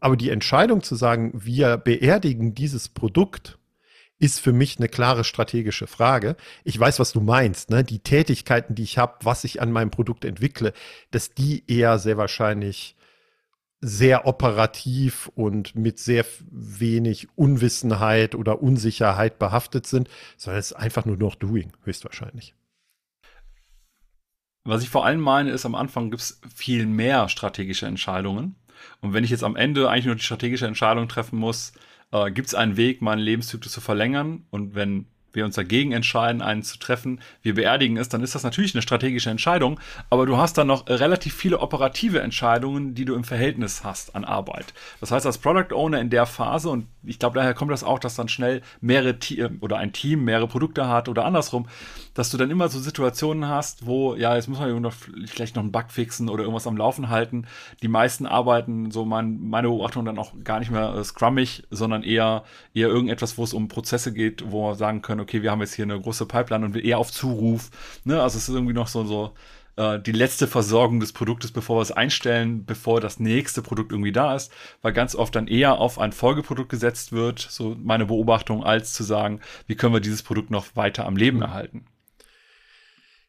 Aber 0.00 0.18
die 0.18 0.28
Entscheidung 0.28 0.82
zu 0.82 0.96
sagen, 0.96 1.32
wir 1.32 1.78
beerdigen 1.78 2.54
dieses 2.54 2.90
Produkt, 2.90 3.56
ist 4.18 4.40
für 4.40 4.52
mich 4.52 4.78
eine 4.78 4.88
klare 4.88 5.24
strategische 5.24 5.86
Frage. 5.86 6.36
Ich 6.62 6.78
weiß, 6.78 6.98
was 6.98 7.12
du 7.12 7.20
meinst. 7.20 7.70
Ne? 7.70 7.84
Die 7.84 7.98
Tätigkeiten, 7.98 8.74
die 8.74 8.84
ich 8.84 8.98
habe, 8.98 9.16
was 9.22 9.44
ich 9.44 9.60
an 9.60 9.72
meinem 9.72 9.90
Produkt 9.90 10.24
entwickle, 10.24 10.72
dass 11.10 11.34
die 11.34 11.64
eher 11.66 11.98
sehr 11.98 12.16
wahrscheinlich 12.16 12.96
sehr 13.80 14.26
operativ 14.26 15.30
und 15.34 15.74
mit 15.74 15.98
sehr 15.98 16.24
wenig 16.50 17.28
Unwissenheit 17.36 18.34
oder 18.34 18.62
Unsicherheit 18.62 19.38
behaftet 19.38 19.86
sind, 19.86 20.08
sondern 20.38 20.60
es 20.60 20.70
ist 20.70 20.76
einfach 20.76 21.04
nur 21.04 21.18
noch 21.18 21.34
Doing, 21.34 21.70
höchstwahrscheinlich. 21.82 22.54
Was 24.64 24.82
ich 24.82 24.88
vor 24.88 25.04
allem 25.04 25.20
meine, 25.20 25.50
ist, 25.50 25.66
am 25.66 25.74
Anfang 25.74 26.10
gibt 26.10 26.22
es 26.22 26.40
viel 26.54 26.86
mehr 26.86 27.28
strategische 27.28 27.84
Entscheidungen. 27.84 28.56
Und 29.02 29.12
wenn 29.12 29.24
ich 29.24 29.30
jetzt 29.30 29.44
am 29.44 29.56
Ende 29.56 29.90
eigentlich 29.90 30.06
nur 30.06 30.14
die 30.14 30.22
strategische 30.22 30.66
Entscheidung 30.66 31.06
treffen 31.06 31.38
muss, 31.38 31.72
äh, 32.12 32.30
gibt 32.30 32.48
es 32.48 32.54
einen 32.54 32.76
Weg, 32.76 33.02
meinen 33.02 33.20
Lebenszyklus 33.20 33.72
zu 33.72 33.80
verlängern. 33.80 34.44
Und 34.50 34.74
wenn 34.74 35.06
wir 35.34 35.44
uns 35.44 35.56
dagegen 35.56 35.92
entscheiden, 35.92 36.42
einen 36.42 36.62
zu 36.62 36.78
treffen, 36.78 37.20
wir 37.42 37.54
beerdigen 37.54 37.96
es, 37.96 38.08
dann 38.08 38.22
ist 38.22 38.34
das 38.34 38.44
natürlich 38.44 38.74
eine 38.74 38.82
strategische 38.82 39.30
Entscheidung, 39.30 39.80
aber 40.10 40.26
du 40.26 40.36
hast 40.36 40.56
dann 40.56 40.68
noch 40.68 40.88
relativ 40.88 41.34
viele 41.34 41.60
operative 41.60 42.20
Entscheidungen, 42.20 42.94
die 42.94 43.04
du 43.04 43.14
im 43.14 43.24
Verhältnis 43.24 43.84
hast 43.84 44.14
an 44.14 44.24
Arbeit. 44.24 44.72
Das 45.00 45.10
heißt, 45.10 45.26
als 45.26 45.38
Product 45.38 45.74
Owner 45.74 46.00
in 46.00 46.10
der 46.10 46.26
Phase, 46.26 46.70
und 46.70 46.86
ich 47.02 47.18
glaube, 47.18 47.38
daher 47.38 47.54
kommt 47.54 47.72
das 47.72 47.84
auch, 47.84 47.98
dass 47.98 48.14
dann 48.14 48.28
schnell 48.28 48.62
mehrere 48.80 49.18
Te 49.18 49.50
oder 49.60 49.78
ein 49.78 49.92
Team 49.92 50.24
mehrere 50.24 50.48
Produkte 50.48 50.88
hat 50.88 51.08
oder 51.08 51.24
andersrum, 51.24 51.66
dass 52.14 52.30
du 52.30 52.36
dann 52.36 52.50
immer 52.50 52.68
so 52.68 52.78
Situationen 52.78 53.48
hast, 53.48 53.86
wo, 53.86 54.14
ja, 54.14 54.36
jetzt 54.36 54.48
muss 54.48 54.60
man 54.60 54.80
noch, 54.80 54.94
vielleicht 55.26 55.56
noch 55.56 55.62
einen 55.62 55.72
Bug 55.72 55.90
fixen 55.90 56.28
oder 56.28 56.44
irgendwas 56.44 56.66
am 56.66 56.76
Laufen 56.76 57.10
halten. 57.10 57.46
Die 57.82 57.88
meisten 57.88 58.26
arbeiten, 58.26 58.90
so 58.90 59.04
mein, 59.04 59.40
meine 59.48 59.68
Beobachtung, 59.68 60.04
dann 60.04 60.18
auch 60.18 60.32
gar 60.44 60.60
nicht 60.60 60.70
mehr 60.70 60.94
äh, 60.94 61.04
scrummig, 61.04 61.64
sondern 61.70 62.02
eher, 62.02 62.44
eher 62.72 62.88
irgendetwas, 62.88 63.36
wo 63.36 63.44
es 63.44 63.52
um 63.52 63.68
Prozesse 63.68 64.12
geht, 64.12 64.50
wo 64.50 64.70
wir 64.70 64.74
sagen 64.76 65.02
können, 65.02 65.20
okay, 65.20 65.42
wir 65.42 65.50
haben 65.50 65.60
jetzt 65.60 65.74
hier 65.74 65.84
eine 65.84 66.00
große 66.00 66.26
Pipeline 66.26 66.64
und 66.64 66.74
wir 66.74 66.84
eher 66.84 66.98
auf 66.98 67.10
Zuruf. 67.10 67.70
Ne? 68.04 68.22
Also 68.22 68.38
es 68.38 68.48
ist 68.48 68.54
irgendwie 68.54 68.74
noch 68.74 68.88
so, 68.88 69.04
so 69.04 69.34
äh, 69.76 69.98
die 69.98 70.12
letzte 70.12 70.46
Versorgung 70.46 71.00
des 71.00 71.12
Produktes, 71.12 71.50
bevor 71.50 71.78
wir 71.78 71.82
es 71.82 71.92
einstellen, 71.92 72.64
bevor 72.64 73.00
das 73.00 73.18
nächste 73.18 73.62
Produkt 73.62 73.92
irgendwie 73.92 74.12
da 74.12 74.36
ist, 74.36 74.52
weil 74.82 74.92
ganz 74.92 75.16
oft 75.16 75.34
dann 75.34 75.48
eher 75.48 75.78
auf 75.78 75.98
ein 75.98 76.12
Folgeprodukt 76.12 76.68
gesetzt 76.68 77.12
wird, 77.12 77.40
so 77.40 77.76
meine 77.82 78.06
Beobachtung, 78.06 78.64
als 78.64 78.92
zu 78.92 79.02
sagen, 79.02 79.40
wie 79.66 79.74
können 79.74 79.94
wir 79.94 80.00
dieses 80.00 80.22
Produkt 80.22 80.50
noch 80.50 80.76
weiter 80.76 81.06
am 81.06 81.16
Leben 81.16 81.42
erhalten. 81.42 81.86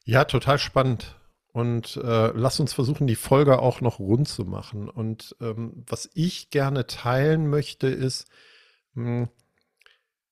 Ja, 0.06 0.26
total 0.26 0.60
spannend. 0.60 1.20
Und 1.52 1.98
äh, 1.98 2.32
lass 2.34 2.60
uns 2.60 2.74
versuchen, 2.74 3.08
die 3.08 3.16
Folge 3.16 3.60
auch 3.60 3.82
noch 3.82 4.00
rund 4.00 4.28
zu 4.28 4.46
machen. 4.46 4.90
Und 4.90 5.36
ähm, 5.42 5.84
was 5.88 6.10
ich 6.14 6.50
gerne 6.50 6.86
teilen 6.86 7.50
möchte, 7.50 7.88
ist, 7.88 8.28
mh, 8.94 9.06
hm, 9.06 9.30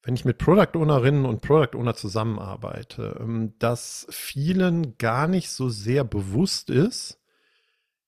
wenn 0.03 0.15
ich 0.15 0.25
mit 0.25 0.38
Product 0.38 0.75
Ownerinnen 0.77 1.25
und 1.25 1.41
Product 1.41 1.77
Owner 1.77 1.95
zusammenarbeite, 1.95 3.17
ähm, 3.21 3.53
dass 3.57 4.05
vielen 4.09 4.97
gar 4.97 5.27
nicht 5.27 5.49
so 5.49 5.69
sehr 5.69 6.03
bewusst 6.03 6.69
ist, 6.69 7.21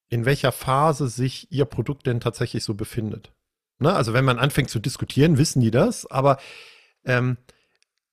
in 0.10 0.26
welcher 0.26 0.52
Phase 0.52 1.08
sich 1.08 1.52
ihr 1.52 1.66
Produkt 1.66 2.06
denn 2.06 2.20
tatsächlich 2.20 2.64
so 2.64 2.74
befindet. 2.74 3.34
Ne? 3.80 3.94
Also 3.94 4.14
wenn 4.14 4.26
man 4.26 4.40
anfängt 4.40 4.70
zu 4.70 4.80
diskutieren, 4.80 5.38
wissen 5.38 5.62
die 5.62 5.72
das, 5.72 6.06
aber 6.06 6.38
ähm, 7.06 7.38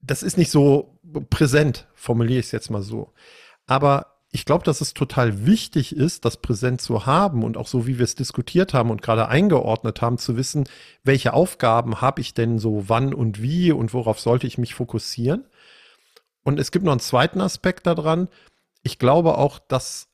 das 0.01 0.23
ist 0.23 0.39
nicht 0.39 0.51
so 0.51 1.01
präsent, 1.31 1.89
formuliere 1.95 2.41
ich 2.41 2.47
es 2.47 2.53
jetzt 2.53 2.71
mal 2.71 2.83
so. 2.83 3.13
Aber 3.73 4.19
ich 4.33 4.45
glaube, 4.45 4.65
dass 4.65 4.83
es 4.83 4.93
total 4.93 5.47
wichtig 5.47 5.97
ist, 5.97 6.27
das 6.27 6.37
präsent 6.37 6.83
zu 6.83 7.07
haben 7.07 7.43
und 7.43 7.57
auch 7.57 7.67
so, 7.67 7.87
wie 7.87 7.97
wir 7.97 8.05
es 8.05 8.15
diskutiert 8.15 8.75
haben 8.75 8.91
und 8.91 9.01
gerade 9.01 9.29
eingeordnet 9.29 10.03
haben, 10.03 10.19
zu 10.19 10.37
wissen, 10.37 10.69
welche 11.05 11.33
Aufgaben 11.33 12.03
habe 12.03 12.21
ich 12.21 12.35
denn 12.35 12.59
so 12.59 12.91
wann 12.91 13.15
und 13.15 13.41
wie 13.41 13.73
und 13.73 13.95
worauf 13.95 14.21
sollte 14.21 14.47
ich 14.47 14.59
mich 14.59 14.75
fokussieren. 14.75 15.47
Und 16.45 16.61
es 16.61 16.71
gibt 16.71 16.85
noch 16.85 16.93
einen 16.93 17.01
zweiten 17.01 17.41
Aspekt 17.41 17.87
daran. 17.87 18.29
Ich 18.83 18.99
glaube 18.99 19.39
auch, 19.39 19.59
dass 19.59 20.09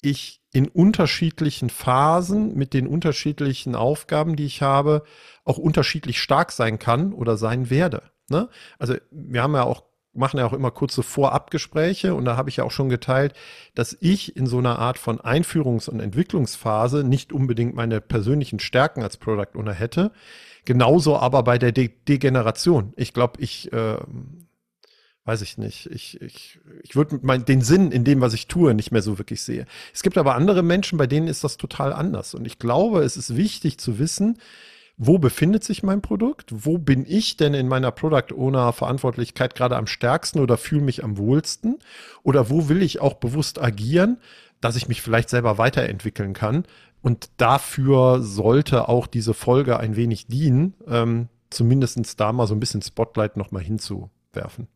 ich 0.00 0.40
in 0.50 0.68
unterschiedlichen 0.68 1.68
Phasen 1.68 2.54
mit 2.54 2.72
den 2.72 2.86
unterschiedlichen 2.86 3.74
Aufgaben, 3.74 4.36
die 4.36 4.46
ich 4.46 4.62
habe, 4.62 5.02
auch 5.44 5.58
unterschiedlich 5.58 6.18
stark 6.18 6.50
sein 6.50 6.78
kann 6.78 7.12
oder 7.12 7.36
sein 7.36 7.68
werde. 7.68 8.04
Ne? 8.30 8.48
Also 8.78 8.94
wir 9.10 9.42
haben 9.42 9.54
ja 9.54 9.64
auch 9.64 9.91
machen 10.14 10.38
ja 10.38 10.46
auch 10.46 10.52
immer 10.52 10.70
kurze 10.70 11.02
Vorabgespräche 11.02 12.14
und 12.14 12.24
da 12.24 12.36
habe 12.36 12.50
ich 12.50 12.56
ja 12.56 12.64
auch 12.64 12.70
schon 12.70 12.88
geteilt, 12.88 13.34
dass 13.74 13.96
ich 14.00 14.36
in 14.36 14.46
so 14.46 14.58
einer 14.58 14.78
Art 14.78 14.98
von 14.98 15.20
Einführungs- 15.20 15.88
und 15.88 16.00
Entwicklungsphase 16.00 17.04
nicht 17.04 17.32
unbedingt 17.32 17.74
meine 17.74 18.00
persönlichen 18.00 18.58
Stärken 18.58 19.02
als 19.02 19.16
Product 19.16 19.56
Owner 19.56 19.72
hätte. 19.72 20.12
Genauso 20.64 21.16
aber 21.16 21.42
bei 21.42 21.58
der 21.58 21.72
De 21.72 21.90
Degeneration. 22.08 22.92
Ich 22.96 23.12
glaube, 23.12 23.40
ich 23.40 23.72
äh, 23.72 23.96
weiß 25.24 25.42
ich 25.42 25.56
nicht. 25.56 25.86
Ich, 25.86 26.20
ich, 26.20 26.58
ich 26.82 26.96
würde 26.96 27.18
den 27.40 27.62
Sinn 27.62 27.92
in 27.92 28.04
dem, 28.04 28.20
was 28.20 28.34
ich 28.34 28.48
tue, 28.48 28.74
nicht 28.74 28.90
mehr 28.90 29.02
so 29.02 29.18
wirklich 29.18 29.42
sehe. 29.42 29.66
Es 29.94 30.02
gibt 30.02 30.18
aber 30.18 30.34
andere 30.34 30.62
Menschen, 30.62 30.98
bei 30.98 31.06
denen 31.06 31.28
ist 31.28 31.44
das 31.44 31.56
total 31.56 31.92
anders. 31.92 32.34
Und 32.34 32.44
ich 32.44 32.58
glaube, 32.58 33.02
es 33.02 33.16
ist 33.16 33.36
wichtig 33.36 33.78
zu 33.78 33.98
wissen, 33.98 34.38
wo 35.04 35.18
befindet 35.18 35.64
sich 35.64 35.82
mein 35.82 36.00
Produkt? 36.00 36.52
Wo 36.52 36.78
bin 36.78 37.04
ich 37.08 37.36
denn 37.36 37.54
in 37.54 37.66
meiner 37.66 37.90
Product 37.90 38.32
Owner 38.36 38.72
Verantwortlichkeit 38.72 39.56
gerade 39.56 39.76
am 39.76 39.88
stärksten 39.88 40.38
oder 40.38 40.56
fühle 40.56 40.82
mich 40.82 41.02
am 41.02 41.18
wohlsten? 41.18 41.80
Oder 42.22 42.50
wo 42.50 42.68
will 42.68 42.82
ich 42.82 43.00
auch 43.00 43.14
bewusst 43.14 43.60
agieren, 43.60 44.18
dass 44.60 44.76
ich 44.76 44.86
mich 44.86 45.02
vielleicht 45.02 45.28
selber 45.28 45.58
weiterentwickeln 45.58 46.34
kann? 46.34 46.66
Und 47.02 47.30
dafür 47.38 48.22
sollte 48.22 48.88
auch 48.88 49.08
diese 49.08 49.34
Folge 49.34 49.80
ein 49.80 49.96
wenig 49.96 50.28
dienen, 50.28 50.74
ähm, 50.86 51.28
zumindest 51.50 52.20
da 52.20 52.32
mal 52.32 52.46
so 52.46 52.54
ein 52.54 52.60
bisschen 52.60 52.80
Spotlight 52.80 53.36
nochmal 53.36 53.64
hinzuwerfen. 53.64 54.68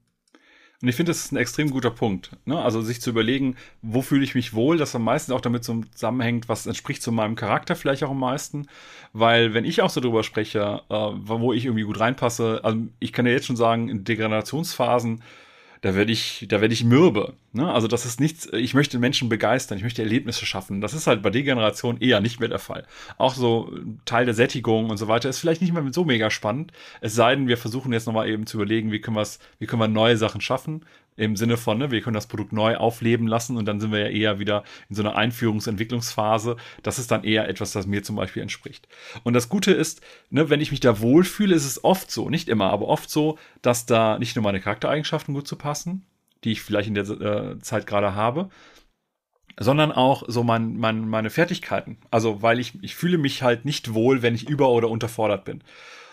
Und 0.82 0.88
ich 0.88 0.96
finde, 0.96 1.10
das 1.10 1.24
ist 1.24 1.32
ein 1.32 1.38
extrem 1.38 1.70
guter 1.70 1.90
Punkt. 1.90 2.32
Ne? 2.44 2.60
Also 2.60 2.82
sich 2.82 3.00
zu 3.00 3.10
überlegen, 3.10 3.56
wo 3.80 4.02
fühle 4.02 4.24
ich 4.24 4.34
mich 4.34 4.52
wohl, 4.52 4.76
das 4.76 4.94
am 4.94 5.04
meisten 5.04 5.32
auch 5.32 5.40
damit 5.40 5.64
zusammenhängt, 5.64 6.48
was 6.48 6.66
entspricht 6.66 7.02
zu 7.02 7.12
meinem 7.12 7.34
Charakter 7.34 7.76
vielleicht 7.76 8.04
auch 8.04 8.10
am 8.10 8.20
meisten. 8.20 8.66
Weil 9.12 9.54
wenn 9.54 9.64
ich 9.64 9.80
auch 9.80 9.90
so 9.90 10.00
drüber 10.00 10.22
spreche, 10.22 10.82
äh, 10.90 10.94
wo 10.94 11.52
ich 11.54 11.64
irgendwie 11.64 11.84
gut 11.84 11.98
reinpasse, 11.98 12.60
also 12.62 12.78
ich 12.98 13.12
kann 13.12 13.26
ja 13.26 13.32
jetzt 13.32 13.46
schon 13.46 13.56
sagen, 13.56 13.88
in 13.88 14.04
Degradationsphasen 14.04 15.22
da 15.86 15.94
werde 15.94 16.10
ich, 16.12 16.46
da 16.48 16.60
werde 16.60 16.74
ich 16.74 16.84
mürbe. 16.84 17.34
Ne? 17.57 17.73
Also 17.73 17.88
das 17.88 18.05
ist 18.05 18.21
nichts, 18.21 18.47
ich 18.53 18.75
möchte 18.75 18.99
Menschen 18.99 19.31
begeistern, 19.31 19.79
ich 19.79 19.85
möchte 19.85 20.03
Erlebnisse 20.03 20.45
schaffen. 20.45 20.83
Das 20.83 20.92
ist 20.92 21.07
halt 21.07 21.23
bei 21.23 21.31
Degeneration 21.31 21.99
eher 21.99 22.21
nicht 22.21 22.38
mehr 22.38 22.51
der 22.51 22.59
Fall. 22.59 22.87
Auch 23.16 23.35
so 23.35 23.73
Teil 24.05 24.27
der 24.27 24.35
Sättigung 24.35 24.90
und 24.90 24.99
so 24.99 25.09
weiter 25.09 25.31
ist 25.31 25.38
vielleicht 25.38 25.62
nicht 25.62 25.73
mehr 25.73 25.83
so 25.90 26.05
mega 26.05 26.31
spannend. 26.31 26.73
Es 27.01 27.14
sei 27.14 27.35
denn, 27.35 27.49
wir 27.49 27.57
versuchen 27.57 27.95
jetzt 27.95 28.07
nochmal 28.07 28.29
eben 28.29 28.47
zu 28.47 28.59
überlegen, 28.59 28.92
wie 28.92 29.01
können 29.01 29.16
wir 29.16 29.27
wie 29.59 29.66
können 29.66 29.81
wir 29.81 29.88
neue 29.88 30.19
Sachen 30.19 30.42
schaffen, 30.42 30.85
im 31.16 31.35
Sinne 31.35 31.57
von, 31.57 31.79
ne, 31.79 31.90
wir 31.90 32.03
können 32.03 32.14
das 32.14 32.27
Produkt 32.27 32.53
neu 32.53 32.77
aufleben 32.77 33.27
lassen 33.27 33.57
und 33.57 33.64
dann 33.64 33.81
sind 33.81 33.90
wir 33.90 34.01
ja 34.01 34.09
eher 34.09 34.38
wieder 34.38 34.62
in 34.90 34.97
so 34.97 35.03
einer 35.03 35.16
Einführungsentwicklungsphase. 35.16 36.57
Das 36.83 36.99
ist 36.99 37.11
dann 37.11 37.25
eher 37.25 37.49
etwas, 37.49 37.73
das 37.73 37.87
mir 37.87 38.03
zum 38.03 38.16
Beispiel 38.16 38.42
entspricht. 38.42 38.87
Und 39.25 39.33
das 39.33 39.49
Gute 39.49 39.73
ist, 39.73 40.03
ne, 40.29 40.51
wenn 40.51 40.61
ich 40.61 40.71
mich 40.71 40.81
da 40.81 41.01
wohlfühle, 41.01 41.55
ist 41.55 41.64
es 41.64 41.83
oft 41.83 42.11
so, 42.11 42.29
nicht 42.29 42.51
immer, 42.51 42.71
aber 42.71 42.87
oft 42.88 43.09
so, 43.09 43.38
dass 43.62 43.87
da 43.87 44.19
nicht 44.19 44.37
nur 44.37 44.42
meine 44.42 44.61
Charaktereigenschaften 44.61 45.33
gut 45.33 45.49
zu 45.49 45.57
passen, 45.57 46.05
die 46.44 46.53
ich 46.53 46.62
vielleicht 46.62 46.88
in 46.88 46.94
der 46.94 47.09
äh, 47.09 47.59
Zeit 47.61 47.87
gerade 47.87 48.14
habe, 48.14 48.49
sondern 49.59 49.92
auch 49.92 50.25
so 50.27 50.44
mein, 50.44 50.77
mein, 50.77 51.09
meine 51.09 51.31
Fertigkeiten. 51.31 51.99
Also, 52.11 52.42
weil 52.42 52.61
ich, 52.61 52.83
ich 52.83 52.94
fühle 52.94 53.18
mich 53.18 53.42
halt 53.42 53.64
nicht 53.64 53.94
wohl, 53.94 54.22
wenn 54.22 54.35
ich 54.35 54.49
über- 54.49 54.70
oder 54.70 54.90
unterfordert 54.90 55.44
bin. 55.44 55.62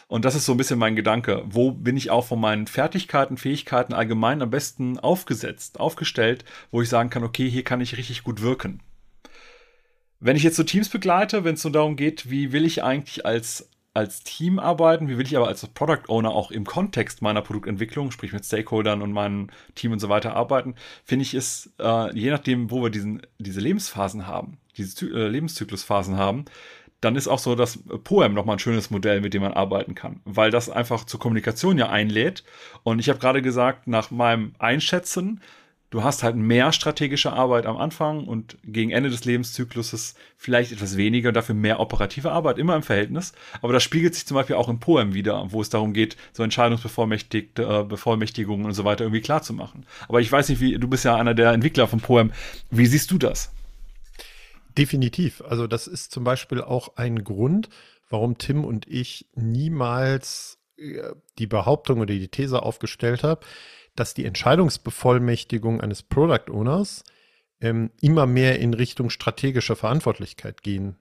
Und 0.08 0.26
das 0.26 0.36
ist 0.36 0.46
so 0.46 0.54
ein 0.54 0.58
bisschen 0.58 0.80
mein 0.80 0.96
Gedanke. 0.96 1.44
Wo 1.46 1.72
bin 1.72 1.98
ich 1.98 2.12
auch 2.12 2.26
von 2.26 2.40
meinen 2.40 2.68
Fertigkeiten, 2.68 3.38
Fähigkeiten 3.38 3.94
allgemein 3.94 4.42
am 4.42 4.50
besten 4.50 5.00
aufgesetzt, 5.00 5.80
aufgestellt, 5.80 6.46
wo 6.72 6.82
ich 6.82 6.90
sagen 6.90 7.10
kann, 7.10 7.24
okay, 7.24 7.50
hier 7.50 7.64
kann 7.64 7.82
ich 7.82 7.98
richtig 7.98 8.24
gut 8.24 8.42
wirken. 8.42 8.82
Wenn 10.20 10.38
ich 10.38 10.44
jetzt 10.44 10.56
so 10.56 10.64
Teams 10.64 10.90
begleite, 10.90 11.44
wenn 11.44 11.56
es 11.56 11.62
so 11.62 11.70
darum 11.70 11.96
geht, 11.96 12.30
wie 12.30 12.52
will 12.52 12.66
ich 12.66 12.84
eigentlich 12.84 13.26
als 13.26 13.70
als 13.94 14.24
Team 14.24 14.60
arbeiten, 14.60 15.08
wie 15.08 15.18
will 15.18 15.26
ich 15.26 15.38
aber 15.38 15.48
als 15.48 15.66
Product 15.68 16.08
Owner 16.08 16.32
auch 16.32 16.50
im 16.52 16.66
Kontext 16.66 17.22
meiner 17.22 17.42
Produktentwicklung, 17.42 18.12
sprich 18.12 18.34
mit 18.34 18.44
Stakeholdern 18.46 19.02
und 19.02 19.12
meinem 19.12 19.50
Team 19.76 19.92
und 19.92 20.00
so 20.00 20.10
weiter 20.10 20.36
arbeiten, 20.36 20.76
finde 21.06 21.24
ich 21.24 21.34
es, 21.34 21.72
äh, 21.80 22.18
je 22.18 22.32
nachdem, 22.32 22.72
wo 22.72 22.82
wir 22.82 22.90
diesen, 22.90 23.22
diese 23.38 23.60
Lebensphasen 23.60 24.26
haben, 24.26 24.58
diese 24.78 25.06
äh, 25.06 25.28
Lebenszyklusphasen 25.28 26.18
haben, 26.18 26.46
dann 27.02 27.16
ist 27.16 27.28
auch 27.28 27.40
so 27.40 27.54
das 27.54 27.80
Poem 28.04 28.34
nochmal 28.34 28.56
ein 28.56 28.60
schönes 28.60 28.90
Modell, 28.90 29.22
mit 29.22 29.34
dem 29.34 29.42
man 29.42 29.54
arbeiten 29.54 29.94
kann, 29.94 30.22
weil 30.26 30.52
das 30.52 30.70
einfach 30.70 31.04
zur 31.04 31.20
Kommunikation 31.20 31.78
ja 31.78 31.90
einlädt. 31.90 32.44
Und 32.84 33.00
ich 33.00 33.10
habe 33.10 33.20
gerade 33.20 33.42
gesagt, 33.42 33.88
nach 33.88 34.10
meinem 34.10 34.54
Einschätzen, 34.58 35.42
du 35.94 36.04
hast 36.04 36.24
halt 36.24 36.36
mehr 36.36 36.72
strategische 36.72 37.34
Arbeit 37.34 37.68
am 37.68 37.78
Anfang 37.78 38.26
und 38.26 38.58
gegen 38.64 38.90
Ende 38.90 39.12
des 39.12 39.26
Lebenszykluses 39.26 40.16
vielleicht 40.38 40.72
etwas 40.72 40.98
weniger 40.98 41.28
und 41.28 41.36
dafür 41.36 41.54
mehr 41.54 41.80
operative 41.80 42.32
Arbeit, 42.32 42.58
immer 42.58 42.76
im 42.76 42.82
Verhältnis. 42.82 43.34
Aber 43.62 43.74
das 43.74 43.84
spiegelt 43.84 44.16
sich 44.16 44.26
zum 44.26 44.34
Beispiel 44.34 44.56
auch 44.56 44.70
im 44.70 44.80
Poem 44.80 45.14
wieder, 45.14 45.52
wo 45.52 45.62
es 45.62 45.70
darum 45.70 45.94
geht, 45.94 46.18
so 46.32 46.42
Entscheidungsbevollmächtigungen 46.42 48.66
äh, 48.66 48.68
und 48.68 48.74
so 48.74 48.86
weiter 48.86 49.04
irgendwie 49.04 49.22
klar 49.22 49.44
zu 49.44 49.54
machen. 49.54 49.86
Aber 50.10 50.20
ich 50.20 50.32
weiß 50.32 50.50
nicht, 50.50 50.62
wie, 50.62 50.80
du 50.80 50.88
bist 50.88 51.06
ja 51.06 51.16
einer 51.16 51.36
der 51.36 51.52
Entwickler 51.52 51.88
vom 51.88 52.00
Poem. 52.00 52.32
Wie 52.72 52.88
siehst 52.88 53.12
du 53.12 53.20
das? 53.20 53.52
Definitiv. 54.76 55.44
Also 55.48 55.68
das 55.68 55.86
ist 55.86 56.12
zum 56.12 56.24
Beispiel 56.24 56.62
auch 56.62 56.98
ein 56.98 57.24
Grund, 57.24 57.70
warum 58.10 58.40
Tim 58.40 58.66
und 58.66 58.88
ich 58.88 59.28
niemals 59.36 60.58
äh, 60.78 61.12
die 61.38 61.46
Behauptung 61.46 62.00
oder 62.00 62.16
die 62.16 62.30
These 62.30 62.64
aufgestellt 62.64 63.24
haben, 63.24 63.42
dass 63.96 64.14
die 64.14 64.26
Entscheidungsbevollmächtigung 64.26 65.82
eines 65.82 66.04
Product 66.04 66.50
Owners 66.52 67.04
ähm, 67.62 67.92
immer 68.02 68.26
mehr 68.26 68.60
in 68.60 68.74
Richtung 68.74 69.10
strategischer 69.10 69.76
Verantwortlichkeit 69.76 70.64
gehen 70.64 70.98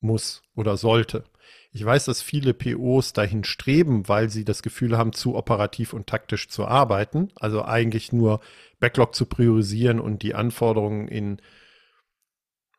muss 0.00 0.42
oder 0.54 0.76
sollte. 0.76 1.24
Ich 1.72 1.84
weiß, 1.84 2.06
dass 2.06 2.22
viele 2.22 2.54
POs 2.54 3.12
dahin 3.12 3.44
streben, 3.44 4.08
weil 4.08 4.30
sie 4.30 4.44
das 4.44 4.62
Gefühl 4.62 4.96
haben, 4.96 5.12
zu 5.12 5.34
operativ 5.34 5.92
und 5.92 6.06
taktisch 6.06 6.48
zu 6.48 6.66
arbeiten, 6.66 7.30
also 7.34 7.64
eigentlich 7.64 8.12
nur 8.12 8.40
Backlog 8.78 9.14
zu 9.14 9.26
priorisieren 9.26 10.00
und 10.00 10.22
die 10.22 10.34
Anforderungen 10.34 11.08
in 11.08 11.40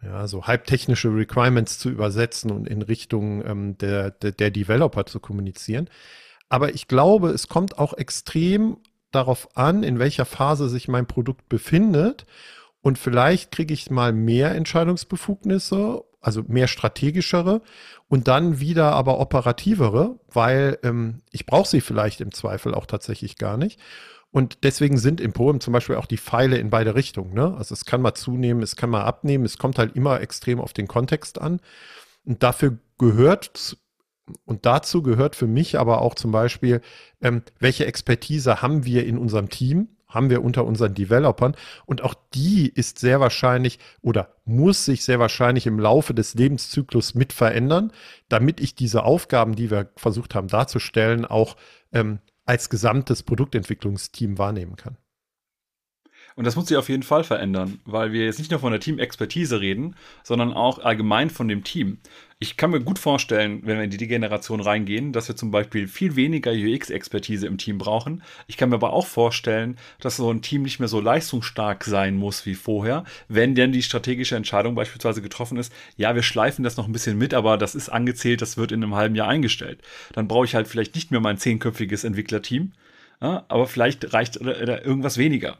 ja, 0.01 0.28
so 0.28 0.45
halbtechnische 0.45 1.10
Requirements 1.10 1.80
zu 1.80 1.89
übersetzen 1.89 2.51
und 2.51 2.68
in 2.68 2.82
Richtung 2.82 3.45
ähm, 3.45 3.78
der, 3.78 4.12
der, 4.12 4.32
der 4.32 4.51
Developer 4.51 5.05
zu 5.05 5.20
kommunizieren. 5.20 5.89
Aber 6.49 6.74
ich 6.74 6.88
glaube, 6.88 7.30
es 7.30 7.47
kommt 7.47 7.78
auch 7.78 7.93
extrem 7.93 8.78
darauf 9.12 9.55
an, 9.55 9.84
in 9.84 9.99
welcher 9.99 10.26
Phase 10.26 10.70
sich 10.70 10.88
mein 10.88 11.08
Produkt 11.08 11.49
befindet. 11.49 12.26
Und 12.82 12.97
vielleicht 12.97 13.51
kriege 13.51 13.74
ich 13.74 13.89
mal 13.89 14.14
mehr 14.14 14.55
Entscheidungsbefugnisse, 14.55 16.03
also 16.22 16.43
mehr 16.47 16.68
strategischere 16.68 17.62
und 18.08 18.28
dann 18.28 18.60
wieder 18.60 18.93
aber 18.93 19.20
operativere, 19.20 20.20
weil 20.28 20.78
ähm, 20.84 21.22
ich 21.32 21.45
brauche 21.45 21.68
sie 21.68 21.82
vielleicht 21.82 22.22
im 22.22 22.32
Zweifel 22.32 22.74
auch 22.74 22.86
tatsächlich 22.86 23.38
gar 23.38 23.58
nicht. 23.58 23.80
Und 24.32 24.64
deswegen 24.64 24.97
sind 24.97 25.22
im 25.22 25.34
Poem 25.34 25.62
zum 25.62 25.74
Beispiel 25.74 25.95
auch 25.95 26.05
die 26.05 26.18
Pfeile 26.18 26.58
in 26.58 26.70
beide 26.70 26.95
Richtungen. 26.95 27.34
Ne? 27.34 27.55
Also 27.58 27.74
es 27.74 27.86
kann 27.86 28.01
mal 28.01 28.14
zunehmen, 28.14 28.62
es 28.62 28.76
kann 28.76 28.89
mal 28.89 29.03
abnehmen, 29.03 29.45
es 29.45 29.58
kommt 29.58 29.80
halt 29.80 29.95
immer 29.95 30.22
extrem 30.22 30.60
auf 30.60 30.74
den 30.74 30.88
Kontext 30.88 31.39
an. 31.39 31.60
Und 32.26 32.43
dafür 32.43 32.78
gehört, 32.97 33.78
und 34.45 34.65
dazu 34.65 35.01
gehört 35.01 35.36
für 35.36 35.47
mich 35.47 35.80
aber 35.80 36.01
auch 36.01 36.15
zum 36.15 36.32
Beispiel, 36.32 36.82
ähm, 37.21 37.43
welche 37.59 37.86
Expertise 37.86 38.61
haben 38.61 38.86
wir 38.86 39.05
in 39.05 39.17
unserem 39.17 39.49
Team? 39.49 39.89
haben 40.09 40.30
wir 40.30 40.43
unter 40.43 40.65
unseren 40.65 40.93
Developern 40.93 41.55
und 41.86 42.01
auch 42.01 42.13
die 42.34 42.69
ist 42.69 42.97
sehr 42.97 43.19
wahrscheinlich 43.19 43.80
oder 44.01 44.36
muss 44.45 44.86
sich 44.86 45.03
sehr 45.03 45.19
wahrscheinlich 45.19 45.67
im 45.67 45.80
Laufe 45.80 46.13
des 46.13 46.34
Lebenszyklus 46.34 47.13
mit 47.13 47.34
verändern, 47.34 47.91
damit 48.30 48.61
ich 48.61 48.73
diese 48.73 49.03
Aufgaben, 49.03 49.55
die 49.55 49.69
wir 49.69 49.89
versucht 49.97 50.34
haben 50.34 50.47
darzustellen, 50.47 51.25
auch 51.25 51.57
ähm, 51.91 52.19
als 52.45 52.69
gesamtes 52.69 53.23
Produktentwicklungsteam 53.23 54.38
wahrnehmen 54.38 54.78
kann. 54.78 54.97
Und 56.38 56.45
das 56.45 56.55
muss 56.55 56.67
sich 56.67 56.77
auf 56.77 56.88
jeden 56.88 57.01
Fall 57.01 57.23
verändern, 57.23 57.79
weil 57.85 58.11
wir 58.11 58.25
jetzt 58.25 58.38
nicht 58.38 58.51
nur 58.51 58.59
von 58.59 58.71
der 58.71 58.79
Team-Expertise 58.79 59.59
reden, 59.59 59.95
sondern 60.23 60.53
auch 60.53 60.77
allgemein 60.77 61.31
von 61.31 61.47
dem 61.47 61.63
Team. 61.63 61.97
Ich 62.38 62.57
kann 62.57 62.69
mir 62.69 62.79
gut 62.79 62.99
vorstellen, 62.99 63.61
wenn 63.63 63.77
wir 63.77 63.83
in 63.83 63.89
die 63.89 63.97
Degeneration 63.97 64.61
reingehen, 64.61 65.13
dass 65.13 65.27
wir 65.27 65.35
zum 65.35 65.49
Beispiel 65.49 65.88
viel 65.88 66.15
weniger 66.15 66.51
UX-Expertise 66.51 67.47
im 67.47 67.57
Team 67.57 67.79
brauchen. 67.79 68.21
Ich 68.45 68.55
kann 68.55 68.69
mir 68.69 68.75
aber 68.75 68.93
auch 68.93 69.07
vorstellen, 69.07 69.77
dass 69.99 70.17
so 70.17 70.29
ein 70.31 70.43
Team 70.43 70.61
nicht 70.61 70.77
mehr 70.77 70.88
so 70.88 71.01
leistungsstark 71.01 71.83
sein 71.83 72.15
muss 72.15 72.45
wie 72.45 72.53
vorher, 72.53 73.03
wenn 73.27 73.55
denn 73.55 73.71
die 73.71 73.81
strategische 73.81 74.35
Entscheidung 74.35 74.75
beispielsweise 74.75 75.23
getroffen 75.23 75.57
ist, 75.57 75.73
ja, 75.95 76.13
wir 76.13 76.21
schleifen 76.21 76.63
das 76.63 76.77
noch 76.77 76.85
ein 76.85 76.93
bisschen 76.93 77.17
mit, 77.17 77.33
aber 77.33 77.57
das 77.57 77.73
ist 77.73 77.89
angezählt, 77.89 78.43
das 78.43 78.57
wird 78.57 78.71
in 78.71 78.83
einem 78.83 78.93
halben 78.93 79.15
Jahr 79.15 79.27
eingestellt. 79.27 79.81
Dann 80.13 80.27
brauche 80.27 80.45
ich 80.45 80.53
halt 80.53 80.67
vielleicht 80.67 80.93
nicht 80.93 81.09
mehr 81.09 81.19
mein 81.19 81.39
zehnköpfiges 81.39 82.03
Entwicklerteam, 82.03 82.73
ja, 83.19 83.43
aber 83.47 83.65
vielleicht 83.65 84.13
reicht 84.13 84.35
irgendwas 84.35 85.17
weniger. 85.17 85.57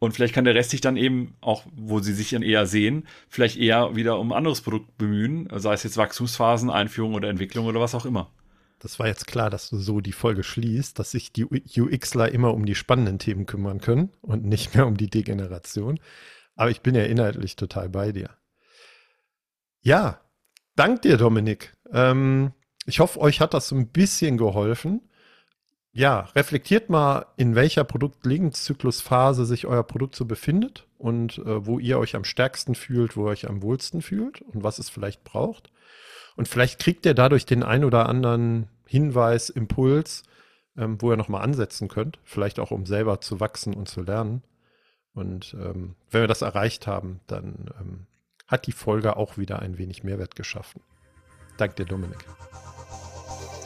Und 0.00 0.12
vielleicht 0.12 0.34
kann 0.34 0.44
der 0.44 0.54
Rest 0.54 0.70
sich 0.70 0.80
dann 0.80 0.96
eben, 0.96 1.34
auch 1.40 1.64
wo 1.74 1.98
sie 1.98 2.14
sich 2.14 2.30
dann 2.30 2.42
eher 2.42 2.66
sehen, 2.66 3.06
vielleicht 3.28 3.56
eher 3.56 3.96
wieder 3.96 4.18
um 4.18 4.32
ein 4.32 4.38
anderes 4.38 4.60
Produkt 4.60 4.96
bemühen, 4.96 5.48
sei 5.52 5.72
es 5.72 5.82
jetzt 5.82 5.96
Wachstumsphasen, 5.96 6.70
Einführung 6.70 7.14
oder 7.14 7.28
Entwicklung 7.28 7.66
oder 7.66 7.80
was 7.80 7.94
auch 7.94 8.04
immer. 8.04 8.30
Das 8.78 9.00
war 9.00 9.08
jetzt 9.08 9.26
klar, 9.26 9.50
dass 9.50 9.70
du 9.70 9.78
so 9.78 10.00
die 10.00 10.12
Folge 10.12 10.44
schließt, 10.44 10.98
dass 10.98 11.10
sich 11.10 11.32
die 11.32 11.44
UXler 11.44 12.30
immer 12.30 12.54
um 12.54 12.64
die 12.64 12.76
spannenden 12.76 13.18
Themen 13.18 13.46
kümmern 13.46 13.80
können 13.80 14.10
und 14.20 14.44
nicht 14.44 14.74
mehr 14.74 14.86
um 14.86 14.96
die 14.96 15.10
Degeneration. 15.10 15.98
Aber 16.54 16.70
ich 16.70 16.80
bin 16.80 16.94
ja 16.94 17.02
inhaltlich 17.02 17.56
total 17.56 17.88
bei 17.88 18.12
dir. 18.12 18.30
Ja, 19.80 20.20
dank 20.76 21.02
dir, 21.02 21.16
Dominik. 21.16 21.72
Ähm, 21.92 22.52
ich 22.86 23.00
hoffe, 23.00 23.20
euch 23.20 23.40
hat 23.40 23.52
das 23.52 23.68
so 23.68 23.76
ein 23.76 23.88
bisschen 23.88 24.38
geholfen 24.38 25.07
ja, 25.92 26.20
reflektiert 26.34 26.90
mal, 26.90 27.26
in 27.36 27.54
welcher 27.54 27.84
Produktlebenszyklusphase 27.84 29.46
sich 29.46 29.66
euer 29.66 29.82
Produkt 29.82 30.14
so 30.14 30.26
befindet 30.26 30.86
und 30.98 31.38
äh, 31.38 31.66
wo 31.66 31.78
ihr 31.78 31.98
euch 31.98 32.14
am 32.14 32.24
stärksten 32.24 32.74
fühlt, 32.74 33.16
wo 33.16 33.26
ihr 33.26 33.30
euch 33.30 33.48
am 33.48 33.62
wohlsten 33.62 34.02
fühlt 34.02 34.42
und 34.42 34.62
was 34.62 34.78
es 34.78 34.90
vielleicht 34.90 35.24
braucht. 35.24 35.70
Und 36.36 36.46
vielleicht 36.46 36.78
kriegt 36.78 37.04
ihr 37.06 37.14
dadurch 37.14 37.46
den 37.46 37.62
ein 37.62 37.84
oder 37.84 38.08
anderen 38.08 38.68
Hinweis, 38.86 39.50
Impuls, 39.50 40.22
ähm, 40.76 41.00
wo 41.00 41.10
ihr 41.10 41.16
nochmal 41.16 41.42
ansetzen 41.42 41.88
könnt, 41.88 42.18
vielleicht 42.24 42.60
auch 42.60 42.70
um 42.70 42.86
selber 42.86 43.20
zu 43.20 43.40
wachsen 43.40 43.74
und 43.74 43.88
zu 43.88 44.02
lernen. 44.02 44.42
Und 45.14 45.54
ähm, 45.54 45.96
wenn 46.10 46.20
wir 46.20 46.28
das 46.28 46.42
erreicht 46.42 46.86
haben, 46.86 47.20
dann 47.26 47.70
ähm, 47.80 48.06
hat 48.46 48.66
die 48.66 48.72
Folge 48.72 49.16
auch 49.16 49.36
wieder 49.36 49.60
ein 49.60 49.78
wenig 49.78 50.04
Mehrwert 50.04 50.36
geschaffen. 50.36 50.80
Danke 51.56 51.76
dir, 51.76 51.86
Dominik. 51.86 52.24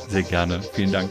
Sehr 0.09 0.23
gerne. 0.23 0.63
Vielen 0.63 0.93
Dank. 0.93 1.11